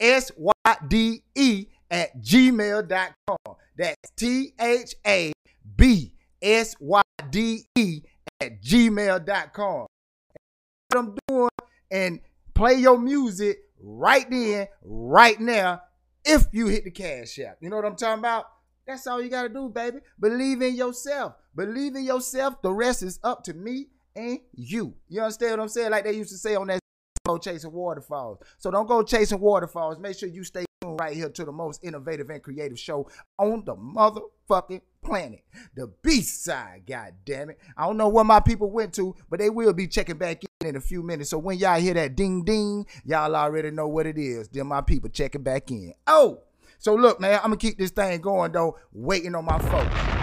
S 0.00 0.30
Y 0.36 0.76
D 0.88 1.22
E 1.34 1.66
at 1.90 2.20
gmail.com. 2.20 3.56
That's 3.76 4.10
T 4.16 4.52
H 4.60 4.94
A 5.06 5.32
B 5.76 6.12
S 6.42 6.74
Y 6.80 7.02
D 7.30 7.64
E 7.76 8.02
at 8.40 8.62
gmail.com. 8.62 9.86
What 10.88 10.98
I'm 10.98 11.16
doing 11.28 11.50
and 11.90 12.20
play 12.54 12.74
your 12.74 12.98
music 12.98 13.58
right 13.80 14.28
then, 14.30 14.68
right 14.82 15.38
now, 15.40 15.82
if 16.24 16.46
you 16.52 16.66
hit 16.66 16.84
the 16.84 16.90
cash 16.90 17.38
app. 17.38 17.58
You 17.60 17.70
know 17.70 17.76
what 17.76 17.84
I'm 17.84 17.96
talking 17.96 18.18
about? 18.18 18.46
That's 18.86 19.06
all 19.06 19.22
you 19.22 19.28
gotta 19.28 19.50
do, 19.50 19.68
baby. 19.68 19.98
Believe 20.18 20.62
in 20.62 20.74
yourself. 20.74 21.34
Believe 21.54 21.94
in 21.94 22.04
yourself. 22.04 22.60
The 22.62 22.72
rest 22.72 23.02
is 23.02 23.20
up 23.22 23.44
to 23.44 23.54
me 23.54 23.88
and 24.16 24.38
you. 24.54 24.94
You 25.08 25.20
understand 25.20 25.52
what 25.52 25.60
I'm 25.60 25.68
saying? 25.68 25.90
Like 25.90 26.04
they 26.04 26.12
used 26.12 26.30
to 26.30 26.38
say 26.38 26.54
on 26.54 26.68
that 26.68 26.77
go 27.28 27.38
chasing 27.38 27.72
waterfalls. 27.72 28.38
So 28.58 28.70
don't 28.70 28.86
go 28.86 29.02
chasing 29.02 29.40
waterfalls. 29.40 29.98
Make 29.98 30.18
sure 30.18 30.28
you 30.28 30.44
stay 30.44 30.64
tuned 30.80 30.98
right 30.98 31.14
here 31.14 31.28
to 31.28 31.44
the 31.44 31.52
most 31.52 31.84
innovative 31.84 32.30
and 32.30 32.42
creative 32.42 32.78
show 32.78 33.08
on 33.38 33.64
the 33.64 33.76
motherfucking 33.76 34.80
planet. 35.02 35.42
The 35.74 35.92
Beast 36.02 36.44
Side, 36.44 36.84
god 36.86 37.14
damn 37.24 37.50
it. 37.50 37.58
I 37.76 37.86
don't 37.86 37.96
know 37.96 38.08
where 38.08 38.24
my 38.24 38.40
people 38.40 38.70
went 38.70 38.94
to, 38.94 39.14
but 39.28 39.38
they 39.38 39.50
will 39.50 39.72
be 39.72 39.86
checking 39.86 40.18
back 40.18 40.42
in 40.42 40.68
in 40.68 40.76
a 40.76 40.80
few 40.80 41.02
minutes. 41.02 41.30
So 41.30 41.38
when 41.38 41.58
y'all 41.58 41.80
hear 41.80 41.94
that 41.94 42.16
ding 42.16 42.44
ding, 42.44 42.86
y'all 43.04 43.36
already 43.36 43.70
know 43.70 43.88
what 43.88 44.06
it 44.06 44.18
is. 44.18 44.48
Then 44.48 44.66
my 44.66 44.80
people 44.80 45.10
checking 45.10 45.42
back 45.42 45.70
in. 45.70 45.94
Oh, 46.06 46.42
so 46.78 46.94
look, 46.94 47.20
man, 47.20 47.36
I'm 47.36 47.50
gonna 47.50 47.56
keep 47.56 47.78
this 47.78 47.90
thing 47.90 48.20
going 48.20 48.52
though, 48.52 48.78
waiting 48.92 49.34
on 49.34 49.44
my 49.44 49.58
folks. 49.58 50.17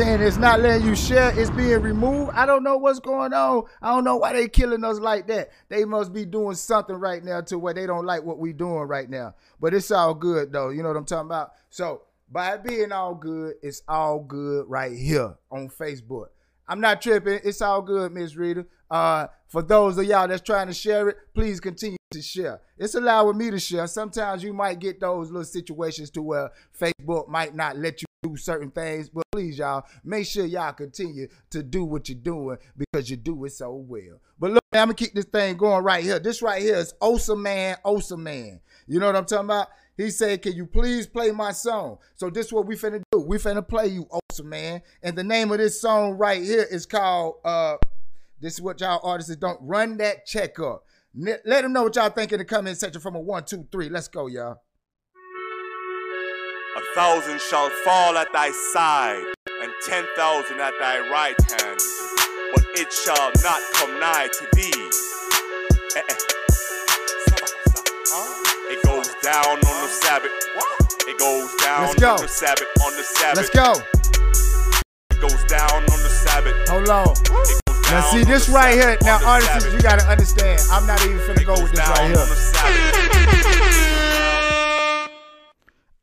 Saying 0.00 0.22
it's 0.22 0.38
not 0.38 0.60
letting 0.60 0.86
you 0.86 0.96
share, 0.96 1.38
it's 1.38 1.50
being 1.50 1.82
removed. 1.82 2.30
I 2.32 2.46
don't 2.46 2.62
know 2.62 2.78
what's 2.78 3.00
going 3.00 3.34
on. 3.34 3.64
I 3.82 3.90
don't 3.94 4.02
know 4.02 4.16
why 4.16 4.32
they 4.32 4.48
killing 4.48 4.82
us 4.82 4.98
like 4.98 5.26
that. 5.26 5.50
They 5.68 5.84
must 5.84 6.14
be 6.14 6.24
doing 6.24 6.54
something 6.54 6.96
right 6.96 7.22
now 7.22 7.42
to 7.42 7.58
where 7.58 7.74
they 7.74 7.84
don't 7.84 8.06
like 8.06 8.22
what 8.22 8.38
we 8.38 8.54
doing 8.54 8.84
right 8.84 9.10
now. 9.10 9.34
But 9.60 9.74
it's 9.74 9.90
all 9.90 10.14
good 10.14 10.54
though. 10.54 10.70
You 10.70 10.82
know 10.82 10.88
what 10.88 10.96
I'm 10.96 11.04
talking 11.04 11.26
about? 11.28 11.52
So 11.68 12.00
by 12.32 12.54
it 12.54 12.64
being 12.64 12.92
all 12.92 13.14
good, 13.14 13.56
it's 13.62 13.82
all 13.86 14.20
good 14.20 14.70
right 14.70 14.96
here 14.96 15.34
on 15.50 15.68
Facebook. 15.68 16.28
I'm 16.66 16.80
not 16.80 17.02
tripping. 17.02 17.40
It's 17.44 17.60
all 17.60 17.82
good, 17.82 18.10
Miss 18.12 18.36
Rita. 18.36 18.64
Uh, 18.90 19.26
for 19.48 19.60
those 19.60 19.98
of 19.98 20.06
y'all 20.06 20.26
that's 20.26 20.40
trying 20.40 20.68
to 20.68 20.72
share 20.72 21.10
it, 21.10 21.18
please 21.34 21.60
continue 21.60 21.98
to 22.10 22.20
share. 22.20 22.60
It's 22.76 22.94
allowing 22.94 23.38
me 23.38 23.50
to 23.50 23.58
share. 23.58 23.86
Sometimes 23.86 24.42
you 24.42 24.52
might 24.52 24.78
get 24.78 25.00
those 25.00 25.30
little 25.30 25.44
situations 25.44 26.10
to 26.10 26.22
where 26.22 26.50
Facebook 26.78 27.28
might 27.28 27.54
not 27.54 27.76
let 27.76 28.02
you 28.02 28.06
do 28.22 28.36
certain 28.36 28.70
things, 28.70 29.08
but 29.08 29.22
please, 29.32 29.58
y'all, 29.58 29.84
make 30.04 30.26
sure 30.26 30.44
y'all 30.44 30.72
continue 30.72 31.28
to 31.50 31.62
do 31.62 31.84
what 31.84 32.08
you're 32.08 32.18
doing 32.18 32.58
because 32.76 33.08
you 33.08 33.16
do 33.16 33.44
it 33.44 33.52
so 33.52 33.72
well. 33.72 34.20
But 34.38 34.52
look, 34.52 34.64
man, 34.72 34.82
I'm 34.82 34.88
gonna 34.88 34.94
keep 34.94 35.14
this 35.14 35.24
thing 35.24 35.56
going 35.56 35.84
right 35.84 36.04
here. 36.04 36.18
This 36.18 36.42
right 36.42 36.60
here 36.60 36.76
is 36.76 36.94
Osa 37.00 37.36
Man, 37.36 37.76
Osa 37.84 38.16
Man. 38.16 38.60
You 38.86 39.00
know 39.00 39.06
what 39.06 39.16
I'm 39.16 39.24
talking 39.24 39.46
about? 39.46 39.68
He 39.96 40.10
said, 40.10 40.42
Can 40.42 40.54
you 40.54 40.66
please 40.66 41.06
play 41.06 41.30
my 41.30 41.52
song? 41.52 41.98
So 42.16 42.28
this 42.28 42.46
is 42.46 42.52
what 42.52 42.66
we 42.66 42.76
finna 42.76 43.02
do. 43.12 43.20
We 43.20 43.38
finna 43.38 43.66
play 43.66 43.86
you, 43.86 44.06
Osa 44.10 44.44
Man. 44.44 44.82
And 45.02 45.16
the 45.16 45.24
name 45.24 45.50
of 45.52 45.58
this 45.58 45.80
song 45.80 46.18
right 46.18 46.42
here 46.42 46.66
is 46.70 46.86
called 46.86 47.36
uh 47.44 47.76
this 48.40 48.54
is 48.54 48.62
what 48.62 48.80
y'all 48.80 49.00
artists 49.02 49.34
don't 49.36 49.58
run 49.60 49.98
that 49.98 50.26
check 50.26 50.58
up. 50.58 50.84
Let 51.14 51.44
them 51.44 51.72
know 51.72 51.82
what 51.84 51.96
y'all 51.96 52.10
think 52.10 52.32
in 52.32 52.38
the 52.38 52.44
comment 52.44 52.76
section 52.78 53.00
from 53.00 53.16
a 53.16 53.20
one, 53.20 53.44
two, 53.44 53.66
three. 53.72 53.88
Let's 53.88 54.06
go, 54.08 54.28
y'all. 54.28 54.62
A 56.76 56.94
thousand 56.94 57.40
shall 57.40 57.68
fall 57.84 58.16
at 58.16 58.32
thy 58.32 58.50
side, 58.72 59.24
and 59.60 59.72
ten 59.84 60.04
thousand 60.16 60.60
at 60.60 60.72
thy 60.78 61.00
right 61.10 61.34
hand, 61.50 61.80
but 62.54 62.64
it 62.74 62.92
shall 62.92 63.30
not 63.42 63.60
come 63.74 63.98
nigh 63.98 64.28
to 64.32 64.46
thee. 64.54 64.90
Eh, 65.96 66.02
eh. 66.08 66.14
It 68.72 68.82
goes 68.84 69.08
down 69.20 69.44
on 69.44 69.82
the 69.82 69.88
Sabbath. 69.88 70.30
It 71.08 71.18
goes 71.18 71.52
down 71.56 71.82
Let's 71.82 71.94
go. 72.00 72.10
on 72.12 72.20
the 72.22 72.28
Sabbath. 72.28 72.68
On 72.84 72.96
the 72.96 73.02
Sabbath. 73.02 73.36
Let's 73.36 73.50
go. 73.50 73.72
It 75.10 75.20
goes 75.20 75.44
down 75.46 75.82
on 75.82 76.02
the 76.02 76.08
Sabbath. 76.08 76.68
Hold 76.68 76.88
on. 76.88 77.69
Now 77.90 78.02
see 78.02 78.22
this 78.22 78.48
right 78.48 78.74
here. 78.74 78.96
Now 79.02 79.18
artists, 79.26 79.72
you 79.72 79.80
gotta 79.80 80.04
understand. 80.08 80.60
I'm 80.70 80.86
not 80.86 81.04
even 81.04 81.18
finna 81.18 81.44
go 81.44 81.60
with 81.60 81.72
this 81.72 81.80
right 81.80 82.06
here. 82.06 82.26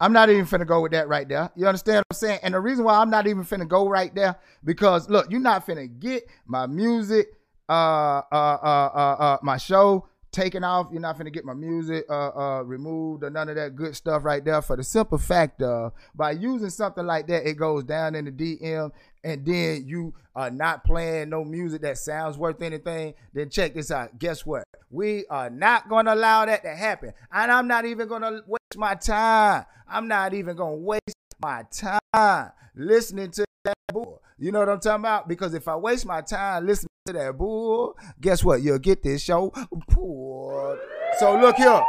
I'm 0.02 0.12
not 0.12 0.30
even 0.30 0.45
finna 0.45 0.67
go 0.67 0.82
with 0.82 0.91
that 0.91 1.08
right 1.08 1.30
there. 1.30 1.50
You 1.56 1.65
understand 1.65 2.00
what 2.00 2.08
I'm 2.12 2.15
saying? 2.15 2.39
And 2.43 2.54
the 2.56 2.60
reason 2.60 2.84
why 2.84 2.97
I'm 2.97 3.10
not 3.10 3.26
even 3.26 3.45
finna 3.45 3.65
go 3.69 3.88
right 3.88 4.13
there 4.13 4.36
because 4.65 5.10
look, 5.10 5.32
you're 5.32 5.39
not 5.39 5.65
finna 5.65 5.88
get 5.97 6.28
my 6.45 6.67
music, 6.67 7.28
uh, 7.69 7.71
uh, 7.71 8.21
uh, 8.34 8.89
uh, 8.93 9.15
uh 9.19 9.38
my 9.41 9.56
show 9.56 10.10
taken 10.31 10.63
off. 10.63 10.87
You're 10.91 11.01
not 11.01 11.17
gonna 11.17 11.29
get 11.29 11.45
my 11.45 11.53
music 11.53 12.05
uh, 12.09 12.29
uh, 12.29 12.61
removed 12.63 13.23
or 13.23 13.29
none 13.29 13.49
of 13.49 13.55
that 13.55 13.75
good 13.75 13.95
stuff 13.95 14.23
right 14.23 14.43
there. 14.43 14.61
For 14.61 14.75
the 14.75 14.83
simple 14.83 15.17
fact 15.17 15.61
of 15.61 15.93
by 16.15 16.31
using 16.31 16.69
something 16.69 17.05
like 17.05 17.27
that, 17.27 17.47
it 17.47 17.55
goes 17.55 17.83
down 17.83 18.15
in 18.15 18.25
the 18.25 18.31
DM, 18.31 18.91
and 19.23 19.45
then 19.45 19.83
you 19.87 20.13
are 20.35 20.51
not 20.51 20.83
playing 20.83 21.29
no 21.29 21.43
music 21.43 21.81
that 21.81 21.97
sounds 21.97 22.37
worth 22.37 22.61
anything. 22.61 23.13
Then 23.33 23.49
check 23.49 23.73
this 23.73 23.91
out. 23.91 24.19
Guess 24.19 24.45
what? 24.45 24.63
We 24.89 25.25
are 25.27 25.49
not 25.49 25.89
gonna 25.89 26.13
allow 26.13 26.45
that 26.45 26.63
to 26.63 26.75
happen, 26.75 27.13
and 27.31 27.52
I'm 27.52 27.67
not 27.67 27.85
even 27.85 28.08
gonna 28.08 28.41
waste 28.47 28.77
my 28.77 28.95
time. 28.95 29.65
I'm 29.87 30.08
not 30.08 30.33
even 30.33 30.56
gonna 30.56 30.75
waste 30.75 31.02
my 31.41 31.63
time 31.71 32.52
listening 32.75 33.31
to 33.31 33.45
that 33.63 33.75
bull. 33.91 34.21
You 34.38 34.52
know 34.52 34.60
what 34.60 34.69
I'm 34.69 34.79
talking 34.79 35.02
about? 35.02 35.27
Because 35.27 35.56
if 35.56 35.67
I 35.67 35.75
waste 35.75 36.06
my 36.06 36.21
time 36.21 36.67
listening 36.67 36.90
to 37.08 37.13
that 37.13 37.35
bull, 37.38 37.98
guess 38.21 38.44
what? 38.44 38.62
You'll 38.62 38.77
get 38.77 39.02
this 39.02 39.23
show 39.23 39.52
poor. 39.90 40.79
So 41.17 41.40
look 41.40 41.56
here. 41.56 41.81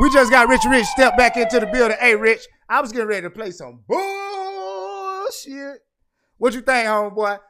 We 0.00 0.12
just 0.12 0.30
got 0.30 0.48
Rich 0.48 0.62
Rich 0.70 0.86
step 0.86 1.16
back 1.16 1.36
into 1.36 1.58
the 1.58 1.66
building. 1.66 1.96
Hey, 1.98 2.14
Rich, 2.14 2.46
I 2.68 2.80
was 2.80 2.92
getting 2.92 3.08
ready 3.08 3.22
to 3.22 3.30
play 3.30 3.50
some 3.50 3.82
bullshit. 3.88 5.80
What 6.38 6.54
you 6.54 6.60
think, 6.60 6.86
homeboy? 6.86 7.40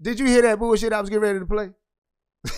Did 0.00 0.18
you 0.18 0.26
hear 0.26 0.40
that 0.42 0.58
bullshit 0.58 0.94
I 0.94 1.00
was 1.00 1.10
getting 1.10 1.22
ready 1.22 1.40
to 1.40 1.46
play? 1.46 1.68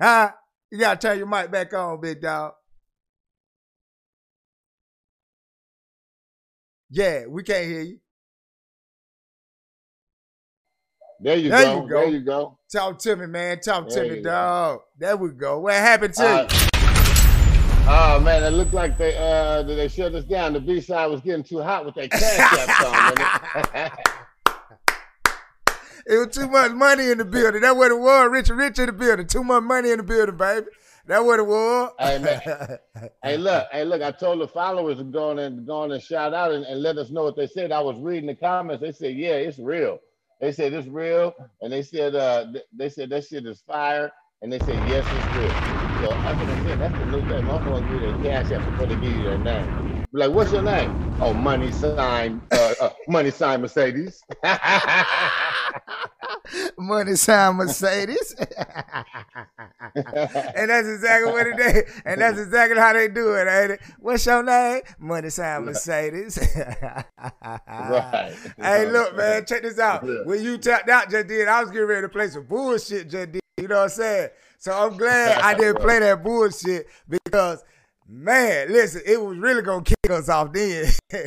huh? 0.00 0.30
You 0.70 0.78
gotta 0.78 1.00
turn 1.00 1.18
your 1.18 1.26
mic 1.26 1.50
back 1.50 1.72
on, 1.72 2.00
big 2.00 2.20
dog. 2.20 2.52
Yeah, 6.94 7.22
we 7.26 7.42
can't 7.42 7.64
hear 7.64 7.80
you. 7.80 7.98
There 11.20 11.36
you, 11.38 11.48
There 11.50 11.62
go. 11.64 11.82
you 11.82 11.88
go. 11.88 12.00
There 12.00 12.08
you 12.10 12.20
go. 12.20 12.58
Talk 12.70 12.98
to 12.98 13.16
me, 13.16 13.26
man. 13.26 13.60
Talk 13.60 13.88
There 13.88 14.04
to 14.04 14.10
me, 14.10 14.16
go. 14.16 14.30
dog. 14.30 14.80
There 14.98 15.16
we 15.16 15.30
go. 15.30 15.60
What 15.60 15.72
happened 15.74 16.12
to 16.14 16.22
Uh, 16.22 16.42
you? 16.42 16.68
Oh 17.88 18.20
man, 18.20 18.44
it 18.44 18.50
looked 18.50 18.74
like 18.74 18.98
they 18.98 19.16
uh 19.16 19.62
they 19.62 19.88
shut 19.88 20.14
us 20.14 20.24
down. 20.24 20.52
The 20.52 20.60
B 20.60 20.80
side 20.82 21.06
was 21.06 21.20
getting 21.22 21.42
too 21.42 21.62
hot 21.62 21.84
with 21.86 21.94
that 21.94 22.10
cash 22.10 22.38
app 22.38 22.82
song. 23.64 23.72
man. 23.74 23.90
It 26.06 26.16
was 26.26 26.36
too 26.36 26.48
much 26.48 26.72
money 26.72 27.10
in 27.10 27.18
the 27.18 27.24
building. 27.24 27.62
That's 27.62 27.74
what 27.76 27.90
it 27.90 27.98
was. 27.98 28.28
Rich 28.30 28.50
Rich 28.50 28.78
in 28.80 28.86
the 28.86 28.92
building. 28.92 29.26
Too 29.26 29.42
much 29.44 29.62
money 29.62 29.90
in 29.90 29.96
the 29.96 30.02
building, 30.02 30.36
baby. 30.36 30.66
That's 31.06 31.24
what 31.24 31.40
it 31.40 31.46
was. 31.46 31.92
hey 31.98 32.18
man, 32.18 32.42
hey 33.24 33.36
look, 33.38 33.68
hey 33.72 33.84
look. 33.84 34.02
I 34.02 34.12
told 34.12 34.40
the 34.40 34.48
followers 34.48 34.98
to 34.98 35.04
go 35.04 35.30
on 35.30 35.40
and 35.40 35.66
go 35.66 35.82
on 35.82 35.92
and 35.92 36.02
shout 36.02 36.34
out 36.34 36.52
and, 36.52 36.64
and 36.66 36.82
let 36.82 36.98
us 36.98 37.10
know 37.10 37.24
what 37.24 37.36
they 37.36 37.48
said. 37.48 37.72
I 37.72 37.80
was 37.80 38.00
reading 38.00 38.28
the 38.28 38.36
comments. 38.36 38.82
They 38.82 38.92
said, 38.92 39.16
yeah, 39.16 39.34
it's 39.34 39.58
real. 39.58 40.00
They 40.40 40.52
said 40.52 40.72
it's 40.74 40.88
real, 40.88 41.34
and 41.62 41.72
they 41.72 41.82
said 41.82 42.14
uh 42.16 42.52
they 42.72 42.90
said 42.90 43.10
that 43.10 43.26
shit 43.26 43.46
is 43.46 43.62
fire, 43.62 44.12
and 44.42 44.52
they 44.52 44.60
said 44.60 44.82
yes, 44.82 45.12
it's 45.12 45.28
real. 45.28 45.60
So 45.94 46.18
that's 46.24 46.40
what 46.40 46.50
I 46.50 46.56
said. 46.56 46.80
That's 46.80 46.96
the 46.96 47.06
new 47.06 47.22
thing. 47.24 47.48
I'm 47.48 47.64
gonna 47.64 47.82
give 47.82 47.96
you 47.96 48.00
their 48.00 48.14
cash 48.14 48.50
app 48.52 48.64
before 48.64 48.86
they 48.88 48.96
give 48.96 49.12
you 49.12 49.24
their 49.24 49.38
name. 49.38 49.70
Like, 50.14 50.30
what's 50.30 50.52
your 50.52 50.60
name? 50.60 51.14
Oh, 51.22 51.32
money 51.32 51.72
sign, 51.72 52.42
uh, 52.52 52.74
uh 52.80 52.90
money 53.08 53.30
sign 53.30 53.62
Mercedes. 53.62 54.22
Money 56.76 57.14
sign 57.14 57.56
Mercedes. 57.56 58.34
and 58.38 58.48
that's 60.70 60.88
exactly 60.88 61.32
what 61.32 61.46
it 61.46 61.58
is. 61.58 61.84
And 62.04 62.20
that's 62.20 62.38
exactly 62.38 62.78
how 62.78 62.92
they 62.92 63.08
do 63.08 63.32
it, 63.34 63.48
ain't 63.48 63.70
it? 63.72 63.80
What's 64.00 64.26
your 64.26 64.42
name? 64.42 64.82
Money 64.98 65.30
sign 65.30 65.64
Mercedes. 65.64 66.38
Right. 67.42 68.34
Hey, 68.58 68.90
look, 68.90 69.16
man, 69.16 69.44
check 69.46 69.62
this 69.62 69.78
out. 69.78 70.04
Yeah. 70.04 70.24
When 70.24 70.42
you 70.42 70.58
tapped 70.58 70.88
out 70.88 71.10
just 71.10 71.28
did, 71.28 71.48
I 71.48 71.62
was 71.62 71.70
getting 71.70 71.88
ready 71.88 72.02
to 72.02 72.08
play 72.08 72.28
some 72.28 72.44
bullshit 72.44 73.08
just 73.08 73.32
did. 73.32 73.40
You 73.56 73.68
know 73.68 73.76
what 73.76 73.84
I'm 73.84 73.88
saying? 73.90 74.28
So 74.58 74.72
I'm 74.72 74.96
glad 74.96 75.40
I 75.40 75.54
didn't 75.54 75.80
play 75.80 76.00
that 76.00 76.22
bullshit 76.22 76.86
because 77.08 77.64
man, 78.12 78.70
listen, 78.72 79.02
it 79.06 79.20
was 79.20 79.38
really 79.38 79.62
gonna 79.62 79.82
kick 79.82 80.10
us 80.10 80.28
off 80.28 80.52
then. 80.52 80.92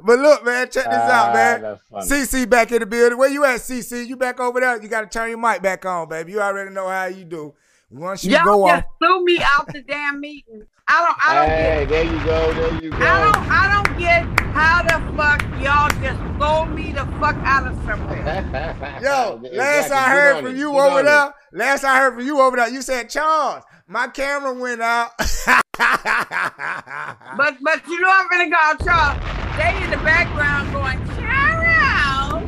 But 0.00 0.20
look, 0.20 0.44
man, 0.44 0.70
check 0.70 0.84
this 0.84 0.94
out, 0.94 1.30
Ah, 1.30 1.34
man. 1.34 1.78
CC 2.02 2.48
back 2.48 2.70
in 2.70 2.78
the 2.80 2.86
building. 2.86 3.18
Where 3.18 3.28
you 3.28 3.44
at, 3.44 3.58
CC? 3.60 4.06
You 4.06 4.16
back 4.16 4.38
over 4.38 4.60
there? 4.60 4.80
You 4.80 4.88
got 4.88 5.00
to 5.00 5.06
turn 5.08 5.28
your 5.28 5.38
mic 5.38 5.60
back 5.60 5.84
on, 5.84 6.08
baby. 6.08 6.32
You 6.32 6.40
already 6.40 6.70
know 6.70 6.88
how 6.88 7.06
you 7.06 7.24
do. 7.24 7.54
Once 7.90 8.24
you 8.24 8.32
Y'all 8.32 8.44
go 8.44 8.66
just 8.68 8.84
off, 8.86 8.92
threw 8.98 9.24
me 9.24 9.38
out 9.42 9.66
the 9.72 9.82
damn 9.82 10.20
meeting. 10.20 10.62
I 10.88 11.04
don't. 11.04 11.28
I 11.28 11.34
don't 11.34 11.48
hey, 11.48 11.80
get. 11.80 11.88
there 11.88 12.04
you 12.04 12.24
go. 12.24 12.52
There 12.54 12.82
you 12.84 12.90
go. 12.90 12.96
I 12.98 13.24
don't. 13.24 13.50
I 13.50 13.82
don't 13.82 13.98
get 13.98 14.24
how 14.54 14.82
the 14.82 15.16
fuck 15.16 15.42
y'all 15.62 15.88
just 16.02 16.20
throw 16.38 16.64
me 16.66 16.92
the 16.92 17.04
fuck 17.20 17.36
out 17.44 17.66
of 17.66 17.74
somewhere. 17.84 19.00
yo, 19.02 19.36
Exactly. 19.36 19.56
last 19.58 19.90
I 19.90 20.08
heard 20.10 20.36
on 20.36 20.42
from 20.44 20.54
it. 20.54 20.58
you 20.58 20.70
Get 20.72 20.80
over 20.80 20.98
on 20.98 21.04
there, 21.04 21.34
last 21.52 21.84
I 21.84 21.96
heard 21.98 22.14
from 22.14 22.26
you 22.26 22.40
over 22.40 22.56
there, 22.56 22.68
you 22.68 22.82
said 22.82 23.08
Charles, 23.10 23.64
my 23.86 24.08
camera 24.08 24.52
went 24.54 24.80
out. 24.82 25.10
But 25.78 27.56
but 27.62 27.86
you 27.86 28.00
know 28.00 28.10
I'm 28.10 28.28
gonna 28.28 28.50
go, 28.50 28.84
Charles. 28.84 29.22
They 29.56 29.84
in 29.84 29.90
the 29.90 29.96
background 29.98 30.72
going, 30.72 30.98
Charles. 31.16 32.42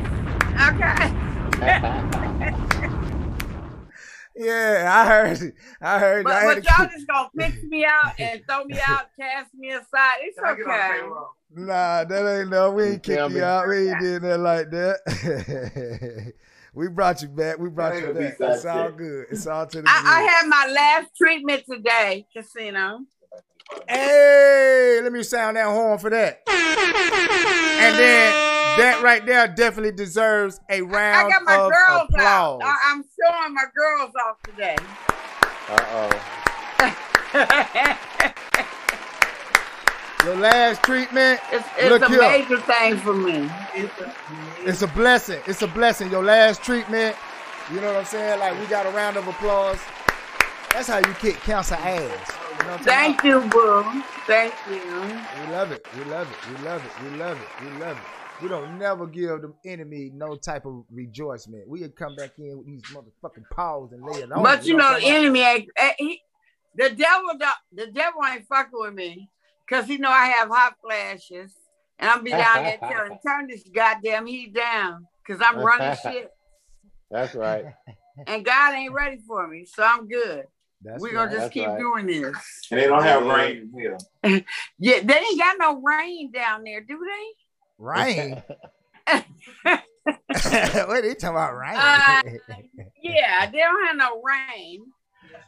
Okay. 0.67 2.17
yeah, 4.45 4.85
I 4.89 5.07
heard. 5.07 5.41
it. 5.41 5.53
I 5.81 5.99
heard. 5.99 6.23
But, 6.23 6.33
I 6.33 6.55
but 6.55 6.63
y'all 6.63 6.85
keep- 6.85 6.91
just 6.91 7.07
gonna 7.07 7.29
pick 7.37 7.63
me 7.63 7.85
out 7.85 8.13
and 8.19 8.41
throw 8.47 8.63
me 8.63 8.79
out, 8.87 9.07
cast 9.19 9.53
me 9.53 9.69
aside. 9.69 10.17
It's 10.21 10.37
okay. 10.39 11.01
Nah, 11.53 12.03
that 12.05 12.39
ain't 12.39 12.49
no. 12.49 12.71
We 12.71 12.83
ain't 12.83 13.05
feel 13.05 13.17
kicked 13.17 13.33
me? 13.33 13.39
you 13.39 13.45
out. 13.45 13.67
We 13.67 13.89
ain't 13.89 13.99
did 13.99 14.21
that 14.23 14.37
like 14.39 14.69
that. 14.71 16.33
we 16.73 16.87
brought 16.87 17.21
you 17.21 17.27
back. 17.27 17.59
We 17.59 17.69
brought 17.69 18.01
you 18.01 18.13
back. 18.13 18.35
It's 18.39 18.65
all 18.65 18.91
good. 18.91 19.25
It's 19.29 19.45
all 19.47 19.67
to 19.67 19.81
the 19.81 19.87
I, 19.89 20.01
I 20.05 20.21
had 20.21 20.47
my 20.47 20.71
last 20.73 21.09
treatment 21.17 21.63
today, 21.69 22.25
casino. 22.35 22.99
Hey, 23.87 24.99
let 25.03 25.11
me 25.11 25.23
sound 25.23 25.57
that 25.57 25.65
horn 25.65 25.97
for 25.99 26.09
that. 26.09 26.41
And 26.47 27.97
then 27.97 28.33
that 28.79 29.01
right 29.03 29.25
there 29.25 29.47
definitely 29.47 29.91
deserves 29.91 30.59
a 30.69 30.81
round 30.81 31.27
I 31.27 31.29
got 31.29 31.43
my 31.43 31.55
of 31.57 31.71
girls 31.71 32.07
applause. 32.09 32.61
out. 32.63 32.77
I'm 32.85 33.03
showing 33.03 33.53
my 33.53 33.65
girls 33.75 34.11
off 34.25 34.37
today. 34.43 34.75
Uh 35.69 36.09
oh. 36.09 36.11
Your 40.25 40.35
last 40.35 40.83
treatment, 40.83 41.39
It's, 41.51 41.67
it's 41.79 41.89
look 41.89 42.03
a 42.03 42.09
here. 42.09 42.19
major 42.21 42.59
thing 42.59 42.95
for 42.97 43.13
me. 43.13 43.49
It's 44.63 44.83
a 44.83 44.87
blessing. 44.87 45.41
It's 45.47 45.63
a 45.63 45.67
blessing. 45.67 46.11
Your 46.11 46.23
last 46.23 46.61
treatment, 46.61 47.15
you 47.73 47.81
know 47.81 47.87
what 47.87 47.95
I'm 47.95 48.05
saying? 48.05 48.39
Like 48.39 48.59
we 48.59 48.67
got 48.67 48.85
a 48.85 48.89
round 48.91 49.17
of 49.17 49.27
applause. 49.27 49.79
That's 50.73 50.87
how 50.87 50.97
you 50.99 51.13
kick 51.15 51.37
cancer 51.37 51.73
ass. 51.75 52.31
You 52.61 52.67
know 52.67 52.73
what 52.73 52.79
I'm 52.81 52.85
Thank 52.85 53.23
you, 53.23 53.39
boo. 53.49 54.03
Thank 54.27 54.53
you. 54.69 54.75
We 54.75 55.51
love 55.51 55.71
it. 55.71 55.83
We 55.97 56.03
love 56.11 56.27
it. 56.31 56.37
We 56.59 56.65
love 56.67 56.85
it. 56.85 56.91
We 57.03 57.17
love 57.17 57.37
it. 57.37 57.63
We 57.65 57.79
love 57.79 57.97
it. 57.97 58.43
We 58.43 58.49
don't 58.49 58.77
never 58.77 59.07
give 59.07 59.41
the 59.41 59.53
enemy 59.65 60.11
no 60.13 60.35
type 60.35 60.67
of 60.67 60.83
rejoicement. 60.91 61.67
We 61.67 61.87
come 61.89 62.15
back 62.15 62.31
in 62.37 62.57
with 62.59 62.67
these 62.67 62.83
motherfucking 62.93 63.49
paws 63.51 63.93
and 63.93 64.03
lay 64.05 64.21
it 64.21 64.31
on. 64.31 64.43
But 64.43 64.63
you 64.65 64.75
what 64.75 64.91
know, 64.91 64.95
I'm 64.95 65.01
the 65.01 65.07
enemy 65.07 65.41
ain't. 65.41 65.69
eh, 65.75 65.93
He, 65.97 66.21
the 66.75 66.89
devil, 66.91 67.31
don't- 67.39 67.55
the 67.71 67.87
devil 67.87 68.21
ain't 68.31 68.47
fucking 68.47 68.71
with 68.73 68.93
me, 68.93 69.27
cause 69.67 69.85
he 69.85 69.97
know 69.97 70.11
I 70.11 70.27
have 70.27 70.49
hot 70.49 70.75
flashes, 70.83 71.55
and 71.97 72.11
I'm 72.11 72.23
be 72.23 72.29
down 72.31 72.63
there 72.63 72.77
telling, 72.87 73.17
turn 73.25 73.47
this 73.47 73.63
goddamn 73.73 74.27
heat 74.27 74.53
down, 74.53 75.07
cause 75.25 75.39
I'm 75.43 75.57
running 75.57 75.95
shit, 76.03 76.31
That's 77.09 77.33
right. 77.33 77.65
and 78.27 78.45
God 78.45 78.73
ain't 78.75 78.93
ready 78.93 79.17
for 79.27 79.47
me, 79.47 79.65
so 79.65 79.83
I'm 79.83 80.07
good. 80.07 80.45
That's 80.83 81.01
We're 81.01 81.13
gonna 81.13 81.27
right. 81.31 81.39
just 81.41 81.51
keep 81.51 81.67
right. 81.67 81.79
doing 81.79 82.07
this. 82.07 82.35
And 82.71 82.79
they 82.79 82.87
don't 82.87 83.03
have 83.03 83.25
rain 83.25 83.71
here. 83.75 83.97
Yeah, 84.79 84.99
they 85.03 85.17
ain't 85.17 85.39
got 85.39 85.57
no 85.59 85.79
rain 85.81 86.31
down 86.31 86.63
there, 86.63 86.81
do 86.81 86.97
they? 86.97 87.25
Rain. 87.77 88.41
what 89.65 91.03
are 91.03 91.05
you 91.07 91.15
talking 91.15 91.29
about? 91.29 91.55
Rain? 91.55 91.75
Uh, 91.75 92.21
Yeah, 93.01 93.49
they 93.51 93.57
don't 93.59 93.85
have 93.85 93.95
no 93.97 94.21
rain. 94.23 94.81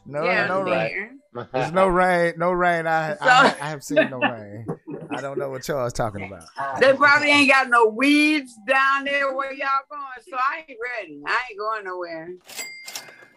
no, 0.06 0.22
down 0.24 0.48
no 0.48 0.64
there. 0.64 1.10
rain. 1.34 1.46
There's 1.52 1.72
no 1.72 1.88
rain. 1.88 2.34
No 2.36 2.52
rain. 2.52 2.86
I, 2.86 3.12
I, 3.12 3.16
So- 3.16 3.26
I 3.60 3.68
have 3.68 3.82
seen 3.82 4.08
no 4.10 4.18
rain. 4.18 4.66
I 5.10 5.20
don't 5.20 5.38
know 5.38 5.50
what 5.50 5.62
Charles 5.62 5.92
talking 5.92 6.24
about. 6.24 6.44
They 6.80 6.92
probably 6.94 7.30
ain't 7.30 7.50
got 7.50 7.68
no 7.68 7.86
weeds 7.86 8.52
down 8.66 9.04
there 9.04 9.34
where 9.34 9.52
y'all 9.52 9.68
going, 9.90 10.02
so 10.28 10.36
I 10.36 10.64
ain't 10.68 10.78
ready. 10.98 11.20
I 11.26 11.38
ain't 11.50 11.58
going 11.58 11.84
nowhere. 11.84 12.28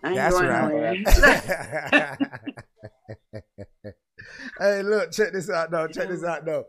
I 0.03 0.07
ain't 0.07 0.15
That's 0.15 0.35
going 0.35 0.47
right. 0.47 0.99
nowhere. 1.79 2.17
hey, 4.59 4.83
look, 4.83 5.11
check 5.11 5.33
this 5.33 5.49
out 5.49 5.71
though. 5.71 5.87
Check 5.87 6.09
this 6.09 6.23
out 6.23 6.45
though. 6.45 6.65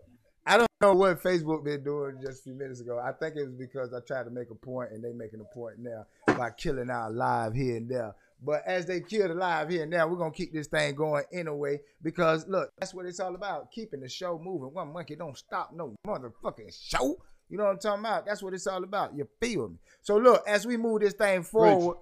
I 0.46 0.56
don't 0.56 0.68
know 0.80 0.94
what 0.94 1.22
Facebook 1.22 1.62
been 1.62 1.84
doing 1.84 2.18
just 2.24 2.40
a 2.40 2.42
few 2.44 2.54
minutes 2.54 2.80
ago. 2.80 2.98
I 2.98 3.12
think 3.12 3.36
it 3.36 3.44
was 3.44 3.54
because 3.54 3.92
I 3.92 4.00
tried 4.06 4.24
to 4.24 4.30
make 4.30 4.50
a 4.50 4.54
point 4.54 4.92
and 4.92 5.04
they 5.04 5.12
making 5.12 5.40
a 5.40 5.54
point 5.54 5.76
now 5.78 6.06
by 6.26 6.50
killing 6.56 6.88
our 6.88 7.10
live 7.10 7.52
here 7.52 7.76
and 7.76 7.88
there. 7.88 8.14
But 8.42 8.62
as 8.66 8.86
they 8.86 9.00
kill 9.00 9.28
the 9.28 9.34
live 9.34 9.68
here 9.68 9.82
and 9.82 9.92
there, 9.92 10.06
we're 10.08 10.16
gonna 10.16 10.30
keep 10.30 10.52
this 10.52 10.68
thing 10.68 10.94
going 10.94 11.24
anyway 11.32 11.80
because 12.02 12.46
look, 12.48 12.70
that's 12.78 12.94
what 12.94 13.04
it's 13.04 13.20
all 13.20 13.34
about. 13.34 13.70
Keeping 13.72 14.00
the 14.00 14.08
show 14.08 14.40
moving. 14.42 14.72
One 14.72 14.92
monkey 14.92 15.16
don't 15.16 15.36
stop 15.36 15.70
no 15.74 15.94
motherfucking 16.06 16.72
show. 16.72 17.16
You 17.50 17.56
know 17.58 17.64
what 17.64 17.70
I'm 17.70 17.78
talking 17.78 18.04
about? 18.04 18.26
That's 18.26 18.42
what 18.42 18.54
it's 18.54 18.66
all 18.66 18.84
about. 18.84 19.16
You 19.16 19.28
feel 19.40 19.68
me? 19.68 19.76
So 20.02 20.16
look, 20.16 20.44
as 20.46 20.66
we 20.66 20.76
move 20.76 21.00
this 21.00 21.14
thing 21.14 21.42
forward, 21.42 21.96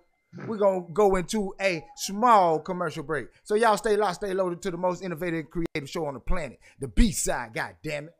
we're 0.47 0.57
gonna 0.59 0.82
go 0.93 1.16
into 1.16 1.55
a 1.61 1.84
small 1.97 2.61
commercial 2.61 3.03
break. 3.03 3.28
So 3.45 3.55
y'all 3.55 3.76
stay 3.76 3.97
locked, 3.97 4.16
stay 4.16 4.34
loaded 4.34 4.62
to 4.62 4.70
the 4.70 4.76
most 4.76 5.03
innovative, 5.03 5.47
creative 5.51 5.89
show 5.89 6.07
on 6.07 6.14
the 6.14 6.20
planet, 6.20 6.59
the 6.80 6.89
B 6.89 7.12
side. 7.12 7.55
God 7.55 7.76
damn 7.82 8.09
it! 8.09 8.14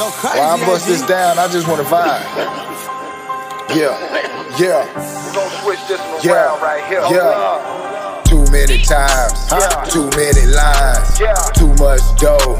While 0.00 0.40
I 0.40 0.66
bust 0.66 0.86
this 0.86 1.06
down, 1.06 1.38
I 1.38 1.46
just 1.48 1.68
want 1.68 1.80
to 1.80 1.86
vibe. 1.86 2.24
Yeah. 3.76 3.92
Yeah. 4.58 4.84
We're 4.96 5.34
gonna 5.34 5.62
switch 5.62 5.78
this 5.88 6.00
one 6.00 6.20
Yeah. 6.22 6.32
around 6.32 6.62
right 6.62 6.84
here. 6.86 7.02
Yeah. 7.10 8.22
Too 8.24 8.44
many 8.50 8.78
times, 8.82 9.32
Yeah. 9.52 9.84
too 9.84 10.08
many 10.16 10.46
lines, 10.46 11.20
Yeah. 11.20 11.34
too 11.54 11.74
much 11.78 12.00
dough, 12.18 12.58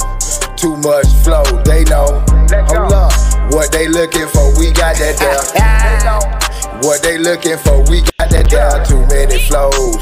too 0.56 0.76
much 0.78 1.06
flow. 1.24 1.42
They 1.64 1.84
know. 1.84 2.22
Hold 2.50 2.92
up. 2.92 3.12
What 3.52 3.70
they 3.70 3.86
looking 3.86 4.26
for, 4.26 4.50
we 4.58 4.72
got 4.72 4.96
that 4.96 5.16
there. 5.18 6.30
What 6.82 7.02
they 7.02 7.18
looking 7.18 7.58
for, 7.58 7.84
we 7.90 8.00
got 8.00 8.30
that 8.30 8.48
there. 8.48 8.84
Too 8.88 9.04
many 9.12 9.36
flows, 9.44 10.00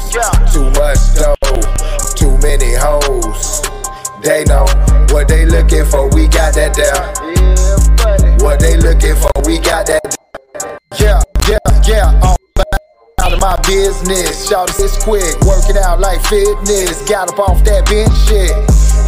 too 0.53 0.71
much 0.79 1.01
dough, 1.13 1.35
too 2.15 2.37
many 2.39 2.71
hoes. 2.71 3.61
They 4.23 4.45
know. 4.45 4.63
What 5.11 5.27
they 5.27 5.45
looking 5.45 5.83
for, 5.83 6.07
we 6.15 6.27
got 6.27 6.55
that 6.55 6.73
there. 6.73 7.03
What 8.39 8.61
they 8.61 8.77
looking 8.77 9.15
for, 9.15 9.29
we 9.45 9.59
got 9.59 9.87
that. 9.87 10.15
Yeah, 10.99 11.21
yeah, 11.49 11.59
yeah. 11.85 12.19
All 12.23 12.37
out 13.21 13.33
of 13.33 13.39
my 13.41 13.59
business. 13.67 14.47
Shout 14.47 14.69
this 14.77 14.95
quick, 15.03 15.35
working 15.41 15.77
out 15.77 15.99
like 15.99 16.21
fitness. 16.25 17.07
Got 17.09 17.33
up 17.33 17.39
off 17.39 17.63
that 17.65 17.85
bench 17.85 18.15
shit. 18.25 18.51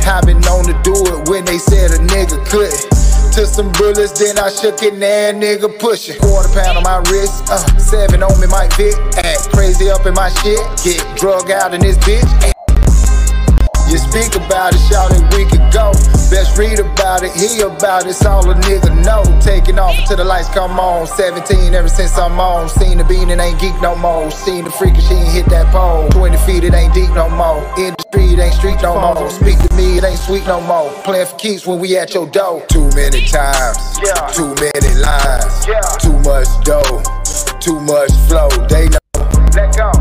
I 0.06 0.20
been 0.26 0.42
known 0.42 0.66
to 0.66 0.76
do 0.84 0.94
it 0.94 1.30
when 1.30 1.46
they 1.46 1.58
said 1.58 1.92
a 1.92 1.98
nigga 2.12 2.44
could. 2.50 3.11
Took 3.32 3.48
some 3.48 3.72
bullets, 3.74 4.20
then 4.20 4.38
I 4.38 4.50
shook 4.50 4.84
it, 4.84 4.96
now 4.96 5.32
nigga 5.32 5.80
pushing. 5.80 6.20
Quarter 6.20 6.50
pound 6.50 6.78
on 6.78 6.84
my 6.84 6.98
wrist, 7.10 7.50
uh, 7.50 7.58
seven 7.78 8.22
on 8.24 8.40
me, 8.42 8.48
Mike 8.48 8.76
Vick. 8.76 8.94
Act 9.24 9.50
crazy 9.54 9.90
up 9.90 10.06
in 10.06 10.14
my 10.14 10.30
shit, 10.30 10.60
get 10.84 11.00
drug 11.18 11.50
out 11.50 11.74
in 11.74 11.80
this 11.80 11.98
bitch. 12.00 12.61
You 13.92 13.98
speak 13.98 14.34
about 14.40 14.74
it, 14.74 14.80
shout 14.88 15.12
it, 15.12 15.20
we 15.36 15.44
could 15.44 15.68
go. 15.74 15.92
Best 16.32 16.58
read 16.58 16.80
about 16.80 17.24
it, 17.24 17.32
hear 17.36 17.68
about 17.68 18.06
it, 18.06 18.12
it's 18.12 18.26
all 18.26 18.50
a 18.50 18.54
nigga 18.56 19.04
know. 19.04 19.20
Taking 19.42 19.78
off 19.78 20.00
until 20.00 20.16
the 20.16 20.24
lights 20.24 20.48
come 20.50 20.80
on. 20.80 21.06
17 21.06 21.74
ever 21.74 21.90
since 21.90 22.18
I'm 22.18 22.40
on. 22.40 22.70
Seen 22.70 23.00
the 23.00 23.04
bean, 23.04 23.30
it 23.30 23.40
ain't 23.40 23.60
geek 23.60 23.76
no 23.82 23.96
more. 23.98 24.32
Seen 24.32 24.64
the 24.64 24.72
freak, 24.72 24.94
and 24.94 25.04
she 25.04 25.14
ain't 25.16 25.34
hit 25.34 25.46
that 25.48 25.68
pole. 25.74 26.08
20 26.12 26.38
feet, 26.48 26.64
it 26.64 26.74
ain't 26.74 26.94
deep 26.94 27.10
no 27.10 27.28
more. 27.30 27.60
In 27.78 27.92
the 27.92 28.04
street, 28.08 28.32
it 28.32 28.40
ain't 28.40 28.54
street 28.56 28.82
no 28.82 28.96
more. 28.96 29.30
Speak 29.30 29.60
to 29.60 29.76
me, 29.76 29.98
it 29.98 30.06
ain't 30.06 30.20
sweet 30.20 30.46
no 30.48 30.62
more. 30.62 30.90
Playing 31.04 31.28
for 31.28 31.36
keeps 31.38 31.68
when 31.68 31.80
we 31.80 31.98
at 31.98 32.14
your 32.14 32.28
door. 32.28 32.64
Too 32.68 32.90
many 32.96 33.26
times, 33.28 33.78
Yeah. 34.00 34.14
too 34.32 34.56
many 34.56 34.96
lines, 35.04 35.68
Yeah. 35.68 35.82
too 36.00 36.18
much 36.24 36.48
dough, 36.64 37.04
too 37.60 37.80
much 37.82 38.12
flow. 38.30 38.48
They 38.70 38.88
know 38.88 39.00
Let 39.54 39.76
go. 39.76 39.92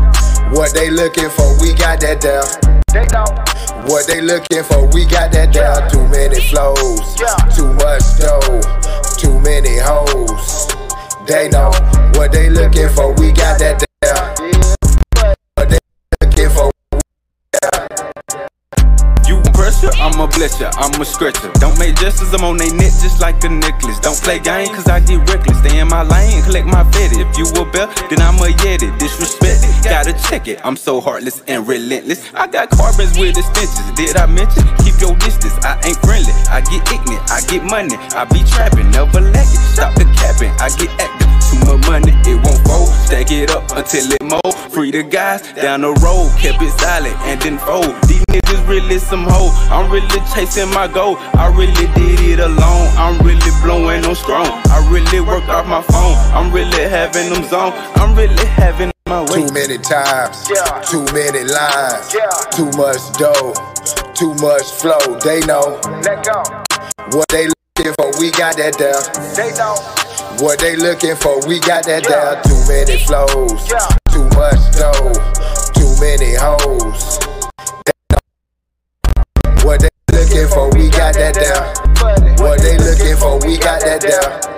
what 0.55 0.73
they 0.73 0.89
looking 0.89 1.29
for, 1.29 1.59
we 1.59 1.73
got 1.73 1.99
that 1.99 2.21
there. 2.21 2.80
They 2.93 3.05
know. 3.13 3.25
What 3.87 4.05
they 4.07 4.21
looking 4.21 4.63
for, 4.63 4.85
we 4.87 5.05
got 5.05 5.31
that 5.31 5.53
down. 5.53 5.89
Too 5.89 6.05
many 6.07 6.39
flows, 6.41 6.99
Yeah. 7.19 7.35
too 7.55 7.71
much 7.79 8.03
dough, 8.19 8.61
too 9.17 9.39
many 9.39 9.77
hoes. 9.77 10.67
They 11.25 11.47
know 11.49 11.71
what 12.15 12.31
they 12.31 12.49
looking 12.49 12.89
for, 12.89 13.13
ya, 21.03 21.31
I'ma. 21.43 21.53
Don't 21.59 21.77
make 21.79 21.95
gestures, 21.95 22.33
I'm 22.33 22.43
on 22.43 22.57
they 22.57 22.69
neck 22.71 22.91
just 23.01 23.21
like 23.21 23.43
a 23.43 23.49
necklace. 23.49 23.99
Don't 23.99 24.19
play 24.21 24.39
game, 24.39 24.67
cause 24.73 24.87
I 24.87 24.99
get 24.99 25.19
reckless. 25.29 25.57
Stay 25.59 25.79
in 25.79 25.87
my 25.87 26.03
lane, 26.03 26.43
collect 26.43 26.67
my 26.67 26.83
fetty. 26.91 27.21
If 27.21 27.37
you 27.37 27.45
a 27.61 27.65
bell, 27.71 27.87
then 28.09 28.21
I'm 28.21 28.35
a 28.37 28.49
yeti. 28.61 28.97
Disrespect 28.99 29.63
it, 29.63 29.83
gotta 29.83 30.13
check 30.29 30.47
it. 30.47 30.59
I'm 30.63 30.75
so 30.75 31.01
heartless 31.01 31.41
and 31.47 31.67
relentless. 31.67 32.31
I 32.33 32.47
got 32.47 32.69
carbons 32.69 33.17
with 33.17 33.37
extensions. 33.37 33.91
Did 33.95 34.17
I 34.17 34.25
mention? 34.25 34.63
Keep 34.83 34.99
your 35.01 35.15
distance, 35.17 35.57
I 35.65 35.79
ain't 35.85 35.97
friendly. 36.01 36.33
I 36.49 36.61
get 36.61 36.85
ignorant, 36.91 37.23
I 37.31 37.41
get 37.47 37.63
money. 37.63 37.95
I 38.15 38.25
be 38.25 38.43
trapping, 38.43 38.89
never 38.91 39.21
lacking. 39.21 39.61
Stop 39.73 39.95
the 39.95 40.05
capping, 40.17 40.51
I 40.59 40.69
get 40.77 40.89
active. 40.99 41.29
Too 41.49 41.59
much 41.65 41.87
money, 41.87 42.13
it 42.29 42.37
won't 42.45 42.61
fold. 42.67 42.89
Stack 43.05 43.31
it 43.31 43.51
up 43.51 43.63
until 43.75 44.11
it 44.11 44.23
mold. 44.23 44.55
Free 44.71 44.91
the 44.91 45.03
guys 45.03 45.41
down 45.53 45.81
the 45.81 45.91
road, 45.99 46.31
kept 46.39 46.61
it 46.61 46.71
silent 46.79 47.15
and 47.27 47.41
then 47.41 47.57
fold. 47.59 47.91
These 48.07 48.23
niggas 48.31 48.65
really 48.67 48.99
some 48.99 49.25
hoe. 49.27 49.51
I'm 49.67 49.91
really 49.91 50.07
chasing 50.33 50.69
my 50.71 50.87
goal. 50.93 51.17
I 51.33 51.47
really 51.55 51.87
did 51.95 52.19
it 52.19 52.39
alone. 52.39 52.87
I'm 52.97 53.17
really 53.25 53.51
blowing 53.63 54.05
on 54.05 54.15
strong. 54.15 54.47
I 54.69 54.85
really 54.89 55.21
work 55.21 55.47
off 55.49 55.65
my 55.67 55.81
phone. 55.81 56.15
I'm 56.35 56.51
really 56.51 56.83
having 56.89 57.33
them 57.33 57.43
zone. 57.45 57.73
I'm 57.95 58.15
really 58.15 58.45
having 58.45 58.91
my 59.07 59.21
way. 59.23 59.45
too 59.47 59.53
many 59.53 59.77
times, 59.77 60.47
Yeah. 60.49 60.79
too 60.81 61.03
many 61.13 61.43
lines, 61.43 62.13
Yeah. 62.13 62.29
too 62.55 62.69
much 62.77 63.01
dough, 63.19 63.53
too 64.13 64.33
much 64.35 64.63
flow. 64.79 64.99
They 65.19 65.39
know 65.41 65.79
Let 66.03 66.23
go. 66.23 66.43
what 67.17 67.27
they 67.29 67.47
looking 67.47 67.93
for, 67.99 68.11
we 68.19 68.31
got 68.31 68.55
that 68.57 68.77
there. 68.77 69.01
They 69.35 69.51
know. 69.57 69.75
What 70.39 70.59
they 70.59 70.75
looking 70.77 71.15
for, 71.17 71.39
we 71.45 71.59
got 71.59 71.83
that 71.85 72.07
Yeah. 72.07 72.35
down. 72.35 72.43
Too 72.43 72.61
many 72.71 72.97
flows, 73.05 73.59
Yeah. 73.69 73.87
too 74.13 74.23
much 74.39 74.61
dough, 74.79 75.11
too 75.75 75.91
many 75.99 76.35
hoes. 76.35 77.19
That 81.33 81.95
down. 81.95 82.37
What 82.37 82.61
they 82.61 82.77
looking 82.77 83.17
for, 83.17 83.39
we 83.47 83.57
got 83.57 83.81
that 83.81 84.01
down. 84.01 84.51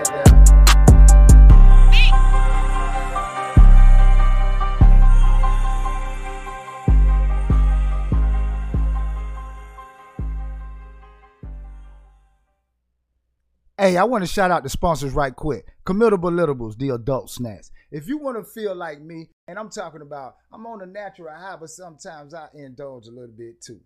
Hey, 13.76 13.98
I 13.98 14.06
want 14.06 14.24
to 14.24 14.30
shout 14.30 14.50
out 14.50 14.64
the 14.64 14.70
sponsors 14.70 15.12
right 15.12 15.36
quick. 15.36 15.66
Committable 15.86 16.32
Littables, 16.32 16.78
the 16.78 16.90
adult 16.90 17.30
snacks. 17.30 17.70
If 17.92 18.08
you 18.08 18.18
want 18.18 18.38
to 18.38 18.44
feel 18.46 18.74
like 18.74 19.02
me, 19.02 19.30
and 19.48 19.60
I'm 19.60 19.70
talking 19.70 20.02
about, 20.02 20.36
I'm 20.54 20.66
on 20.66 20.82
a 20.82 20.86
natural 20.86 21.36
high, 21.36 21.58
but 21.60 21.70
sometimes 21.70 22.34
I 22.34 22.48
indulge 22.54 23.08
a 23.08 23.12
little 23.12 23.36
bit 23.36 23.62
too. 23.62 23.82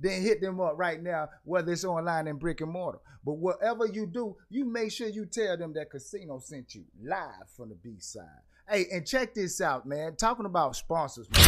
Then 0.00 0.22
hit 0.22 0.40
them 0.40 0.60
up 0.60 0.74
right 0.76 1.02
now, 1.02 1.28
whether 1.44 1.72
it's 1.72 1.84
online 1.84 2.26
and 2.26 2.38
brick 2.38 2.60
and 2.62 2.72
mortar. 2.72 2.98
But 3.24 3.34
whatever 3.34 3.86
you 3.86 4.06
do, 4.06 4.36
you 4.48 4.64
make 4.64 4.92
sure 4.92 5.08
you 5.08 5.26
tell 5.26 5.56
them 5.56 5.74
that 5.74 5.90
Casino 5.90 6.38
sent 6.38 6.74
you 6.74 6.84
live 7.02 7.48
from 7.54 7.68
the 7.68 7.74
B 7.74 7.96
side. 7.98 8.24
Hey, 8.68 8.86
and 8.92 9.06
check 9.06 9.34
this 9.34 9.60
out, 9.60 9.84
man. 9.84 10.16
Talking 10.16 10.46
about 10.46 10.76
sponsors, 10.76 11.28
man. 11.30 11.42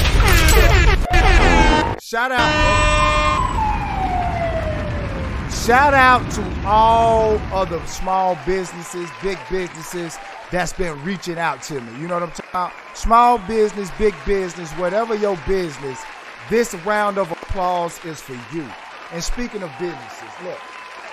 Shout 2.01 2.33
out. 2.33 3.63
Shout 5.65 5.95
out 5.95 6.29
to 6.33 6.67
all 6.67 7.39
of 7.55 7.71
the 7.71 7.85
small 7.87 8.37
businesses, 8.45 9.09
big 9.23 9.39
businesses 9.49 10.19
that's 10.51 10.73
been 10.73 11.01
reaching 11.05 11.39
out 11.39 11.63
to 11.63 11.81
me. 11.81 12.01
You 12.01 12.09
know 12.09 12.15
what 12.15 12.25
I'm 12.25 12.31
talking 12.31 12.51
about? 12.51 12.73
Small 12.95 13.39
business, 13.39 13.89
big 13.97 14.15
business, 14.27 14.71
whatever 14.73 15.15
your 15.15 15.39
business, 15.47 16.03
this 16.51 16.75
round 16.87 17.19
of 17.19 17.31
applause 17.31 18.05
is 18.05 18.21
for 18.21 18.39
you. 18.55 18.67
And 19.13 19.23
speaking 19.23 19.63
of 19.63 19.71
businesses, 19.79 20.29
look, 20.45 20.59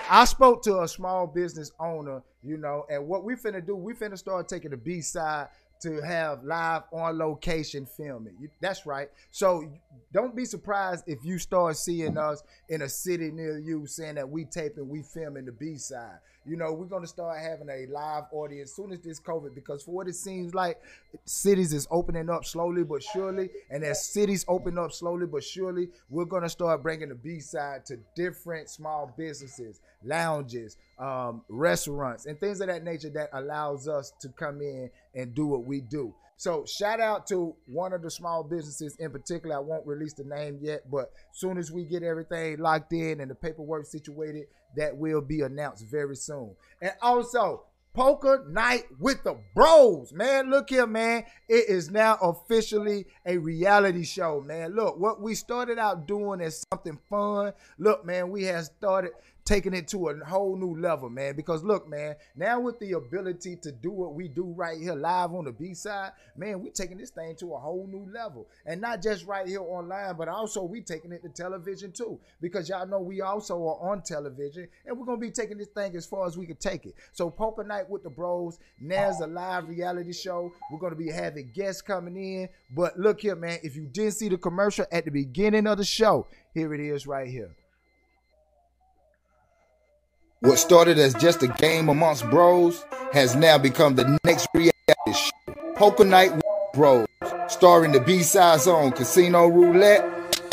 I 0.10 0.26
spoke 0.26 0.64
to 0.64 0.82
a 0.82 0.88
small 0.88 1.28
business 1.28 1.72
owner, 1.80 2.22
you 2.44 2.58
know, 2.58 2.86
and 2.90 3.08
what 3.08 3.24
we 3.24 3.36
finna 3.36 3.66
do, 3.66 3.76
we 3.76 3.94
finna 3.94 4.18
start 4.18 4.48
taking 4.48 4.72
the 4.72 4.78
B 4.78 5.02
side 5.02 5.50
to 5.82 6.02
have 6.02 6.44
live 6.44 6.84
on 6.92 7.18
location 7.18 7.86
filming. 7.86 8.50
That's 8.60 8.86
right. 8.86 9.10
So 9.32 9.72
don't 10.12 10.36
be 10.36 10.46
surprised 10.46 11.04
if 11.08 11.24
you 11.24 11.38
start 11.38 11.78
seeing 11.78 12.18
us 12.18 12.44
in 12.68 12.82
a 12.82 12.90
city 12.90 13.32
near 13.32 13.60
you 13.60 13.86
saying 13.86 14.16
that 14.16 14.30
we 14.30 14.46
taping, 14.46 14.90
we 14.90 15.04
filming 15.04 15.46
the 15.46 15.52
B 15.52 15.78
side. 15.78 16.18
You 16.46 16.56
know, 16.56 16.74
we're 16.74 16.86
gonna 16.86 17.06
start 17.06 17.38
having 17.40 17.70
a 17.70 17.86
live 17.92 18.24
audience 18.32 18.74
soon 18.74 18.92
as 18.92 19.00
this 19.02 19.20
COVID, 19.20 19.54
because 19.54 19.84
for 19.84 19.92
what 19.92 20.08
it 20.08 20.16
seems 20.16 20.56
like, 20.56 20.82
cities 21.26 21.74
is 21.74 21.88
opening 21.92 22.30
up 22.30 22.44
slowly 22.44 22.84
but 22.84 23.04
surely, 23.04 23.50
and 23.70 23.84
as 23.84 24.08
cities 24.08 24.46
open 24.48 24.80
up 24.80 24.92
slowly 24.92 25.28
but 25.28 25.44
surely, 25.44 25.90
we're 26.10 26.26
gonna 26.26 26.50
start 26.50 26.82
bringing 26.82 27.10
the 27.10 27.16
B 27.16 27.40
side 27.40 27.86
to 27.88 27.98
different 28.16 28.70
small 28.70 29.14
businesses, 29.16 29.80
lounges, 30.04 30.78
um, 30.98 31.44
restaurants, 31.50 32.26
and 32.26 32.40
things 32.40 32.62
of 32.62 32.68
that 32.68 32.84
nature 32.84 33.10
that 33.10 33.30
allows 33.34 33.88
us 33.88 34.12
to 34.22 34.30
come 34.30 34.62
in 34.62 34.90
and 35.14 35.36
do 35.36 35.46
what 35.46 35.66
we 35.66 35.82
do. 35.82 36.16
So 36.40 36.64
shout 36.64 37.02
out 37.02 37.28
to 37.28 37.54
one 37.66 37.92
of 37.92 38.02
the 38.02 38.10
small 38.10 38.44
businesses 38.44 38.96
in 38.98 39.12
particular. 39.12 39.58
I 39.58 39.60
won't 39.60 39.86
release 39.86 40.14
the 40.14 40.24
name 40.24 40.58
yet, 40.62 40.90
but 40.90 41.12
soon 41.34 41.58
as 41.58 41.70
we 41.70 41.84
get 41.84 42.02
everything 42.02 42.60
locked 42.60 42.94
in 42.94 43.20
and 43.20 43.30
the 43.30 43.36
paperwork 43.36 43.86
situated, 43.86 44.46
that 44.78 44.96
will 44.96 45.20
be 45.20 45.42
announced 45.42 45.86
very 45.92 46.16
soon. 46.16 46.56
And 46.82 46.94
also, 47.02 47.66
Poker 47.94 48.46
Night 48.48 48.84
with 49.00 49.22
the 49.26 49.36
Bros, 49.54 50.14
man. 50.14 50.50
Look 50.50 50.70
here, 50.70 50.88
man. 50.88 51.26
It 51.50 51.68
is 51.68 51.90
now 51.90 52.18
officially 52.22 53.08
a 53.26 53.38
reality 53.38 54.06
show, 54.06 54.40
man. 54.40 54.76
Look, 54.76 54.98
what 54.98 55.22
we 55.22 55.36
started 55.36 55.78
out 55.78 56.08
doing 56.08 56.40
is 56.40 56.64
something 56.72 57.00
fun. 57.10 57.52
Look, 57.78 58.06
man, 58.06 58.30
we 58.30 58.44
have 58.44 58.64
started 58.64 59.12
taking 59.50 59.74
it 59.74 59.88
to 59.88 60.10
a 60.10 60.26
whole 60.26 60.56
new 60.56 60.80
level, 60.80 61.10
man. 61.10 61.36
Because 61.36 61.64
look, 61.64 61.90
man, 61.90 62.16
now 62.36 62.60
with 62.60 62.78
the 62.78 62.92
ability 62.92 63.56
to 63.56 63.72
do 63.72 63.90
what 63.90 64.14
we 64.14 64.28
do 64.28 64.54
right 64.56 64.78
here 64.80 64.94
live 64.94 65.34
on 65.34 65.46
the 65.46 65.52
B 65.52 65.74
side, 65.74 66.12
man, 66.38 66.62
we're 66.62 66.72
taking 66.72 67.00
this 67.00 67.10
thing 67.10 67.36
to 67.38 67.56
a 67.56 67.58
whole 67.58 67.88
new 67.88 68.08
level. 68.14 68.48
And 68.68 68.80
not 68.80 69.02
just 69.02 69.26
right 69.26 69.48
here 69.48 69.62
online, 69.62 70.16
but 70.18 70.28
also 70.28 70.62
we 70.62 70.82
taking 70.82 71.12
it 71.12 71.24
to 71.24 71.30
television 71.30 71.92
too. 71.92 72.20
Because 72.40 72.70
y'all 72.70 72.86
know 72.86 73.00
we 73.00 73.22
also 73.22 73.56
are 73.56 73.90
on 73.90 74.04
television 74.04 74.68
and 74.86 74.96
we're 74.96 75.08
gonna 75.08 75.18
be 75.18 75.32
taking 75.32 75.58
this 75.58 75.70
thing 75.70 75.96
as 75.96 76.06
far 76.06 76.28
as 76.28 76.38
we 76.38 76.46
can 76.46 76.58
take 76.58 76.86
it. 76.86 76.94
So 77.12 77.32
Poker 77.32 77.64
Night 77.64 77.90
with 77.90 78.04
the 78.04 78.12
Bros, 78.12 78.60
now's 78.80 79.20
a 79.20 79.26
live 79.26 79.68
reality 79.68 80.14
show. 80.14 80.52
We're 80.72 80.78
gonna 80.78 80.96
be 80.96 81.10
having 81.10 81.50
guests 81.56 81.82
coming 81.82 82.16
in. 82.16 82.50
But 82.70 83.00
look 83.00 83.22
here, 83.22 83.36
man, 83.36 83.58
if 83.64 83.76
you 83.76 83.88
didn't 83.88 84.14
see 84.14 84.30
the 84.30 84.38
commercial 84.38 84.86
at 84.92 85.06
the 85.06 85.12
beginning 85.12 85.66
of 85.66 85.80
the 85.80 85.86
show, 85.86 86.28
here 86.54 86.72
it 86.76 86.82
is 86.82 87.08
right 87.08 87.28
here. 87.28 87.50
What 90.42 90.58
started 90.58 90.98
as 91.00 91.14
just 91.16 91.44
a 91.44 91.50
game 91.50 91.90
amongst 91.90 92.24
bros 92.30 92.86
has 93.12 93.36
now 93.36 93.58
become 93.58 93.96
the 93.96 94.18
next 94.24 94.48
reality 94.54 94.80
show. 95.14 95.54
Poker 95.76 96.06
Night 96.06 96.34
with 96.34 96.46
Bros, 96.74 97.08
starring 97.50 97.92
the 97.92 98.00
B-side 98.00 98.62
zone 98.62 98.94
Casino 98.94 99.48
Roulette, 99.48 100.02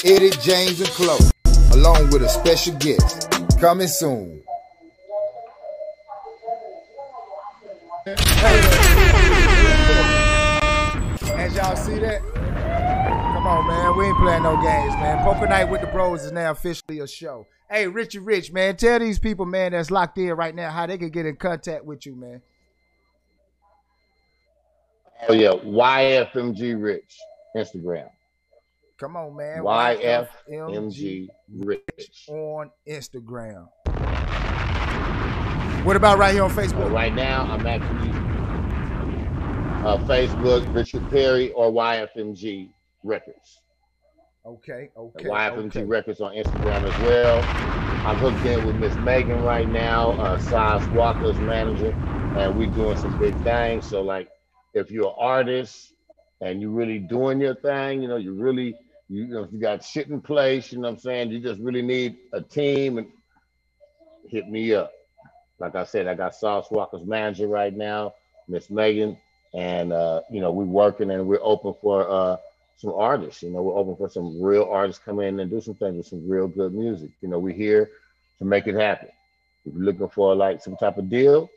Eddie 0.05 0.31
James 0.43 0.81
and 0.81 0.91
Chloe, 0.91 1.31
along 1.73 2.11
with 2.11 2.23
a 2.23 2.29
special 2.29 2.75
guest. 2.79 3.31
Coming 3.61 3.87
soon. 3.87 4.43
As 11.37 11.55
y'all 11.55 11.77
see 11.77 12.01
that. 12.01 12.36
We 13.97 14.05
ain't 14.05 14.19
playing 14.19 14.43
no 14.43 14.61
games, 14.61 14.95
man. 14.97 15.25
Poker 15.25 15.47
Night 15.47 15.65
with 15.65 15.81
the 15.81 15.87
Bros 15.87 16.23
is 16.23 16.31
now 16.31 16.51
officially 16.51 16.99
a 16.99 17.09
show. 17.09 17.47
Hey, 17.71 17.89
Richie 17.89 18.19
Rich, 18.19 18.53
man, 18.53 18.77
tell 18.77 18.99
these 18.99 19.19
people, 19.19 19.47
man, 19.47 19.73
that's 19.73 19.91
locked 19.91 20.19
in 20.19 20.29
right 20.35 20.55
now 20.55 20.71
how 20.71 20.85
they 20.85 20.99
can 20.99 21.09
get 21.09 21.25
in 21.25 21.37
contact 21.37 21.83
with 21.83 22.05
you, 22.05 22.15
man. 22.15 22.43
Oh 25.27 25.33
yeah, 25.33 25.53
YFMG 25.53 26.83
Rich 26.83 27.17
Instagram. 27.57 28.11
Come 28.99 29.17
on, 29.17 29.35
man. 29.35 29.61
YFMG 29.61 31.29
Rich 31.55 32.27
on 32.29 32.71
Instagram. 32.87 33.67
What 35.87 35.97
about 35.97 36.19
right 36.19 36.35
here 36.35 36.45
on 36.45 36.51
Facebook? 36.51 36.81
Well, 36.81 36.91
right 36.91 37.15
now, 37.15 37.45
I'm 37.51 37.67
actually 37.67 38.11
uh, 39.87 39.97
Facebook 40.07 40.75
Richard 40.75 41.09
Perry 41.09 41.51
or 41.53 41.73
YFMG 41.73 42.69
Records. 43.03 43.63
Okay, 44.47 44.91
okay. 44.97 45.25
YFMG 45.25 45.67
okay. 45.69 45.85
Records 45.85 46.21
on 46.21 46.35
Instagram 46.35 46.87
as 46.89 46.99
well. 46.99 47.49
I'm 48.05 48.19
hooked 48.19 48.45
in 48.45 48.63
with 48.63 48.77
Miss 48.77 48.97
Megan 48.97 49.39
right 49.39 49.69
now, 49.69 50.13
uh, 50.13 50.39
Sauce 50.39 50.87
Walka's 50.89 51.41
manager, 51.41 51.95
and 52.37 52.57
we're 52.57 52.71
doing 52.71 52.97
some 52.97 53.19
big 53.19 53.41
things. 53.43 53.89
So 53.89 54.03
like, 54.03 54.29
if 54.75 54.91
you're 54.93 55.09
an 55.09 55.15
artist 55.19 55.93
and 56.41 56.61
you're 56.61 56.71
really 56.71 57.01
doing 57.01 57.41
your 57.41 57.57
thing, 57.57 58.03
you 58.03 58.09
know, 58.09 58.17
you 58.17 58.35
really, 58.35 58.77
you, 59.09 59.25
you 59.25 59.27
know, 59.29 59.43
if 59.45 59.53
you 59.53 59.59
got 59.59 59.83
shit 59.83 60.09
in 60.09 60.21
place, 60.21 60.71
you 60.71 60.79
know 60.79 60.89
what 60.89 60.95
I'm 60.95 61.01
saying? 61.01 61.31
You 61.33 61.41
just 61.41 61.61
really 61.61 61.83
need 61.83 62.17
a 62.33 62.41
team 62.41 62.99
and 62.99 63.09
hit 64.29 64.49
me 64.49 64.75
up. 64.75 64.93
Like 65.59 65.75
I 65.75 65.85
said, 65.85 66.07
I 66.07 66.15
got 66.15 66.35
Sauce 66.37 66.69
Walka's 66.71 67.05
manager 67.05 67.49
right 67.49 67.75
now, 67.75 68.15
Miss 68.47 68.71
Megan, 68.71 69.19
and 69.55 69.93
uh, 69.93 70.21
you 70.31 70.41
know, 70.41 70.53
we're 70.53 70.65
working 70.67 71.11
and 71.11 71.27
we're 71.27 71.41
open 71.43 71.75
for 71.81 72.09
uh 72.09 72.37
some 72.77 72.93
artists. 72.95 73.43
You 73.43 73.51
know, 73.51 73.63
we're 73.63 73.77
open 73.77 73.97
for 73.97 74.09
some 74.09 74.41
real 74.41 74.69
artists 74.71 75.03
come 75.05 75.21
in 75.21 75.41
and 75.41 75.51
do 75.51 75.61
some 75.61 75.75
things 75.75 75.97
with 75.97 76.07
some 76.07 76.29
real 76.29 76.47
good 76.47 76.75
music. 76.75 77.11
You 77.21 77.29
know, 77.29 77.39
we're 77.39 77.55
here 77.55 77.91
to 78.39 78.45
make 78.45 78.67
it 78.67 78.75
happen. 78.75 79.09
If 79.65 79.75
you're 79.75 79.85
looking 79.85 80.09
for 80.09 80.35
like 80.35 80.63
some 80.63 80.77
type 80.77 80.99
of 80.99 81.09
deal, 81.09 81.51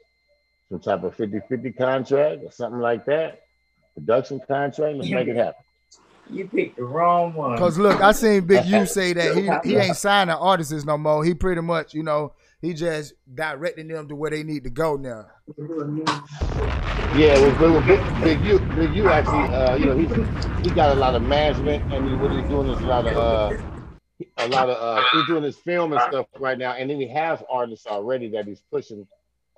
some 0.70 0.80
type 0.80 1.04
of 1.04 1.16
50-50 1.16 1.78
contract 1.78 2.44
or 2.44 2.52
something 2.52 2.80
like 2.80 3.06
that, 3.06 3.44
production 3.96 4.40
contract, 4.40 4.98
let's 4.98 5.10
make 5.10 5.28
it 5.28 5.36
happen. 5.36 5.64
You 6.32 6.48
picked 6.48 6.78
the 6.78 6.84
wrong 6.84 7.34
one. 7.34 7.58
Cause 7.58 7.78
look, 7.80 8.02
I 8.02 8.12
seen 8.12 8.46
Big 8.46 8.66
U 8.68 8.86
say 8.86 9.14
that 9.14 9.36
he 9.64 9.70
he 9.70 9.78
ain't 9.78 9.98
signing 9.98 10.36
artists 10.36 10.86
no 10.86 10.98
more. 10.98 11.26
He 11.26 11.34
pretty 11.34 11.62
much, 11.62 11.96
you 11.96 12.04
know, 12.04 12.34
he 12.62 12.74
just 12.74 13.14
directing 13.34 13.88
them 13.88 14.07
to 14.10 14.16
where 14.16 14.32
they 14.32 14.43
need 14.43 14.64
to 14.66 14.70
go 14.70 14.95
now. 14.95 15.26
Yeah, 17.16 17.39
well, 17.60 17.82
Big, 17.82 18.01
Big 18.22 18.41
U, 18.45 18.60
Big 18.76 18.93
U 18.95 19.10
actually, 19.10 19.55
uh, 19.55 19.76
you 19.76 19.86
know, 19.86 19.97
he's 19.97 20.12
he 20.66 20.70
got 20.76 20.95
a 20.95 20.99
lot 20.99 21.16
of 21.16 21.22
management, 21.24 21.91
and 21.93 22.07
he, 22.07 22.16
what 22.16 22.32
he's 22.32 22.47
doing 22.49 22.68
is 22.70 22.80
a 22.82 22.86
lot 22.86 23.07
of, 23.07 23.18
uh, 23.18 23.57
a 24.38 24.47
lot 24.49 24.70
of, 24.70 24.78
uh, 24.78 25.03
he's 25.14 25.26
doing 25.26 25.43
his 25.43 25.57
film 25.57 25.93
and 25.93 26.01
stuff 26.01 26.28
right 26.39 26.57
now, 26.57 26.74
and 26.74 26.89
then 26.89 26.99
he 26.99 27.07
has 27.07 27.41
artists 27.49 27.88
already 27.88 28.30
that 28.30 28.45
he's 28.45 28.62
pushing 28.72 29.07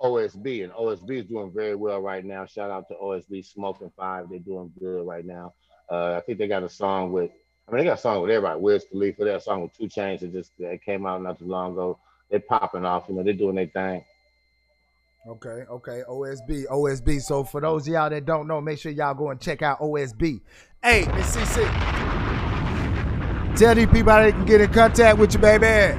OSB, 0.00 0.64
and 0.64 0.72
OSB 0.72 1.10
is 1.20 1.26
doing 1.26 1.52
very 1.52 1.74
well 1.74 2.00
right 2.00 2.24
now. 2.24 2.46
Shout 2.46 2.70
out 2.70 2.88
to 2.88 2.94
OSB 2.94 3.44
Smoking 3.44 3.92
Five, 3.96 4.28
they're 4.30 4.38
doing 4.38 4.72
good 4.78 5.06
right 5.06 5.24
now. 5.24 5.54
Uh, 5.90 6.14
I 6.16 6.20
think 6.20 6.38
they 6.38 6.46
got 6.48 6.62
a 6.62 6.68
song 6.68 7.12
with, 7.12 7.30
I 7.68 7.72
mean, 7.72 7.80
they 7.80 7.84
got 7.84 7.98
a 7.98 8.00
song 8.00 8.22
with 8.22 8.30
everybody. 8.30 8.60
Wiz 8.60 8.86
Khalifa, 8.90 9.24
they 9.24 9.30
got 9.30 9.36
a 9.36 9.40
song 9.40 9.62
with 9.62 9.76
2 9.76 9.84
Chainz 9.88 10.20
that 10.20 10.32
just 10.32 10.52
that 10.58 10.82
came 10.82 11.04
out 11.06 11.22
not 11.22 11.38
too 11.38 11.46
long 11.46 11.72
ago. 11.72 11.98
They're 12.32 12.40
popping 12.40 12.84
off, 12.86 13.04
you 13.10 13.14
know, 13.14 13.22
they're 13.22 13.34
doing 13.34 13.56
their 13.56 13.66
thing. 13.66 14.02
Okay, 15.28 15.64
okay, 15.70 16.02
OSB, 16.08 16.66
OSB. 16.66 17.20
So 17.20 17.44
for 17.44 17.60
those 17.60 17.86
of 17.86 17.92
y'all 17.92 18.08
that 18.08 18.24
don't 18.24 18.48
know, 18.48 18.58
make 18.62 18.78
sure 18.78 18.90
y'all 18.90 19.12
go 19.12 19.30
and 19.30 19.38
check 19.38 19.60
out 19.60 19.80
OSB. 19.80 20.40
Hey, 20.82 21.04
Miss 21.14 21.36
CC, 21.36 21.62
tell 23.54 23.74
these 23.74 23.86
people 23.86 24.10
how 24.10 24.22
they 24.22 24.32
can 24.32 24.46
get 24.46 24.62
in 24.62 24.72
contact 24.72 25.18
with 25.18 25.34
you, 25.34 25.40
baby. 25.40 25.94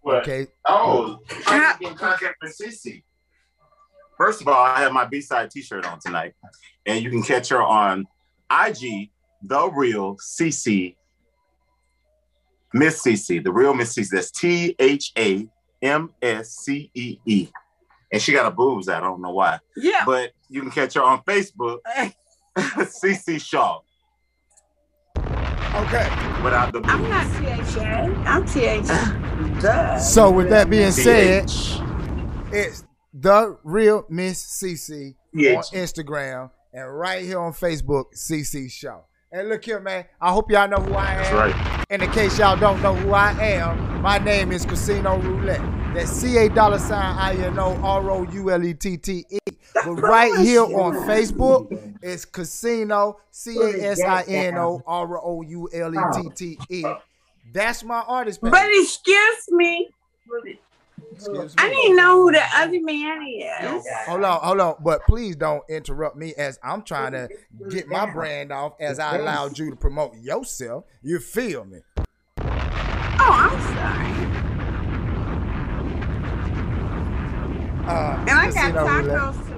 What? 0.00 0.22
Okay. 0.22 0.46
Oh, 0.64 1.20
how 1.44 1.54
you 1.54 1.78
get 1.80 1.90
in 1.92 1.98
contact 1.98 2.36
with 2.40 2.56
Sissy? 2.58 3.02
First 4.16 4.40
of 4.40 4.48
all, 4.48 4.64
I 4.64 4.80
have 4.80 4.92
my 4.92 5.04
B-side 5.04 5.50
T-shirt 5.50 5.84
on 5.84 6.00
tonight, 6.00 6.32
and 6.86 7.04
you 7.04 7.10
can 7.10 7.22
catch 7.22 7.50
her 7.50 7.62
on 7.62 8.06
IG, 8.50 9.10
the 9.42 9.70
real 9.70 10.16
CC, 10.16 10.96
Miss 12.72 13.02
CC, 13.02 13.42
the 13.42 13.52
real 13.52 13.74
Miss 13.74 13.94
CC. 13.94 14.08
That's 14.10 14.30
T 14.30 14.74
H 14.78 15.12
A 15.18 15.46
M 15.82 16.10
S 16.22 16.50
C 16.56 16.90
E 16.94 17.18
E, 17.26 17.48
and 18.12 18.20
she 18.22 18.32
got 18.32 18.46
a 18.46 18.50
boobs 18.50 18.88
out. 18.88 19.02
I 19.02 19.06
don't 19.06 19.20
know 19.22 19.32
why. 19.32 19.58
Yeah. 19.76 20.04
But 20.06 20.32
you 20.48 20.60
can 20.62 20.70
catch 20.70 20.94
her 20.94 21.02
on 21.02 21.22
Facebook, 21.22 21.78
CC 22.56 23.40
Shaw. 23.40 23.80
Okay. 25.18 26.08
Without 26.42 26.72
the 26.72 26.80
boobs. 26.80 26.92
I'm 26.92 27.08
not 27.08 27.26
THA. 27.42 28.22
I'm 28.28 28.46
TH. 28.46 29.62
Duh. 29.62 29.98
So 29.98 30.30
with 30.30 30.50
that 30.50 30.68
being 30.68 30.90
said, 30.92 31.44
it's 32.52 32.84
the 33.14 33.56
real 33.64 34.04
Miss 34.08 34.42
CC 34.62 35.14
Yeah. 35.32 35.56
on 35.56 35.62
Instagram 35.72 36.50
and 36.72 36.96
right 36.98 37.24
here 37.24 37.40
on 37.40 37.52
Facebook, 37.52 38.06
CC 38.14 38.70
Shaw. 38.70 39.00
And 39.32 39.48
look 39.48 39.64
here, 39.64 39.80
man. 39.80 40.06
I 40.20 40.32
hope 40.32 40.50
y'all 40.50 40.68
know 40.68 40.78
who 40.78 40.94
I 40.94 41.12
am. 41.14 41.18
That's 41.22 41.54
right. 41.54 41.79
And 41.90 42.04
in 42.04 42.10
case 42.12 42.38
y'all 42.38 42.56
don't 42.56 42.80
know 42.82 42.94
who 42.94 43.12
I 43.12 43.32
am, 43.32 44.00
my 44.00 44.18
name 44.18 44.52
is 44.52 44.64
Casino 44.64 45.18
Roulette. 45.18 45.60
That's 45.92 46.08
C 46.08 46.36
A 46.36 46.48
dollar 46.48 46.78
sign 46.78 47.16
I 47.18 47.34
N 47.34 47.58
O 47.58 47.74
R 47.82 48.10
O 48.12 48.22
U 48.30 48.50
L 48.52 48.64
E 48.64 48.74
T 48.74 48.96
T 48.96 49.26
E. 49.28 49.38
But 49.74 49.94
right 49.94 50.32
here 50.38 50.62
on 50.62 50.94
Facebook, 51.08 51.96
it's 52.00 52.24
Casino 52.24 53.18
C 53.32 53.58
A 53.60 53.90
S 53.90 54.00
I 54.00 54.22
N 54.22 54.56
O 54.56 54.80
R 54.86 55.18
O 55.18 55.42
U 55.42 55.68
L 55.72 55.92
E 55.92 56.22
T 56.22 56.30
T 56.36 56.58
E. 56.68 56.84
That's 57.52 57.82
my 57.82 58.04
artist 58.06 58.40
page. 58.40 58.52
But 58.52 58.68
excuse 58.68 59.48
me. 59.48 59.88
Excuse 61.28 61.54
I 61.58 61.68
didn't 61.68 61.96
know 61.96 62.22
who 62.22 62.32
the 62.32 62.42
other 62.54 62.80
man 62.82 63.22
is. 63.26 63.84
Hold 64.06 64.24
on, 64.24 64.40
hold 64.40 64.60
on. 64.60 64.74
But 64.82 65.06
please 65.06 65.36
don't 65.36 65.62
interrupt 65.68 66.16
me 66.16 66.34
as 66.34 66.58
I'm 66.62 66.82
trying 66.82 67.12
to 67.12 67.28
get 67.68 67.88
my 67.88 68.10
brand 68.10 68.52
off 68.52 68.72
as 68.80 68.98
I 68.98 69.16
allowed 69.16 69.58
you 69.58 69.70
to 69.70 69.76
promote 69.76 70.16
yourself. 70.16 70.84
You 71.02 71.18
feel 71.18 71.64
me? 71.64 71.80
Oh, 72.02 73.32
I'm 73.32 73.60
sorry. 73.60 74.16
Uh, 77.86 78.16
And 78.20 78.30
I 78.30 78.50
got 78.52 78.74
tacos. 78.86 79.49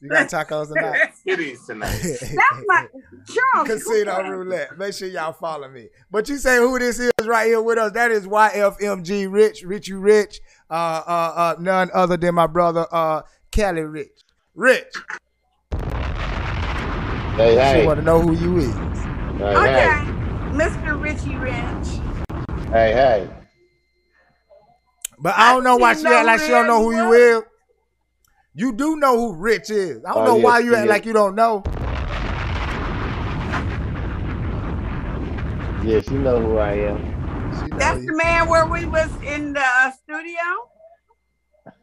You 0.00 0.08
got 0.08 0.28
tacos 0.28 0.68
tonight? 0.74 1.10
Kitties 1.26 1.66
tonight. 1.66 1.98
That's 2.02 2.64
my 2.66 2.86
Charles. 3.28 3.68
Casino 3.68 4.22
Roulette. 4.22 4.78
Make 4.78 4.94
sure 4.94 5.08
y'all 5.08 5.32
follow 5.32 5.68
me. 5.68 5.88
But 6.10 6.28
you 6.28 6.38
say 6.38 6.56
who 6.56 6.78
this 6.78 6.98
is 6.98 7.12
right 7.24 7.46
here 7.46 7.60
with 7.60 7.78
us. 7.78 7.92
That 7.92 8.10
is 8.10 8.26
YFMG 8.26 9.30
Rich, 9.30 9.62
Richie 9.64 9.92
Rich. 9.92 10.40
Uh, 10.70 10.72
uh, 11.06 11.32
uh, 11.36 11.54
none 11.60 11.90
other 11.92 12.16
than 12.16 12.34
my 12.34 12.46
brother, 12.46 12.86
uh, 12.90 13.22
Cali 13.52 13.82
Rich. 13.82 14.08
Rich. 14.54 14.86
Hey, 17.36 17.54
hey. 17.56 17.72
She 17.74 17.80
hey, 17.80 17.86
want 17.86 17.98
to 18.00 18.04
know 18.04 18.20
who 18.20 18.32
you 18.32 18.58
is. 18.58 18.74
hey, 18.74 19.56
Okay. 19.56 20.06
Mr. 20.56 21.00
Richie 21.00 21.36
Rich. 21.36 22.66
hey, 22.70 22.92
hey, 22.92 22.92
hey. 22.92 23.30
But 25.18 25.34
I 25.36 25.52
don't 25.52 25.64
know 25.64 25.76
why 25.76 25.94
she 25.94 26.06
act 26.06 26.26
like 26.26 26.40
she 26.40 26.48
don't 26.48 26.66
know 26.66 26.82
who 26.82 26.96
you 26.96 27.12
is. 27.12 27.42
You 28.54 28.72
do 28.72 28.96
know 28.96 29.16
who 29.16 29.36
Rich 29.36 29.70
is. 29.70 30.04
I 30.04 30.12
don't 30.12 30.22
Oh, 30.22 30.24
know 30.26 30.36
yes, 30.36 30.44
why 30.44 30.58
you 30.60 30.74
act 30.74 30.86
yes. 30.86 30.88
like 30.88 31.06
you 31.06 31.12
don't 31.12 31.34
know. 31.34 31.62
Yes, 35.82 36.10
you 36.10 36.18
know 36.18 36.38
who 36.40 36.58
I 36.58 36.72
am. 36.72 37.78
that's 37.78 38.04
the 38.04 38.12
man 38.14 38.48
where 38.48 38.66
we 38.66 38.84
was 38.84 39.10
in 39.22 39.54
the 39.54 39.62
uh, 39.64 39.90
studio. 39.92 40.68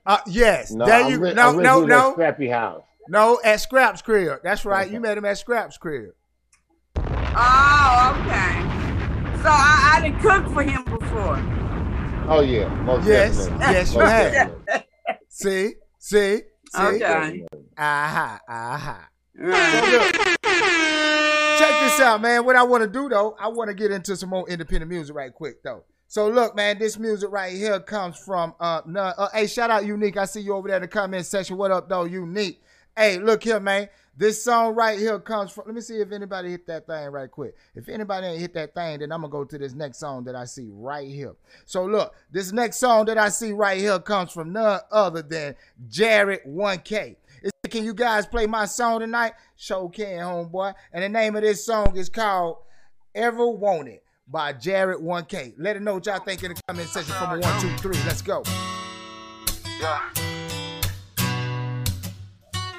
Uh, 0.06 0.20
yes. 0.28 0.72
No, 0.72 0.86
there 0.86 1.02
I'm 1.02 1.12
you 1.12 1.20
ri- 1.20 1.34
no 1.34 1.50
I'm 1.50 1.62
no 1.62 1.80
originally 1.80 1.84
at 1.84 1.88
no 1.88 2.12
Scrappy 2.12 2.48
House. 2.48 2.84
no 3.08 3.40
at 3.44 3.60
Scraps 3.60 4.02
crib. 4.04 4.40
That's 4.44 4.66
right. 4.66 4.90
You 4.90 5.00
met 5.00 5.18
him 5.18 5.26
at 5.26 5.38
Scraps 5.40 5.78
crib. 5.78 6.12
Oh, 6.96 8.14
okay. 8.22 8.54
So 9.42 9.50
I, 9.50 9.94
I 9.96 10.02
didn't 10.04 10.20
cook 10.22 10.48
for 10.54 10.62
him 10.64 10.84
before. 10.86 11.38
Oh 12.30 12.42
yeah, 12.42 12.68
most 12.84 13.08
Yes, 13.08 13.36
definitely. 13.48 13.74
yes, 13.74 13.94
you 13.94 14.00
Most 14.00 14.10
have. 14.12 14.52
See, 15.30 15.48
see, 15.70 15.74
see. 16.00 16.42
Okay. 16.78 17.46
Aha, 17.78 18.40
aha. 18.48 19.10
So 19.36 19.44
check 21.58 21.82
this 21.82 22.00
out, 22.00 22.22
man. 22.22 22.46
What 22.46 22.56
I 22.56 22.64
want 22.64 22.84
to 22.84 22.90
do 22.90 23.10
though, 23.10 23.36
I 23.40 23.48
want 23.48 23.70
to 23.70 23.74
get 23.74 23.92
into 23.92 24.16
some 24.16 24.30
more 24.30 24.48
independent 24.50 24.90
music 24.90 25.16
right 25.16 25.34
quick 25.34 25.64
though. 25.64 25.84
So 26.08 26.30
look, 26.30 26.56
man, 26.56 26.80
this 26.80 26.98
music 26.98 27.32
right 27.32 27.54
here 27.54 27.80
comes 27.80 28.18
from 28.18 28.56
uh, 28.60 28.82
none, 28.86 29.14
uh 29.18 29.28
hey, 29.34 29.48
shout 29.48 29.70
out 29.70 29.86
Unique. 29.86 30.18
I 30.18 30.26
see 30.26 30.42
you 30.42 30.54
over 30.54 30.68
there 30.68 30.78
in 30.78 30.84
the 30.84 30.88
comment 30.88 31.26
section. 31.26 31.58
What 31.58 31.72
up 31.72 31.90
though, 31.90 32.06
Unique? 32.06 32.62
Hey, 32.98 33.20
look 33.20 33.44
here, 33.44 33.60
man. 33.60 33.90
This 34.18 34.44
song 34.44 34.74
right 34.74 34.98
here 34.98 35.20
comes 35.20 35.52
from. 35.52 35.66
Let 35.68 35.76
me 35.76 35.82
see 35.82 35.98
if 35.98 36.12
anybody 36.12 36.50
hit 36.50 36.66
that 36.66 36.88
thing 36.88 37.10
right 37.10 37.30
quick. 37.30 37.54
If 37.76 37.90
anybody 37.90 38.26
ain't 38.26 38.40
hit 38.42 38.56
that 38.56 38.74
thing, 38.74 38.98
then 39.00 39.12
I'm 39.12 39.22
gonna 39.22 39.32
go 39.32 39.46
to 39.46 39.56
this 39.56 39.76
next 39.76 40.00
song 40.00 40.24
that 40.24 40.36
I 40.36 40.46
see 40.46 40.70
right 40.72 41.08
here. 41.08 41.36
So 41.66 41.86
look, 41.86 42.16
this 42.32 42.52
next 42.52 42.78
song 42.78 43.06
that 43.06 43.20
I 43.20 43.30
see 43.30 43.52
right 43.52 43.78
here 43.78 44.00
comes 44.00 44.32
from 44.32 44.52
none 44.52 44.80
other 44.92 45.22
than 45.22 45.56
Jared 45.88 46.40
1K. 46.48 47.18
It 47.44 47.52
said, 47.64 47.72
Can 47.72 47.86
you 47.86 47.94
guys 47.94 48.26
play 48.26 48.48
my 48.48 48.66
song 48.66 49.02
tonight? 49.02 49.34
Show 49.56 49.90
can, 49.90 50.18
homeboy. 50.18 50.74
And 50.92 51.04
the 51.04 51.10
name 51.10 51.36
of 51.36 51.44
this 51.44 51.64
song 51.64 51.96
is 51.96 52.10
called 52.10 52.58
Ever 53.14 53.48
Want 53.48 53.90
It 53.90 54.04
by 54.28 54.54
Jared 54.54 55.02
1K. 55.02 55.54
Let 55.60 55.76
it 55.76 55.84
know 55.84 55.94
what 55.94 56.08
y'all 56.08 56.18
think 56.18 56.42
in 56.42 56.56
the 56.56 56.62
comment 56.68 56.90
section 56.90 57.14
from 57.14 57.38
a 57.38 57.40
one, 57.40 57.62
two, 57.62 57.70
three. 57.78 57.98
Let's 58.08 58.24
go. 58.24 58.42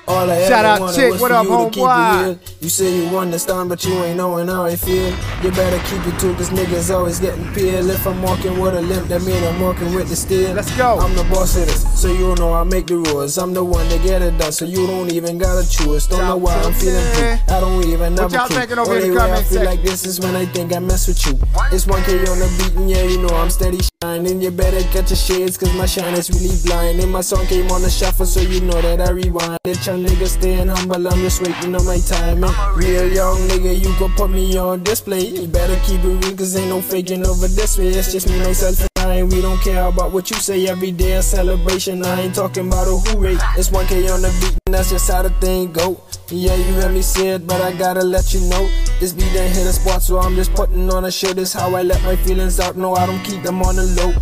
All 0.09 0.31
I 0.31 0.49
Shout 0.49 0.65
out 0.65 0.95
Chick. 0.95 1.21
What 1.21 1.33
up, 1.33 1.47
homeboy? 1.47 2.39
You 2.63 2.69
say 2.71 3.05
you 3.05 3.19
understand, 3.19 3.69
but 3.69 3.85
you 3.85 3.93
ain't 4.05 4.17
knowing 4.17 4.49
how 4.49 4.65
I 4.65 4.75
feel. 4.75 5.11
You 5.43 5.51
better 5.53 5.79
keep 5.85 6.01
it 6.07 6.19
to 6.21 6.35
cause 6.35 6.49
niggas 6.49 6.95
always 6.95 7.21
getting 7.21 7.45
peeled. 7.53 7.91
If 7.91 8.07
I'm 8.07 8.23
walking 8.23 8.59
with 8.59 8.75
a 8.75 8.81
limp, 8.81 9.09
that 9.09 9.21
mean 9.23 9.43
I'm 9.45 9.61
walking 9.61 9.95
with 9.95 10.09
the 10.09 10.17
steel. 10.17 10.55
Let's 10.55 10.75
go. 10.79 10.99
I'm 10.99 11.15
the 11.15 11.25
boss 11.25 11.57
of 11.57 11.67
this, 11.67 12.01
so 12.01 12.09
you 12.11 12.35
know 12.37 12.55
I 12.55 12.65
make 12.65 12.87
the 12.87 12.97
rules. 12.97 13.37
I'm 13.37 13.53
the 13.53 13.63
one 13.63 13.87
that 13.91 14.03
get 14.03 14.23
it 14.23 14.39
done, 14.39 14.53
so 14.53 14.65
you 14.65 14.87
don't 14.87 15.13
even 15.13 15.37
gotta 15.37 15.69
choose. 15.69 16.07
Don't 16.07 16.25
know 16.25 16.39
why 16.39 16.55
I'm 16.55 16.73
feeling 16.73 17.05
blue. 17.13 17.55
I 17.55 17.61
don't 17.61 17.85
even 17.85 18.15
know. 18.15 18.23
What 18.23 18.33
y'all 18.33 18.49
thinking 18.49 18.79
over 18.79 18.95
the 18.95 19.03
Only 19.03 19.11
way 19.11 19.33
I 19.33 19.35
feel 19.37 19.45
section? 19.45 19.65
like 19.67 19.83
this 19.83 20.07
is 20.07 20.21
when 20.21 20.35
I 20.35 20.47
think 20.47 20.75
I 20.75 20.79
mess 20.79 21.07
with 21.07 21.25
you. 21.27 21.33
It's 21.71 21.85
1K 21.85 22.29
on 22.33 22.39
the 22.39 22.49
beat, 22.57 22.75
and 22.81 22.91
yeah, 22.91 23.03
you 23.03 23.21
know 23.21 23.37
I'm 23.37 23.51
steady 23.51 23.81
shining. 24.03 24.41
You 24.41 24.51
better 24.51 24.81
catch 24.93 25.11
your 25.11 25.17
shades, 25.17 25.57
cause 25.59 25.75
my 25.75 25.87
shine 25.87 26.15
is 26.15 26.31
really 26.31 26.57
blind. 26.65 27.01
And 27.01 27.11
my 27.11 27.21
song 27.21 27.47
came 27.47 27.71
on 27.71 27.83
the 27.83 27.91
shuffle, 27.91 28.27
so 28.27 28.41
you 28.41 28.61
know 28.61 28.81
that 28.81 29.01
I 29.01 29.11
rewind. 29.11 29.59
It 29.65 29.85
your 29.87 29.97
nigga 29.97 30.27
staying 30.27 30.69
humble, 30.69 31.09
I'm 31.09 31.19
just 31.21 31.43
waiting 31.43 31.75
on 31.75 31.85
my 31.85 31.99
time. 31.99 32.45
And 32.45 32.77
real 32.77 33.13
young 33.13 33.39
nigga, 33.49 33.75
you 33.79 33.93
can 33.95 34.13
put 34.15 34.31
me 34.31 34.57
on 34.57 34.85
display. 34.85 35.27
You 35.27 35.49
better 35.49 35.77
keep 35.85 36.03
it 36.05 36.25
real, 36.25 36.37
cause 36.37 36.57
ain't 36.57 36.69
no 36.69 36.81
faking 36.81 37.27
over 37.27 37.49
this 37.49 37.79
way. 37.79 37.89
It's 37.89 38.13
just 38.13 38.29
me, 38.29 38.39
myself, 38.39 38.81
and 38.81 38.91
I. 38.99 39.23
We 39.25 39.41
don't 39.41 39.61
care 39.61 39.87
about 39.87 40.13
what 40.13 40.31
you 40.31 40.37
say 40.37 40.69
every 40.69 40.93
day. 40.93 41.15
A 41.15 41.23
celebration, 41.23 42.05
I 42.05 42.23
ain't 42.23 42.35
talking 42.35 42.69
about 42.69 42.87
a 42.87 42.97
hooray. 43.11 43.37
It's 43.57 43.71
1K 43.71 44.15
on 44.15 44.23
the 44.23 44.31
beat, 44.41 44.53
and 44.53 44.58
that's 44.75 44.91
just 44.91 45.11
how 45.11 45.23
the 45.23 45.31
thing 45.41 45.73
go. 45.73 46.01
Yeah, 46.31 46.55
you 46.55 46.75
heard 46.75 46.93
me 46.93 47.01
say 47.01 47.29
it, 47.31 47.47
but 47.47 47.61
I 47.62 47.73
gotta 47.73 48.03
let 48.05 48.35
you 48.35 48.41
know. 48.51 48.69
This 49.01 49.12
beat 49.12 49.35
ain't 49.35 49.57
hit 49.57 49.66
a 49.66 49.73
spot, 49.73 50.03
so 50.03 50.19
I'm 50.19 50.35
just 50.35 50.53
putting 50.53 50.91
on 50.91 51.07
a 51.07 51.11
show. 51.11 51.33
This 51.33 51.55
how 51.55 51.75
I 51.75 51.83
let 51.83 52.03
my 52.03 52.16
feelings 52.16 52.61
out. 52.61 52.77
No, 52.77 52.95
I 52.95 53.07
don't 53.07 53.23
keep 53.25 53.43
them 53.43 53.62
on 53.62 53.77
the 53.77 53.87
low. 53.97 54.12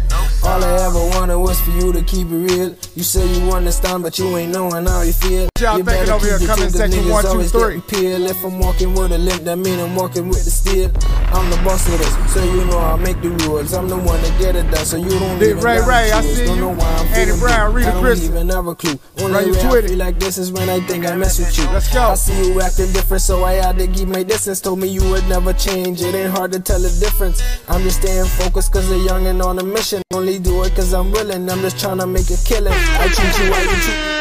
All 0.45 0.63
I 0.63 0.87
ever 0.87 1.19
wanted 1.19 1.39
was 1.39 1.61
for 1.61 1.71
you 1.73 1.93
to 1.93 2.03
keep 2.03 2.29
it 2.29 2.37
real. 2.37 2.77
You 2.95 3.03
say 3.03 3.27
you 3.27 3.51
understand, 3.51 4.05
but 4.05 4.19
you 4.21 4.37
ain't 4.37 4.53
knowing 4.53 4.87
how 4.87 5.03
you 5.03 5.13
feel. 5.13 5.49
Y'all 5.59 5.79
you 5.79 5.85
thinking 5.85 6.13
over 6.13 6.27
here, 6.27 6.39
comment 6.47 6.73
section 6.73 7.09
one, 7.09 7.25
two, 7.25 7.43
three. 7.45 7.81
getting. 7.89 8.23
If 8.23 8.45
I'm 8.45 8.61
walking 8.61 8.95
with 8.95 9.11
a 9.11 9.19
limp, 9.19 9.43
that 9.43 9.57
mean 9.57 9.81
I'm 9.81 9.97
walking 9.97 10.29
with 10.29 10.45
the 10.45 10.51
steel. 10.51 10.93
I'm 11.35 11.51
the 11.51 11.57
boss 11.65 11.89
of 11.89 11.99
this, 11.99 12.33
so 12.33 12.45
you 12.45 12.65
know 12.67 12.79
I 12.79 12.95
make 12.97 13.21
the 13.21 13.31
rules. 13.31 13.75
I'm 13.75 13.89
the 13.89 13.97
one 13.97 14.23
that 14.23 14.39
get 14.39 14.55
it 14.55 14.71
done, 14.71 14.87
so 14.87 14.97
you 14.97 15.11
don't 15.19 15.39
Big 15.41 15.57
Ray 15.57 15.79
gotta 15.79 15.91
Ray, 15.91 16.13
I 16.13 16.21
see 16.21 16.45
you. 16.45 16.57
know 16.57 16.69
why 16.69 16.87
I'm 16.87 17.07
Andy 17.09 17.25
feeling 17.25 17.41
Brown. 17.41 17.75
Rita 17.75 17.89
I 17.89 18.03
don't 18.03 18.19
even 18.23 18.49
have 18.51 18.67
a 18.69 18.75
clue. 18.77 18.99
Only 19.19 19.51
way 19.51 19.59
I 19.61 19.83
feel 19.83 19.99
like 19.99 20.21
this 20.21 20.36
is 20.39 20.53
when 20.53 20.69
I 20.69 20.81
think 20.81 21.07
I 21.07 21.17
mess 21.17 21.39
with 21.39 21.57
you. 21.59 21.65
Let's 21.67 21.93
go. 21.93 22.03
I 22.03 22.15
see 22.15 22.37
you 22.53 22.61
acting 22.61 22.93
different, 22.93 23.23
so 23.23 23.45
I 23.45 23.55
had 23.55 23.79
to 23.79 23.87
keep 23.89 24.09
my 24.09 24.23
distance. 24.23 24.61
Told 24.61 24.81
me 24.81 24.89
you 24.89 25.03
would 25.11 25.27
never 25.29 25.53
change. 25.53 26.03
It 26.03 26.15
ain't 26.15 26.33
hard 26.33 26.53
to 26.53 26.61
tell 26.61 26.81
the 26.81 26.91
difference. 27.01 27.43
I'm 27.69 27.83
just 27.83 28.03
staying 28.03 28.27
focused 28.27 28.73
cause 28.73 28.91
a 28.91 28.99
young 28.99 29.27
and 29.27 29.43
on 29.43 29.59
a 29.59 29.65
mission. 29.65 30.03
Only 30.15 30.39
do 30.39 30.63
it 30.65 30.75
cause 30.75 30.93
I'm 30.95 31.13
willing. 31.13 31.49
I'm 31.51 31.61
just 31.61 31.81
trying 31.81 31.99
to 31.99 32.07
make 32.07 32.31
a 32.31 32.37
killing. 32.45 32.73
I 32.75 33.09
treat 33.09 33.39
you 33.45 33.51
like 33.51 33.65
you 33.65 33.77
treat 33.83 34.17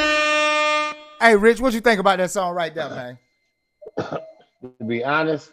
Hey, 1.21 1.35
Rich, 1.35 1.61
what 1.61 1.73
you 1.73 1.81
think 1.81 1.99
about 1.99 2.19
that 2.19 2.31
song 2.31 2.55
right 2.55 2.73
there, 2.75 2.89
man? 2.89 3.19
To 4.79 4.85
be 4.85 5.03
honest, 5.03 5.51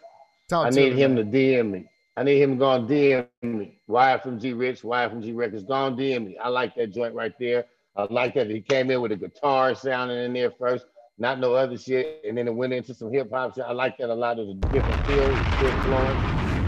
Talk 0.49 0.67
I 0.67 0.69
to 0.71 0.75
need 0.75 0.95
me, 0.95 1.01
him 1.01 1.15
to 1.15 1.23
DM 1.23 1.71
me. 1.71 1.85
I 2.17 2.23
need 2.23 2.41
him 2.41 2.51
to 2.51 2.55
go 2.57 2.69
on 2.69 2.87
DM 2.87 3.27
me. 3.41 3.79
YFMG 3.89 4.57
Rich, 4.59 4.81
YFMG 4.83 5.35
Records, 5.35 5.63
go 5.63 5.73
on 5.73 5.97
DM 5.97 6.27
me. 6.27 6.37
I 6.37 6.49
like 6.49 6.75
that 6.75 6.93
joint 6.93 7.15
right 7.15 7.33
there. 7.39 7.65
Uh, 7.95 8.07
I 8.09 8.13
like 8.13 8.33
that 8.35 8.49
he 8.49 8.61
came 8.61 8.89
in 8.89 9.01
with 9.01 9.11
a 9.11 9.15
guitar 9.15 9.75
sounding 9.75 10.17
in 10.17 10.33
there 10.33 10.51
first, 10.51 10.85
not 11.17 11.39
no 11.39 11.53
other 11.53 11.77
shit, 11.77 12.21
and 12.27 12.37
then 12.37 12.47
it 12.47 12.55
went 12.55 12.73
into 12.73 12.93
some 12.93 13.11
hip 13.11 13.29
hop 13.31 13.55
shit. 13.55 13.63
I 13.67 13.71
like 13.71 13.97
that 13.99 14.09
a 14.09 14.13
lot. 14.13 14.37
There's 14.37 14.49
a 14.49 14.53
different 14.53 15.05
feel, 15.05 15.23
it's 15.23 15.55
still 15.57 15.81
flowing, 15.81 16.17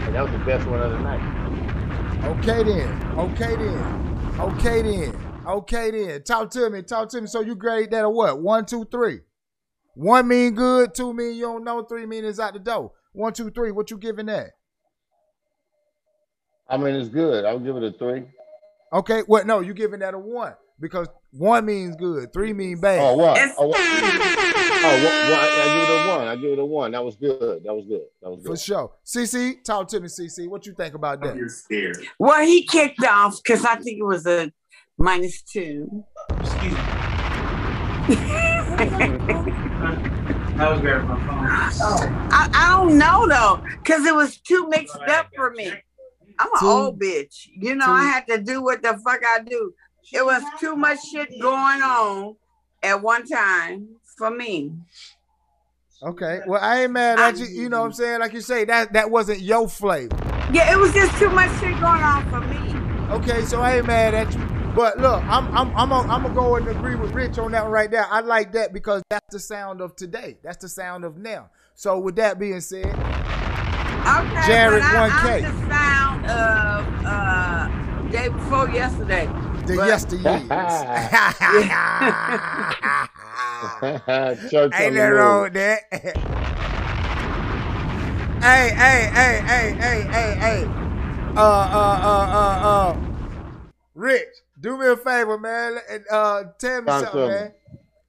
and 0.04 0.14
that 0.14 0.22
was 0.22 0.32
the 0.32 0.44
best 0.44 0.66
one 0.68 0.80
of 0.80 0.92
the 0.92 0.98
night. 1.00 2.26
Okay 2.26 2.62
then. 2.62 3.18
Okay 3.18 3.56
then. 3.56 4.36
Okay 4.38 4.82
then. 4.82 5.42
Okay 5.46 5.90
then. 5.90 6.22
Talk 6.22 6.50
to 6.50 6.70
me. 6.70 6.82
Talk 6.82 7.08
to 7.10 7.20
me. 7.20 7.26
So 7.26 7.40
you 7.40 7.54
grade 7.54 7.90
that 7.90 8.04
or 8.04 8.10
what? 8.10 8.40
One, 8.40 8.64
two, 8.64 8.84
three. 8.84 9.20
One 9.94 10.28
mean 10.28 10.54
good, 10.54 10.94
two 10.94 11.12
mean 11.12 11.34
you 11.34 11.42
don't 11.42 11.64
know, 11.64 11.82
three 11.82 12.06
mean 12.06 12.24
is 12.24 12.38
out 12.38 12.52
the 12.52 12.58
door. 12.58 12.92
One, 13.12 13.32
two, 13.32 13.50
three. 13.50 13.70
What 13.72 13.90
you 13.90 13.96
giving 13.96 14.26
that? 14.26 14.50
I 16.68 16.76
mean, 16.76 16.94
it's 16.96 17.08
good. 17.08 17.44
I'll 17.44 17.60
give 17.60 17.76
it 17.76 17.82
a 17.82 17.92
three. 17.92 18.24
Okay. 18.92 19.20
What? 19.20 19.46
No, 19.46 19.60
you 19.60 19.72
giving 19.72 20.00
that 20.00 20.14
a 20.14 20.18
one 20.18 20.54
because 20.80 21.08
one 21.32 21.66
means 21.66 21.96
good, 21.96 22.32
three 22.32 22.52
mean 22.52 22.78
bad. 22.80 23.00
Oh, 23.00 23.16
one. 23.16 23.52
Oh, 23.58 23.66
one. 23.68 23.80
Oh, 24.78 24.88
one, 24.88 25.02
one. 25.02 25.40
I, 25.40 25.62
I 25.64 25.66
give 25.74 25.88
it 25.88 25.90
a 25.90 25.92
one. 26.16 26.28
I 26.28 26.36
give 26.36 26.52
it 26.52 26.58
a 26.58 26.64
one. 26.64 26.90
That 26.92 27.02
was 27.04 27.16
good. 27.16 27.64
That 27.64 27.74
was 27.74 27.86
good. 27.86 28.02
That 28.22 28.30
was 28.30 28.40
good. 28.42 28.46
For 28.46 28.56
sure. 28.56 28.92
CC, 29.04 29.64
talk 29.64 29.88
to 29.88 29.98
me, 29.98 30.06
CC. 30.06 30.46
What 30.48 30.64
you 30.66 30.74
think 30.74 30.94
about 30.94 31.20
that? 31.22 31.34
You're 31.34 31.48
scared. 31.48 31.96
Well, 32.20 32.44
he 32.44 32.62
kicked 32.62 33.02
off 33.02 33.42
because 33.42 33.64
I 33.64 33.76
think 33.76 33.98
it 33.98 34.04
was 34.04 34.26
a 34.26 34.52
minus 34.98 35.42
two. 35.42 36.04
Excuse 36.38 36.72
me. 36.72 36.78
I 40.58 40.72
was 40.72 40.80
grabbing 40.80 41.08
my 41.08 41.18
phone. 41.18 41.46
I, 42.30 42.48
I 42.54 42.70
don't 42.76 42.96
know 42.96 43.26
though, 43.28 43.60
because 43.82 44.06
it 44.06 44.14
was 44.14 44.38
too 44.38 44.68
mixed 44.68 44.96
up 45.08 45.28
for 45.34 45.50
me. 45.50 45.70
I'm 46.38 46.48
an 46.48 46.52
old 46.62 47.00
bitch. 47.00 47.48
You 47.58 47.74
know, 47.74 47.86
I 47.88 48.04
had 48.04 48.26
to 48.28 48.38
do 48.40 48.62
what 48.62 48.82
the 48.82 48.96
fuck 49.04 49.20
I 49.26 49.40
do. 49.40 49.74
It 50.12 50.24
was 50.24 50.42
too 50.60 50.76
much 50.76 51.04
shit 51.04 51.40
going 51.40 51.82
on 51.82 52.36
at 52.82 53.02
one 53.02 53.26
time 53.26 53.88
for 54.16 54.30
me. 54.30 54.72
Okay. 56.02 56.40
Well, 56.46 56.62
I 56.62 56.82
ain't 56.82 56.92
mad 56.92 57.18
at 57.18 57.38
you. 57.38 57.46
You 57.46 57.68
know 57.68 57.80
what 57.80 57.86
I'm 57.86 57.92
saying? 57.92 58.20
Like 58.20 58.32
you 58.32 58.40
say, 58.40 58.64
that 58.66 58.92
that 58.92 59.10
wasn't 59.10 59.40
your 59.40 59.68
flavor. 59.68 60.16
Yeah, 60.52 60.72
it 60.72 60.78
was 60.78 60.92
just 60.92 61.16
too 61.18 61.30
much 61.30 61.50
shit 61.58 61.72
going 61.80 62.02
on 62.02 62.28
for 62.30 62.40
me. 62.40 63.12
Okay, 63.14 63.44
so 63.44 63.60
I 63.60 63.78
ain't 63.78 63.86
mad 63.86 64.14
at 64.14 64.32
you. 64.32 64.40
But 64.76 64.98
look, 64.98 65.22
I'm 65.24 65.46
I'm 65.56 65.74
I'm 65.76 65.88
gonna 65.88 66.12
I'm 66.12 66.22
gonna 66.22 66.34
go 66.34 66.56
and 66.56 66.68
agree 66.68 66.94
with 66.94 67.12
Rich 67.12 67.38
on 67.38 67.52
that 67.52 67.64
one 67.64 67.72
right 67.72 67.90
there. 67.90 68.06
I 68.08 68.20
like 68.20 68.52
that 68.52 68.72
because 68.72 69.02
that's 69.08 69.32
the 69.32 69.40
sound 69.40 69.80
of 69.80 69.96
today. 69.96 70.36
That's 70.42 70.58
the 70.58 70.68
sound 70.68 71.04
of 71.04 71.16
now. 71.16 71.50
So 71.74 71.98
with 71.98 72.16
that 72.16 72.38
being 72.38 72.60
said, 72.60 72.86
Okay, 72.86 74.46
Jared 74.46 74.82
I, 74.82 75.08
1K. 75.08 75.34
I'm 75.34 75.42
the 75.42 75.74
sound 75.74 76.26
of 76.26 77.06
uh 77.06 77.86
day 78.10 78.28
before 78.28 78.68
yesterday. 78.68 79.26
The 79.66 79.76
But- 79.76 79.88
yesteryears. 79.90 80.46
Ain't 84.74 84.94
nothing 84.94 85.12
wrong 85.12 85.42
with 85.42 85.54
that. 85.54 85.82
hey, 88.42 88.68
hey, 88.74 89.10
hey, 89.12 89.40
hey, 89.46 89.72
hey, 89.78 90.02
hey, 90.10 90.34
hey. 90.38 90.64
Uh, 91.36 91.40
uh, 91.40 92.00
uh, 92.02 92.26
uh, 92.32 92.68
uh. 92.68 92.96
Rich, 93.94 94.28
do 94.60 94.76
me 94.78 94.86
a 94.88 94.96
favor, 94.96 95.38
man, 95.38 95.78
and 95.90 96.04
uh, 96.10 96.44
tell 96.58 96.80
me 96.82 96.86
Talk 96.86 97.04
something, 97.04 97.20
to 97.20 97.28
man. 97.28 97.52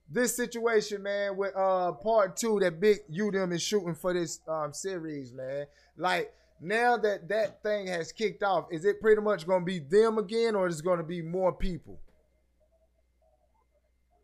This 0.09 0.35
situation, 0.35 1.03
man, 1.03 1.35
with 1.35 1.53
uh 1.55 1.91
part 1.91 2.37
two 2.37 2.59
that 2.61 2.79
Big 2.79 2.99
U 3.09 3.29
them 3.29 3.51
is 3.51 3.61
shooting 3.61 3.93
for 3.95 4.13
this 4.13 4.39
um 4.47 4.71
series, 4.73 5.33
man. 5.33 5.65
Like 5.97 6.33
now 6.59 6.97
that 6.97 7.27
that 7.29 7.61
thing 7.63 7.87
has 7.87 8.11
kicked 8.11 8.43
off, 8.43 8.67
is 8.71 8.85
it 8.85 8.99
pretty 9.01 9.21
much 9.21 9.47
gonna 9.47 9.65
be 9.65 9.79
them 9.79 10.17
again, 10.17 10.55
or 10.55 10.67
is 10.67 10.79
it 10.79 10.85
gonna 10.85 11.03
be 11.03 11.21
more 11.21 11.53
people? 11.53 11.99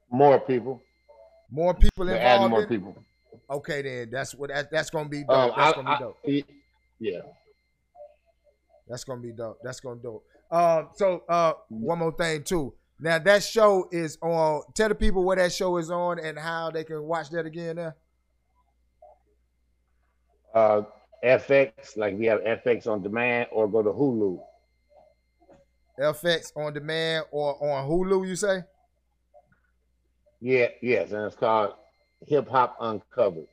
More 0.10 0.40
people. 0.40 0.82
More 1.50 1.74
people 1.74 2.04
involved. 2.04 2.24
adding 2.24 2.50
more 2.50 2.62
in 2.64 2.68
people. 2.68 2.96
Okay, 3.50 3.82
then 3.82 4.10
that's 4.12 4.34
what 4.34 4.50
that, 4.50 4.72
that's 4.72 4.90
gonna 4.90 5.10
be 5.10 5.24
dope. 5.24 5.30
Um, 5.30 5.52
that's 5.56 5.76
gonna 5.76 5.98
be 5.98 6.04
dope. 6.04 6.18
y- 6.26 6.44
yeah. 7.00 7.20
That's 8.88 9.04
gonna 9.04 9.22
be 9.22 9.32
dope. 9.32 9.60
That's 9.64 9.80
gonna 9.80 10.00
dope. 10.02 10.26
Um, 10.52 10.90
so 10.96 11.24
uh, 11.30 11.54
one 11.70 12.00
more 12.00 12.12
thing 12.12 12.44
too. 12.44 12.74
Now 13.00 13.20
that 13.20 13.44
show 13.44 13.88
is 13.92 14.18
on. 14.22 14.64
Tell 14.76 14.90
the 14.90 14.96
people 14.96 15.24
where 15.24 15.38
that 15.38 15.52
show 15.52 15.78
is 15.78 15.90
on 15.90 16.20
and 16.20 16.38
how 16.38 16.72
they 16.72 16.84
can 16.84 17.04
watch 17.04 17.30
that 17.32 17.46
again. 17.46 17.76
There. 17.78 17.96
Uh, 20.54 20.84
FX, 21.24 21.96
like 21.96 22.18
we 22.18 22.26
have 22.26 22.42
FX 22.42 22.88
on 22.88 23.02
demand, 23.02 23.48
or 23.52 23.68
go 23.68 23.82
to 23.82 23.90
Hulu. 23.90 24.40
FX 26.00 26.52
on 26.56 26.74
demand 26.74 27.26
or 27.32 27.56
on 27.64 27.90
Hulu. 27.90 28.28
You 28.28 28.36
say? 28.36 28.64
Yeah, 30.42 30.68
yes, 30.82 31.12
and 31.12 31.26
it's 31.26 31.36
called 31.36 31.76
Hip 32.28 32.50
Hop 32.50 32.76
Uncovered. 32.82 33.48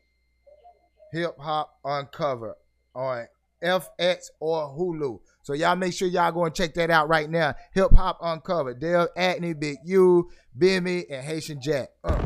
Hip 1.12 1.38
Hop 1.38 1.78
Uncovered 1.84 2.54
on 2.94 3.26
FX 3.62 4.30
or 4.40 4.68
Hulu. 4.76 5.20
So 5.42 5.52
y'all 5.52 5.76
make 5.76 5.92
sure 5.92 6.08
y'all 6.08 6.32
go 6.32 6.44
and 6.44 6.54
check 6.54 6.74
that 6.74 6.90
out 6.90 7.08
right 7.08 7.30
now. 7.30 7.54
Hip 7.72 7.92
Hop 7.92 8.18
Uncovered. 8.22 8.80
Deb 8.80 9.08
Atney, 9.16 9.58
Big 9.58 9.78
U, 9.84 10.28
Bimmy, 10.58 11.04
and 11.10 11.24
Haitian 11.24 11.60
Jack. 11.60 11.90
Uh. 12.02 12.16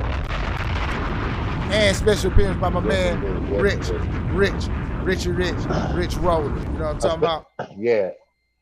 And 1.71 1.97
special 1.97 2.31
appearance 2.31 2.61
by 2.61 2.69
my 2.69 2.81
man 2.81 3.51
Rich, 3.51 3.89
Rich, 4.33 4.69
Richie 5.05 5.31
Rich, 5.33 5.55
Rich 5.95 6.17
Roller. 6.17 6.45
You 6.45 6.65
know 6.79 6.79
what 6.79 6.81
I'm 6.81 6.99
talking 6.99 7.19
about? 7.19 7.47
Yeah, 7.77 8.11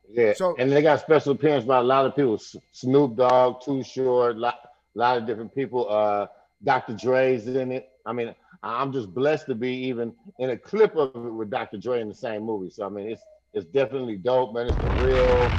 yeah. 0.09 0.33
So- 0.35 0.57
and 0.59 0.71
they 0.73 0.83
got 0.83 1.01
special 1.01 1.33
appearance 1.33 1.65
by 1.65 1.79
a 1.79 1.83
lot 1.83 2.05
of 2.05 2.17
people. 2.17 2.39
Snoop 2.73 3.17
Dogg, 3.17 3.63
Too 3.65 3.83
Short, 3.85 4.37
lot, 4.37 4.59
lot 4.95 5.19
of 5.19 5.27
different 5.27 5.55
people. 5.55 5.89
Uh, 5.89 6.27
Dr. 6.65 6.95
Dre's 6.95 7.47
in 7.47 7.71
it. 7.73 7.89
I 8.05 8.13
mean, 8.13 8.35
I'm 8.63 8.93
just 8.93 9.13
blessed 9.15 9.47
to 9.47 9.55
be 9.55 9.71
even 9.87 10.13
in 10.39 10.51
a 10.51 10.57
clip 10.57 10.97
of 10.97 11.15
it 11.15 11.31
with 11.31 11.51
Dr. 11.51 11.79
Dre 11.79 12.01
in 12.01 12.09
the 12.09 12.15
same 12.15 12.43
movie. 12.43 12.71
So 12.71 12.87
I 12.87 12.89
mean, 12.89 13.09
it's 13.09 13.23
it's 13.55 13.67
definitely 13.67 14.17
dope, 14.17 14.55
man. 14.55 14.67
It's 14.67 14.77
the 14.77 15.07
real 15.07 15.53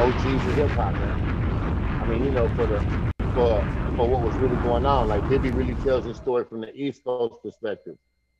OGs 0.00 0.46
of 0.46 0.54
hip 0.54 0.70
hop, 0.70 0.92
man. 0.94 2.02
I 2.02 2.06
mean, 2.06 2.24
you 2.24 2.30
know, 2.30 2.48
for 2.54 2.66
the 2.66 2.78
for 3.34 3.60
for 3.96 4.08
what 4.08 4.22
was 4.22 4.34
really 4.36 4.56
going 4.62 4.86
on. 4.86 5.08
Like 5.08 5.22
Bimmy 5.24 5.54
really 5.54 5.74
tells 5.82 6.04
his 6.04 6.16
story 6.16 6.44
from 6.44 6.60
the 6.60 6.72
East 6.74 7.02
Coast 7.04 7.34
perspective. 7.42 7.96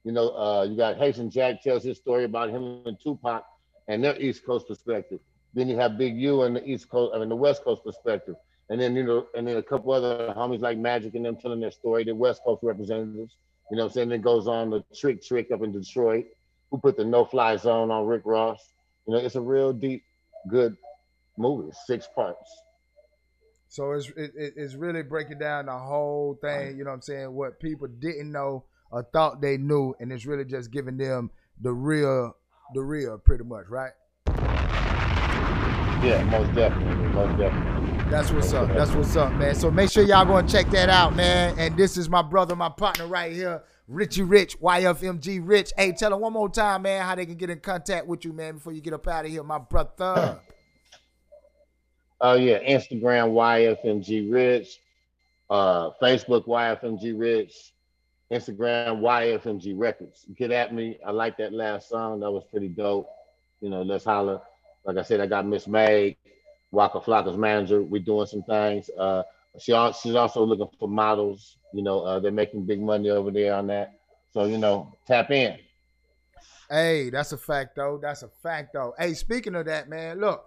You 0.09 0.15
know, 0.17 0.31
uh, 0.37 0.67
you 0.69 0.77
got 0.79 0.97
Haitian 0.97 1.31
Jack 1.31 1.63
tells 1.63 1.85
his 1.85 1.99
story 1.99 2.25
about 2.25 2.51
him 2.51 2.83
and 2.87 2.99
Tupac 3.03 3.45
and 3.89 4.03
their 4.05 4.19
East 4.21 4.47
Coast 4.47 4.67
perspective. 4.69 5.21
Then 5.55 5.69
you 5.69 5.77
have 5.77 5.99
Big 5.99 6.17
U 6.17 6.43
and 6.45 6.57
the 6.57 6.65
East 6.67 6.89
Coast, 6.89 7.15
I 7.15 7.19
mean 7.21 7.29
the 7.29 7.37
West 7.37 7.63
Coast 7.65 7.85
perspective. 7.85 8.37
And 8.71 8.81
then 8.81 8.97
you 8.97 9.05
know, 9.05 9.27
and 9.37 9.47
then 9.47 9.59
a 9.59 9.63
couple 9.63 9.93
other 9.93 10.33
homies 10.37 10.61
like 10.61 10.79
Magic 10.79 11.15
and 11.15 11.27
them 11.27 11.37
telling 11.37 11.61
their 11.61 11.71
story, 11.71 12.05
the 12.05 12.15
West 12.15 12.43
Coast 12.45 12.63
representatives. 12.63 13.37
You 13.71 13.77
know 13.77 13.85
what 13.85 13.91
I'm 13.91 13.95
saying? 13.95 14.09
Then 14.11 14.23
goes 14.23 14.49
on 14.49 14.71
the 14.71 14.85
Trick 14.95 15.23
Trick 15.23 15.51
up 15.53 15.63
in 15.63 15.73
Detroit, 15.73 16.27
who 16.71 16.79
put 16.79 16.97
the 16.97 17.05
no 17.05 17.25
fly 17.27 17.57
zone 17.57 17.91
on 17.91 18.07
Rick 18.07 18.23
Ross. 18.25 18.73
You 19.07 19.15
know, 19.15 19.21
it's 19.21 19.37
a 19.37 19.43
real 19.43 19.73
deep, 19.75 20.03
good 20.49 20.77
movie. 21.37 21.71
Six 21.87 22.09
parts. 22.15 22.63
So 23.69 23.93
it's 23.93 24.09
it, 24.11 24.33
it- 24.37 24.55
it's 24.57 24.75
really 24.75 25.03
breaking 25.03 25.39
down 25.39 25.67
the 25.67 25.79
whole 25.79 26.39
thing. 26.41 26.77
You 26.79 26.85
know 26.85 26.91
what 26.91 26.97
I'm 26.97 27.03
saying? 27.03 27.33
What 27.33 27.61
people 27.61 27.89
didn't 27.89 28.33
know 28.33 28.65
or 28.91 29.03
thought 29.13 29.41
they 29.41 29.57
knew, 29.57 29.95
and 30.01 30.13
it's 30.13 30.27
really 30.27 30.45
just 30.45 30.71
giving 30.71 30.97
them 30.97 31.31
the 31.61 31.73
real, 31.73 32.37
the 32.75 32.83
real, 32.83 33.19
pretty 33.19 33.45
much, 33.45 33.67
right? 33.69 33.93
Yeah, 36.05 36.23
most 36.31 36.55
definitely, 36.55 37.09
most 37.09 37.39
definitely. 37.39 38.11
That's 38.11 38.31
what's 38.31 38.53
up. 38.53 38.69
That's 38.69 38.93
what's 38.93 39.17
up, 39.17 39.33
man. 39.33 39.55
So 39.55 39.71
make 39.71 39.91
sure 39.91 40.05
y'all 40.05 40.25
go 40.25 40.37
and 40.37 40.49
check 40.49 40.71
that 40.71 40.89
out, 40.89 41.15
man. 41.15 41.59
And 41.59 41.77
this 41.77 41.97
is 41.97 42.09
my 42.09 42.23
brother, 42.23 42.57
my 42.57 42.69
partner 42.69 43.07
right 43.07 43.33
here, 43.33 43.63
Richie 43.89 44.23
Rich, 44.23 44.61
YFMG 44.61 45.41
Rich. 45.43 45.73
Hey, 45.77 45.93
tell 45.93 46.11
them 46.11 46.21
one 46.21 46.33
more 46.33 46.49
time, 46.49 46.83
man, 46.83 47.03
how 47.05 47.15
they 47.15 47.27
can 47.27 47.35
get 47.35 47.51
in 47.51 47.61
contact 47.61 48.07
with 48.07 48.25
you, 48.25 48.33
man, 48.33 48.55
before 48.55 48.73
you 48.73 48.81
get 48.81 48.95
up 48.95 49.07
out 49.09 49.25
of 49.25 49.31
here, 49.31 49.43
my 49.43 49.59
brother. 49.59 50.41
Oh 52.21 52.35
yeah, 52.35 52.59
Instagram 52.59 53.33
YFMG 53.33 54.33
Rich, 54.33 54.81
uh, 55.51 55.91
Facebook 56.03 56.47
YFMG 56.47 57.19
Rich, 57.19 57.73
Instagram 58.31 59.01
YFMG 59.01 59.75
Records. 59.77 60.27
Get 60.37 60.51
at 60.51 60.75
me. 60.75 60.99
I 61.07 61.11
like 61.11 61.37
that 61.39 61.53
last 61.53 61.89
song. 61.89 62.21
That 62.21 62.31
was 62.31 62.45
pretty 62.51 62.69
dope. 62.69 63.09
You 63.61 63.71
know, 63.71 63.83
let's 63.83 64.05
holler. 64.05 64.41
Like 64.85 64.97
I 64.97 65.03
said, 65.03 65.21
I 65.21 65.27
got 65.27 65.47
Miss 65.47 65.67
May, 65.67 66.17
Waka 66.71 67.01
Flocka's 67.01 67.37
manager. 67.37 67.83
We're 67.83 68.03
doing 68.03 68.27
some 68.27 68.43
things. 68.43 68.91
Uh, 68.99 69.23
she 69.59 69.73
she's 70.01 70.15
also 70.15 70.45
looking 70.45 70.69
for 70.79 70.89
models. 70.89 71.57
You 71.73 71.83
know, 71.83 72.01
uh, 72.01 72.21
they're 72.21 72.31
making 72.31 72.65
big 72.65 72.81
money 72.81 73.11
over 73.11 73.31
there 73.31 73.55
on 73.55 73.67
that. 73.69 73.99
So 74.33 74.45
you 74.45 74.59
know, 74.59 74.93
tap 75.07 75.31
in. 75.31 75.59
Hey, 76.71 77.11
that's 77.11 77.33
a 77.33 77.39
fact 77.39 77.77
though. 77.77 77.99
That's 78.01 78.23
a 78.23 78.29
fact 78.43 78.75
though. 78.75 78.95
Hey, 78.99 79.15
speaking 79.15 79.55
of 79.55 79.67
that, 79.67 79.89
man, 79.89 80.21
look, 80.21 80.45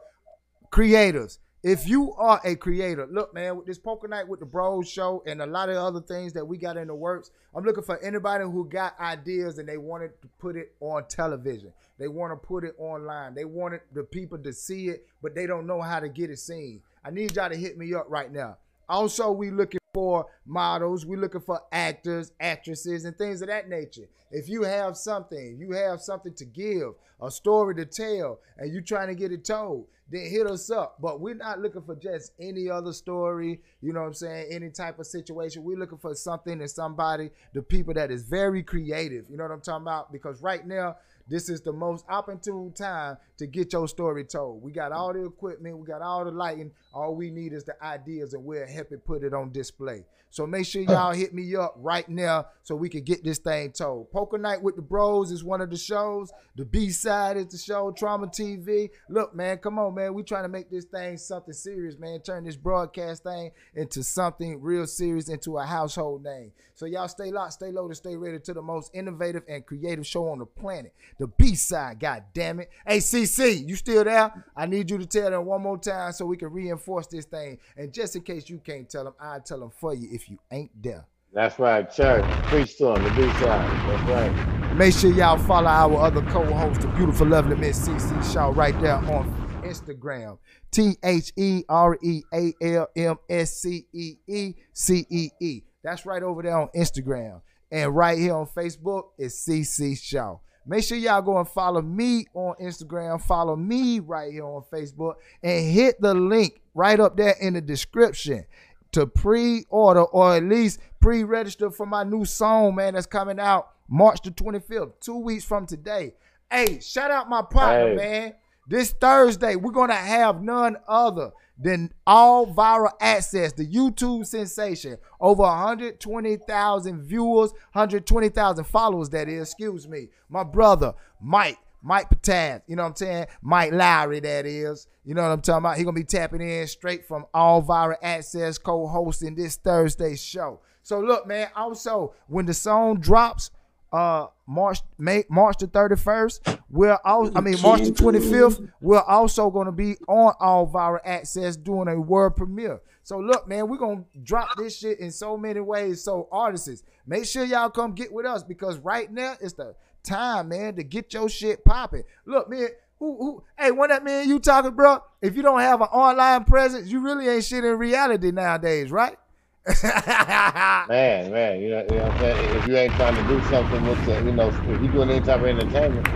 creators. 0.70 1.40
If 1.64 1.88
you 1.88 2.14
are 2.16 2.42
a 2.44 2.56
creator, 2.56 3.06
look, 3.06 3.36
man, 3.36 3.56
with 3.56 3.68
this 3.68 3.78
poker 3.78 4.08
night 4.08 4.28
with 4.28 4.40
the 4.40 4.48
bros 4.48 4.90
show 4.90 5.22
and 5.28 5.44
a 5.44 5.46
lot 5.46 5.70
of 5.70 5.76
other 5.76 6.02
things 6.02 6.34
that 6.34 6.44
we 6.44 6.58
got 6.58 6.76
in 6.76 6.88
the 6.88 6.96
works, 6.96 7.30
I'm 7.54 7.64
looking 7.64 7.84
for 7.84 8.00
anybody 8.00 8.46
who 8.46 8.68
got 8.68 9.00
ideas 9.00 9.60
and 9.60 9.70
they 9.70 9.78
wanted 9.78 10.20
to 10.24 10.28
put 10.40 10.56
it 10.56 10.74
on 10.80 11.08
television. 11.08 11.72
They 12.00 12.08
want 12.08 12.32
to 12.32 12.36
put 12.36 12.64
it 12.64 12.74
online. 12.80 13.36
They 13.36 13.46
wanted 13.46 13.82
the 13.94 14.02
people 14.02 14.40
to 14.40 14.52
see 14.52 14.88
it, 14.88 15.06
but 15.22 15.36
they 15.36 15.46
don't 15.46 15.68
know 15.68 15.82
how 15.82 16.00
to 16.00 16.10
get 16.10 16.32
it 16.32 16.40
seen. 16.40 16.82
I 17.06 17.12
need 17.12 17.36
y'all 17.36 17.50
to 17.50 17.56
hit 17.56 17.78
me 17.78 17.94
up 17.94 18.08
right 18.10 18.32
now. 18.32 18.58
Also, 18.90 19.32
we 19.32 19.52
looking 19.52 19.81
for 19.94 20.26
models. 20.46 21.06
we're 21.06 21.20
looking 21.20 21.42
for 21.42 21.62
actors, 21.72 22.32
actresses, 22.40 23.06
and 23.06 23.18
things 23.18 23.42
of 23.42 23.48
that 23.48 23.70
nature. 23.70 24.08
If 24.32 24.48
you 24.48 24.64
have 24.64 24.96
something, 24.96 25.58
you 25.60 25.72
have 25.74 26.02
something 26.02 26.34
to 26.36 26.46
give, 26.46 26.94
a 27.22 27.30
story 27.30 27.76
to 27.76 27.86
tell, 27.86 28.40
and 28.58 28.72
you're 28.74 28.82
trying 28.82 29.08
to 29.08 29.16
get 29.16 29.32
it 29.32 29.46
told, 29.46 29.88
then 30.10 30.30
hit 30.30 30.48
us 30.48 30.72
up. 30.72 30.98
But 31.00 31.20
we're 31.20 31.36
not 31.36 31.60
looking 31.60 31.84
for 31.84 31.96
just 31.96 32.32
any 32.40 32.70
other 32.70 32.94
story, 32.94 33.62
you 33.82 33.94
know 33.94 34.02
what 34.02 34.08
I'm 34.08 34.14
saying, 34.14 34.48
any 34.52 34.70
type 34.70 34.98
of 35.00 35.06
situation. 35.06 35.64
We're 35.64 35.78
looking 35.78 35.98
for 36.00 36.16
something 36.16 36.60
and 36.60 36.70
somebody, 36.70 37.30
the 37.54 37.62
people 37.62 37.94
that 37.94 38.10
is 38.12 38.24
very 38.24 38.64
creative. 38.64 39.30
You 39.30 39.38
know 39.38 39.44
what 39.44 39.52
I'm 39.52 39.62
talking 39.62 39.84
about? 39.84 40.12
Because 40.12 40.42
right 40.42 40.66
now, 40.66 40.98
this 41.32 41.48
is 41.48 41.62
the 41.62 41.72
most 41.72 42.04
opportune 42.10 42.74
time 42.74 43.16
to 43.38 43.48
get 43.48 43.72
your 43.72 43.88
story 43.88 44.26
told. 44.26 44.62
We 44.62 44.74
got 44.74 44.92
all 44.92 45.14
the 45.14 45.26
equipment, 45.26 45.78
we 45.78 45.88
got 45.88 46.02
all 46.02 46.26
the 46.26 46.32
lighting. 46.32 46.72
All 46.94 47.16
we 47.16 47.32
need 47.32 47.54
is 47.54 47.64
the 47.64 47.82
ideas, 47.82 48.34
and 48.34 48.44
we'll 48.44 48.68
help 48.68 48.92
it 48.92 49.06
put 49.06 49.24
it 49.24 49.34
on 49.34 49.52
display. 49.54 50.04
So 50.32 50.48
make 50.48 50.66
sure 50.66 50.82
y'all 50.82 51.14
hit 51.14 51.34
me 51.34 51.56
up 51.58 51.76
right 51.78 52.08
now 52.08 52.48
so 52.64 52.74
we 52.74 52.88
can 52.88 53.04
get 53.04 53.22
this 53.22 53.38
thing 53.38 53.74
told. 53.74 54.12
Poker 54.12 54.38
Night 54.38 54.62
with 54.62 54.78
the 54.78 54.82
Bros 54.82 55.30
is 55.30 55.44
one 55.44 55.60
of 55.60 55.70
the 55.70 55.78
shows. 55.78 56.32
The 56.56 56.64
B 56.64 56.90
side 56.90 57.36
is 57.36 57.48
the 57.48 57.58
show. 57.58 57.92
Trauma 57.92 58.28
TV. 58.28 58.90
Look, 59.10 59.36
man, 59.36 59.58
come 59.58 59.78
on, 59.78 59.94
man. 59.94 60.14
We 60.14 60.24
trying 60.24 60.44
to 60.44 60.50
make 60.50 60.70
this 60.70 60.86
thing 60.86 61.18
something 61.18 61.54
serious, 61.54 61.98
man. 62.00 62.22
Turn 62.22 62.46
this 62.46 62.56
broadcast 62.56 63.24
thing 63.24 63.52
into 63.76 64.04
something 64.04 64.62
real 64.62 64.88
serious, 64.88 65.28
into 65.28 65.58
a 65.58 65.66
household 65.66 66.24
name. 66.24 66.54
So 66.82 66.88
y'all 66.88 67.08
stay 67.08 67.32
locked, 67.32 67.54
stay 67.54 67.72
loaded, 67.72 67.96
stay 67.96 68.16
ready 68.16 68.40
to 68.40 68.54
the 68.54 68.62
most 68.62 68.90
innovative 68.96 69.44
and 69.48 69.64
creative 69.64 70.08
show 70.08 70.30
on 70.30 70.40
the 70.40 70.48
planet. 70.48 70.94
The 71.20 71.28
B 71.28 71.54
side, 71.54 72.00
god 72.00 72.24
damn 72.34 72.60
it. 72.60 72.72
Hey, 72.88 72.98
CC, 72.98 73.68
you 73.68 73.76
still 73.76 74.04
there? 74.04 74.46
I 74.56 74.66
need 74.66 74.90
you 74.90 74.98
to 74.98 75.06
tell 75.06 75.30
them 75.30 75.46
one 75.46 75.62
more 75.62 75.78
time 75.78 76.12
so 76.12 76.26
we 76.26 76.38
can 76.38 76.52
reinforce 76.52 77.06
this 77.06 77.26
thing. 77.26 77.60
And 77.78 77.94
just 77.94 78.16
in 78.16 78.24
case 78.24 78.50
you 78.50 78.60
can't 78.66 78.90
tell 78.90 79.04
them, 79.04 79.14
I'll 79.20 79.42
tell 79.42 79.60
them 79.60 79.72
for 79.80 79.94
you 79.94 80.10
if 80.12 80.21
you 80.30 80.38
ain't 80.52 80.72
there. 80.82 81.06
That's 81.34 81.58
right, 81.60 81.90
church. 81.90 82.26
Preach 82.48 82.78
to 82.78 82.86
them, 82.86 83.04
the 83.04 83.10
B 83.12 83.22
side. 83.40 83.42
That's 83.88 84.10
right. 84.10 84.76
Make 84.76 84.94
sure 84.94 85.14
y'all 85.14 85.38
follow 85.38 85.68
our 85.68 85.96
other 85.98 86.22
co-host, 86.24 86.82
the 86.82 86.88
beautiful, 86.88 87.28
lovely 87.28 87.56
Miss 87.56 87.88
CC 87.88 88.34
Shaw, 88.34 88.52
right 88.54 88.80
there 88.82 88.96
on 88.96 89.62
Instagram. 89.64 90.38
T 90.72 90.96
H 91.04 91.32
E 91.38 91.64
R 91.68 91.98
E 92.02 92.22
A 92.34 92.54
L 92.62 92.88
M 92.96 93.16
S 93.30 93.62
C 93.62 93.86
E 93.94 94.16
E 94.28 94.54
C 94.74 95.06
E 95.10 95.30
E. 95.40 95.62
That's 95.84 96.06
right 96.06 96.24
over 96.24 96.42
there 96.42 96.58
on 96.58 96.70
Instagram. 96.76 97.42
And 97.72 97.96
right 97.96 98.18
here 98.18 98.36
on 98.36 98.48
Facebook 98.48 99.10
is 99.18 99.36
CC 99.36 99.98
Shaw. 99.98 100.38
Make 100.66 100.84
sure 100.84 100.98
y'all 100.98 101.22
go 101.22 101.38
and 101.40 101.48
follow 101.48 101.82
me 101.82 102.26
on 102.34 102.56
Instagram. 102.62 103.22
Follow 103.22 103.56
me 103.56 104.00
right 104.00 104.32
here 104.32 104.46
on 104.46 104.64
Facebook 104.72 105.16
and 105.42 105.72
hit 105.72 106.00
the 106.00 106.14
link 106.14 106.62
right 106.74 107.00
up 107.00 107.18
there 107.18 107.36
in 107.42 107.54
the 107.56 107.62
description 107.62 108.46
to 108.94 109.08
pre-order 109.08 110.04
or 110.04 110.36
at 110.36 110.44
least 110.44 110.80
pre-register 111.00 111.72
for 111.72 111.86
my 111.86 112.04
new 112.04 112.26
song, 112.26 112.76
man, 112.76 112.94
that's 112.94 113.06
coming 113.06 113.40
out 113.40 113.70
March 113.88 114.22
the 114.22 114.32
25th, 114.32 114.94
two 115.02 115.18
weeks 115.18 115.44
from 115.44 115.66
today. 115.66 116.14
Hey, 116.50 116.80
shout 116.80 117.12
out 117.12 117.30
my 117.30 117.42
partner, 117.42 117.90
Hey. 117.90 117.96
man. 117.96 118.34
This 118.68 118.92
Thursday, 118.92 119.56
we're 119.56 119.72
gonna 119.72 119.94
have 119.96 120.42
none 120.42 120.78
other 120.88 121.32
than 121.58 121.92
all 122.08 122.48
viral 122.48 122.92
access, 123.02 123.52
the 123.54 123.66
YouTube 123.68 124.26
sensation. 124.26 124.98
Over 125.20 125.44
120,000 125.44 127.02
viewers, 127.02 127.52
120,000 127.74 128.64
followers, 128.66 129.10
that 129.10 129.28
is, 129.28 129.50
excuse 129.50 129.88
me. 129.88 130.10
My 130.30 130.44
brother, 130.44 130.94
Mike. 131.22 131.58
Mike 131.82 132.10
Pataz, 132.10 132.62
you 132.68 132.76
know 132.76 132.84
what 132.84 132.90
I'm 132.90 132.96
saying? 132.96 133.26
Mike 133.42 133.72
Lowry, 133.72 134.20
that 134.20 134.46
is. 134.46 134.88
You 135.04 135.16
know 135.16 135.24
what 135.24 135.30
I'm 135.30 135.42
talking 135.42 135.66
about? 135.66 135.78
He 135.78 135.84
gonna 135.84 135.96
be 135.96 136.04
tapping 136.04 136.42
in 136.42 136.68
straight 136.68 137.08
from 137.08 137.26
All 137.34 137.64
Viral 137.64 137.98
Access, 138.02 138.58
co-hosting 138.58 139.36
this 139.36 139.56
Thursday 139.56 140.16
show. 140.16 140.60
So 140.84 141.00
look, 141.00 141.28
man. 141.28 141.50
Also, 141.56 142.14
when 142.28 142.46
the 142.46 142.54
song 142.54 143.00
drops 143.00 143.52
uh 143.92 144.28
March 144.48 144.80
May 144.98 145.24
March 145.30 145.58
the 145.58 145.68
31st. 145.68 146.60
We're 146.70 146.98
also 147.04 147.34
I 147.36 147.42
mean 147.42 147.58
March 147.62 147.82
the 147.82 147.92
25th. 147.92 148.72
We're 148.80 149.02
also 149.02 149.50
gonna 149.50 149.72
be 149.72 149.98
on 150.08 150.34
all 150.40 150.68
viral 150.68 151.00
access 151.04 151.56
doing 151.58 151.88
a 151.88 152.00
world 152.00 152.36
premiere. 152.36 152.82
So 153.04 153.18
look, 153.20 153.48
man, 153.48 153.68
we're 153.68 153.78
gonna 153.78 154.06
drop 154.24 154.50
this 154.58 154.78
shit 154.78 155.00
in 155.00 155.12
so 155.12 155.36
many 155.36 155.60
ways. 155.60 156.04
So 156.04 156.30
artists, 156.32 156.84
make 157.06 157.26
sure 157.26 157.44
y'all 157.44 157.70
come 157.70 157.94
get 157.94 158.14
with 158.14 158.26
us 158.26 158.44
because 158.44 158.78
right 158.78 159.12
now 159.12 159.36
it's 159.42 159.54
the 159.54 159.76
time, 160.04 160.50
man, 160.50 160.76
to 160.76 160.84
get 160.84 161.14
your 161.14 161.30
shit 161.30 161.64
popping. 161.66 162.04
Look, 162.26 162.50
man, 162.50 162.70
who, 163.00 163.18
who, 163.18 163.44
hey, 163.58 163.72
when 163.72 163.90
that 163.90 164.04
man 164.04 164.30
you 164.30 164.40
talking, 164.40 164.72
bro? 164.72 165.00
If 165.22 165.36
you 165.36 165.42
don't 165.42 165.60
have 165.60 165.82
an 165.82 165.88
online 165.88 166.44
presence, 166.44 166.88
you 166.88 167.00
really 167.00 167.28
ain't 167.28 167.44
shit 167.44 167.64
in 167.64 167.78
reality 167.78 168.32
nowadays, 168.32 168.92
right? 168.92 169.18
man, 169.84 171.32
man, 171.32 171.60
you 171.62 171.70
know, 171.70 171.86
you 171.90 171.98
know 171.98 172.04
what 172.04 172.12
I'm 172.12 172.20
saying? 172.20 172.58
If 172.58 172.68
you 172.68 172.78
ain't 172.78 172.94
trying 172.94 173.16
to 173.16 173.24
do 173.28 173.42
something 173.50 173.86
with, 173.86 174.06
the, 174.06 174.16
you 174.24 174.32
know, 174.32 174.50
if 174.50 174.82
you 174.82 174.92
doing 174.92 175.10
any 175.10 175.26
type 175.26 175.42
of 175.42 175.48
entertainment. 175.48 176.08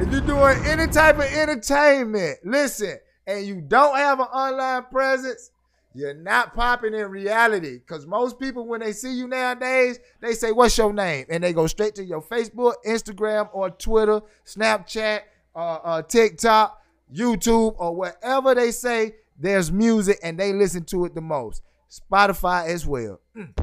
If 0.00 0.12
you're 0.12 0.20
doing 0.22 0.56
any 0.64 0.86
type 0.86 1.16
of 1.18 1.24
entertainment, 1.24 2.38
listen, 2.44 2.98
and 3.26 3.46
you 3.46 3.60
don't 3.60 3.96
have 3.96 4.18
an 4.18 4.26
online 4.26 4.84
presence, 4.90 5.50
you're 5.94 6.14
not 6.14 6.54
popping 6.54 6.94
in 6.94 7.10
reality. 7.10 7.78
Because 7.78 8.06
most 8.06 8.38
people, 8.38 8.66
when 8.66 8.80
they 8.80 8.92
see 8.92 9.12
you 9.12 9.26
nowadays, 9.26 9.98
they 10.20 10.34
say, 10.34 10.52
What's 10.52 10.76
your 10.78 10.92
name? 10.92 11.26
And 11.28 11.42
they 11.42 11.52
go 11.52 11.66
straight 11.66 11.94
to 11.96 12.04
your 12.04 12.22
Facebook, 12.22 12.74
Instagram, 12.86 13.48
or 13.52 13.70
Twitter, 13.70 14.20
Snapchat, 14.46 15.20
uh, 15.54 15.58
uh, 15.58 16.02
TikTok, 16.02 16.80
YouTube, 17.12 17.74
or 17.78 17.94
whatever 17.94 18.54
they 18.54 18.70
say 18.70 19.14
there's 19.38 19.72
music 19.72 20.18
and 20.22 20.38
they 20.38 20.52
listen 20.52 20.84
to 20.84 21.06
it 21.06 21.14
the 21.14 21.20
most. 21.20 21.62
Spotify 21.90 22.66
as 22.66 22.86
well. 22.86 23.20
Mm. 23.36 23.56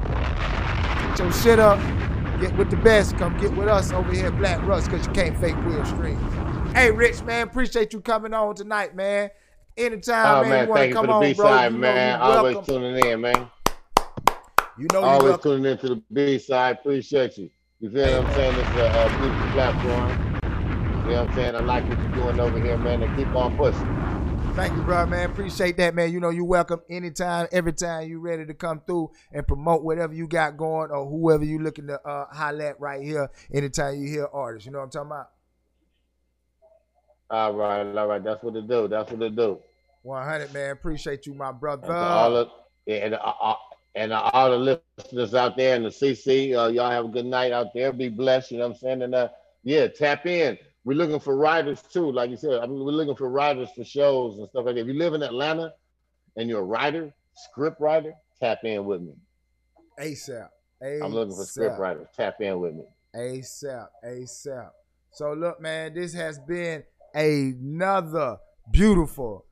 Get 1.09 1.19
your 1.19 1.31
shit 1.31 1.59
up. 1.59 1.79
Get 2.41 2.55
with 2.57 2.69
the 2.69 2.77
best. 2.77 3.17
Come 3.17 3.37
get 3.37 3.55
with 3.55 3.67
us 3.67 3.91
over 3.91 4.11
here 4.11 4.31
Black 4.31 4.61
Rust 4.63 4.91
because 4.91 5.07
you 5.07 5.13
can't 5.13 5.37
fake 5.39 5.55
real 5.59 5.85
streams. 5.85 6.21
Hey, 6.73 6.91
Rich, 6.91 7.23
man, 7.23 7.47
appreciate 7.47 7.93
you 7.93 8.01
coming 8.01 8.33
on 8.33 8.53
tonight, 8.53 8.95
man. 8.95 9.29
Anytime, 9.77 10.45
oh, 10.45 10.49
man, 10.49 10.69
man 10.73 10.89
you 10.89 10.93
come 10.95 11.09
on, 11.09 11.21
B-side. 11.21 11.71
You 11.71 11.77
man. 11.77 12.19
Always 12.19 12.55
welcome. 12.55 12.75
tuning 12.75 13.05
in, 13.05 13.21
man. 13.21 13.47
You 14.79 14.87
know 14.91 15.03
Always 15.03 15.23
welcome. 15.23 15.51
tuning 15.51 15.71
in 15.71 15.77
to 15.77 15.89
the 15.89 16.03
B 16.11 16.39
side. 16.39 16.77
Appreciate 16.79 17.37
you. 17.37 17.49
You 17.79 17.91
feel 17.91 18.23
what 18.23 18.31
I'm 18.31 18.35
saying? 18.35 18.55
It's 18.57 18.69
a, 18.69 19.05
a 19.05 19.19
beautiful 19.19 19.51
platform. 19.51 20.09
You 21.05 21.13
know 21.13 21.21
what 21.21 21.29
I'm 21.29 21.35
saying? 21.35 21.55
I 21.55 21.59
like 21.59 21.87
what 21.87 21.99
you're 21.99 22.15
doing 22.15 22.39
over 22.39 22.59
here, 22.59 22.77
man. 22.79 23.03
And 23.03 23.15
keep 23.15 23.27
on 23.35 23.55
pushing. 23.55 24.53
Thank 24.55 24.75
you, 24.75 24.81
bro, 24.81 25.05
man. 25.05 25.29
Appreciate 25.29 25.77
that, 25.77 25.93
man. 25.93 26.11
You 26.11 26.19
know, 26.19 26.31
you're 26.31 26.43
welcome 26.43 26.81
anytime, 26.89 27.47
every 27.51 27.73
time 27.73 28.09
you 28.09 28.19
ready 28.19 28.47
to 28.47 28.55
come 28.55 28.81
through 28.87 29.11
and 29.31 29.45
promote 29.45 29.83
whatever 29.83 30.15
you 30.15 30.27
got 30.27 30.57
going 30.57 30.89
or 30.89 31.07
whoever 31.07 31.43
you 31.45 31.59
looking 31.59 31.85
to 31.85 32.01
uh, 32.01 32.25
highlight 32.31 32.79
right 32.79 33.03
here. 33.03 33.29
Anytime 33.53 34.01
you 34.01 34.09
hear 34.09 34.27
artists, 34.33 34.65
you 34.65 34.71
know 34.71 34.79
what 34.79 34.85
I'm 34.85 34.89
talking 34.89 35.11
about? 35.11 35.29
All 37.29 37.53
right, 37.53 37.95
all 37.95 38.07
right. 38.07 38.23
That's 38.23 38.41
what 38.41 38.55
it 38.55 38.67
do. 38.67 38.87
That's 38.87 39.11
what 39.11 39.21
it 39.21 39.35
do. 39.35 39.59
100, 40.07 40.53
man. 40.53 40.71
Appreciate 40.71 41.25
you, 41.25 41.33
my 41.33 41.51
brother. 41.51 41.87
And 41.87 41.93
all 41.93 42.31
the 42.31 43.03
and 43.03 43.13
uh, 43.13 43.33
uh, 43.41 43.55
and 43.95 44.13
all 44.13 44.51
the 44.51 44.79
listeners 44.97 45.33
out 45.35 45.57
there 45.57 45.75
in 45.75 45.83
the 45.83 45.89
CC, 45.89 46.55
uh, 46.57 46.69
y'all 46.69 46.89
have 46.89 47.05
a 47.05 47.09
good 47.09 47.25
night 47.25 47.51
out 47.51 47.67
there. 47.73 47.91
Be 47.91 48.09
blessed. 48.09 48.51
You 48.51 48.59
know 48.59 48.67
what 48.67 48.75
I'm 48.75 48.79
saying? 48.79 49.01
And 49.01 49.13
uh, 49.13 49.29
yeah, 49.63 49.87
tap 49.87 50.25
in. 50.25 50.57
We're 50.85 50.93
looking 50.93 51.19
for 51.19 51.35
writers 51.35 51.81
too, 51.91 52.09
like 52.11 52.29
you 52.29 52.37
said. 52.37 52.61
I 52.61 52.67
mean, 52.67 52.79
we're 52.85 52.91
looking 52.91 53.15
for 53.15 53.29
writers 53.29 53.69
for 53.75 53.83
shows 53.83 54.37
and 54.37 54.47
stuff 54.49 54.65
like 54.65 54.75
that. 54.75 54.81
If 54.81 54.87
you 54.87 54.93
live 54.93 55.13
in 55.13 55.23
Atlanta 55.23 55.73
and 56.37 56.47
you're 56.47 56.61
a 56.61 56.63
writer, 56.63 57.13
script 57.35 57.81
writer, 57.81 58.13
tap 58.39 58.59
in 58.63 58.85
with 58.85 59.01
me. 59.01 59.13
ASAP. 59.99 60.47
I'm 60.81 61.13
looking 61.13 61.35
for 61.35 61.43
script 61.43 61.77
writers. 61.77 62.07
Tap 62.15 62.39
in 62.39 62.59
with 62.59 62.75
me. 62.75 62.83
ASAP. 63.13 63.87
ASAP. 64.05 64.69
So 65.11 65.33
look, 65.33 65.59
man, 65.59 65.95
this 65.95 66.13
has 66.13 66.39
been 66.39 66.83
another 67.13 68.37
beautiful 68.71 69.46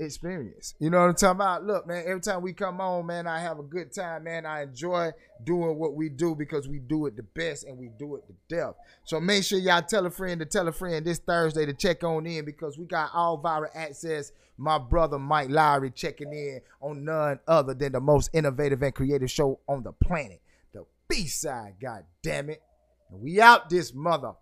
experience. 0.00 0.74
You 0.78 0.90
know 0.90 1.00
what 1.00 1.08
I'm 1.08 1.14
talking 1.14 1.36
about? 1.36 1.64
Look, 1.64 1.86
man, 1.86 2.04
every 2.06 2.20
time 2.20 2.42
we 2.42 2.52
come 2.52 2.80
on, 2.80 3.06
man, 3.06 3.26
I 3.26 3.40
have 3.40 3.58
a 3.58 3.62
good 3.62 3.92
time, 3.92 4.24
man. 4.24 4.46
I 4.46 4.62
enjoy 4.62 5.10
doing 5.44 5.78
what 5.78 5.94
we 5.94 6.08
do 6.08 6.34
because 6.34 6.68
we 6.68 6.78
do 6.78 7.06
it 7.06 7.16
the 7.16 7.22
best 7.22 7.64
and 7.64 7.78
we 7.78 7.90
do 7.98 8.16
it 8.16 8.24
to 8.26 8.34
death. 8.48 8.74
So 9.04 9.20
make 9.20 9.44
sure 9.44 9.58
y'all 9.58 9.82
tell 9.82 10.06
a 10.06 10.10
friend 10.10 10.40
to 10.40 10.46
tell 10.46 10.68
a 10.68 10.72
friend 10.72 11.04
this 11.04 11.18
Thursday 11.18 11.66
to 11.66 11.72
check 11.72 12.04
on 12.04 12.26
in 12.26 12.44
because 12.44 12.78
we 12.78 12.86
got 12.86 13.10
all 13.12 13.42
viral 13.42 13.70
access. 13.74 14.32
My 14.56 14.78
brother 14.78 15.18
Mike 15.18 15.50
Lowry 15.50 15.90
checking 15.90 16.32
in 16.32 16.60
on 16.80 17.04
none 17.04 17.38
other 17.46 17.74
than 17.74 17.92
the 17.92 18.00
most 18.00 18.30
innovative 18.32 18.82
and 18.82 18.94
creative 18.94 19.30
show 19.30 19.60
on 19.68 19.82
the 19.82 19.92
planet. 19.92 20.40
The 20.72 20.84
B-side, 21.08 21.76
god 21.80 22.04
damn 22.22 22.50
it. 22.50 22.62
We 23.10 23.40
out 23.40 23.70
this 23.70 23.94
mother. 23.94 24.32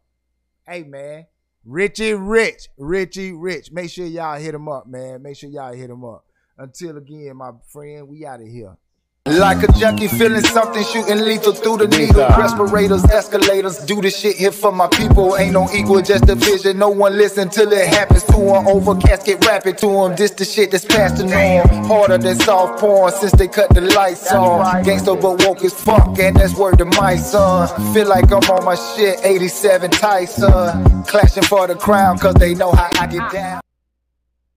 Hey 0.66 0.82
man. 0.82 1.26
Richie 1.66 2.14
Rich, 2.14 2.68
Richie 2.78 3.32
Rich. 3.32 3.72
Make 3.72 3.90
sure 3.90 4.06
y'all 4.06 4.38
hit 4.38 4.54
him 4.54 4.68
up, 4.68 4.86
man. 4.86 5.20
Make 5.20 5.36
sure 5.36 5.50
y'all 5.50 5.72
hit 5.72 5.90
him 5.90 6.04
up. 6.04 6.24
Until 6.56 6.96
again, 6.96 7.36
my 7.36 7.50
friend, 7.66 8.06
we 8.06 8.24
out 8.24 8.40
of 8.40 8.46
here. 8.46 8.76
Like 9.26 9.68
a 9.68 9.72
junkie 9.72 10.06
feeling 10.06 10.44
something, 10.44 10.84
shooting 10.84 11.18
lethal 11.18 11.52
through 11.52 11.78
the 11.78 11.88
needle. 11.88 12.28
Respirators, 12.28 13.04
escalators, 13.06 13.78
do 13.78 14.00
the 14.00 14.08
shit 14.08 14.36
here 14.36 14.52
for 14.52 14.70
my 14.70 14.86
people. 14.86 15.36
Ain't 15.36 15.52
no 15.52 15.68
equal, 15.74 16.00
just 16.00 16.28
a 16.28 16.36
vision. 16.36 16.78
No 16.78 16.90
one 16.90 17.16
listen 17.16 17.48
till 17.48 17.72
it 17.72 17.88
happens 17.88 18.22
to 18.24 18.32
them. 18.36 18.68
Over 18.68 18.94
casket, 18.94 19.44
rap 19.44 19.66
it 19.66 19.78
to 19.78 19.88
them. 19.88 20.14
This 20.14 20.30
the 20.30 20.44
shit 20.44 20.70
that's 20.70 20.84
past 20.84 21.16
the 21.16 21.24
norm. 21.24 21.86
Harder 21.86 22.18
than 22.18 22.38
soft 22.38 22.78
porn 22.78 23.10
since 23.12 23.32
they 23.32 23.48
cut 23.48 23.68
the 23.74 23.80
lights 23.80 24.32
on. 24.32 24.84
Gangsta 24.84 25.20
but 25.20 25.44
woke 25.44 25.64
as 25.64 25.74
fuck, 25.74 26.16
and 26.20 26.36
that's 26.36 26.54
word 26.54 26.78
to 26.78 26.84
my 26.84 27.16
son. 27.16 27.66
Feel 27.92 28.06
like 28.06 28.26
I'm 28.30 28.48
on 28.48 28.64
my 28.64 28.76
shit, 28.76 29.18
87 29.24 29.90
Tyson. 29.90 31.02
Clashing 31.02 31.42
for 31.42 31.66
the 31.66 31.74
crown, 31.74 32.16
cause 32.18 32.34
they 32.34 32.54
know 32.54 32.70
how 32.70 32.88
I 33.00 33.06
get 33.08 33.32
down. 33.32 33.60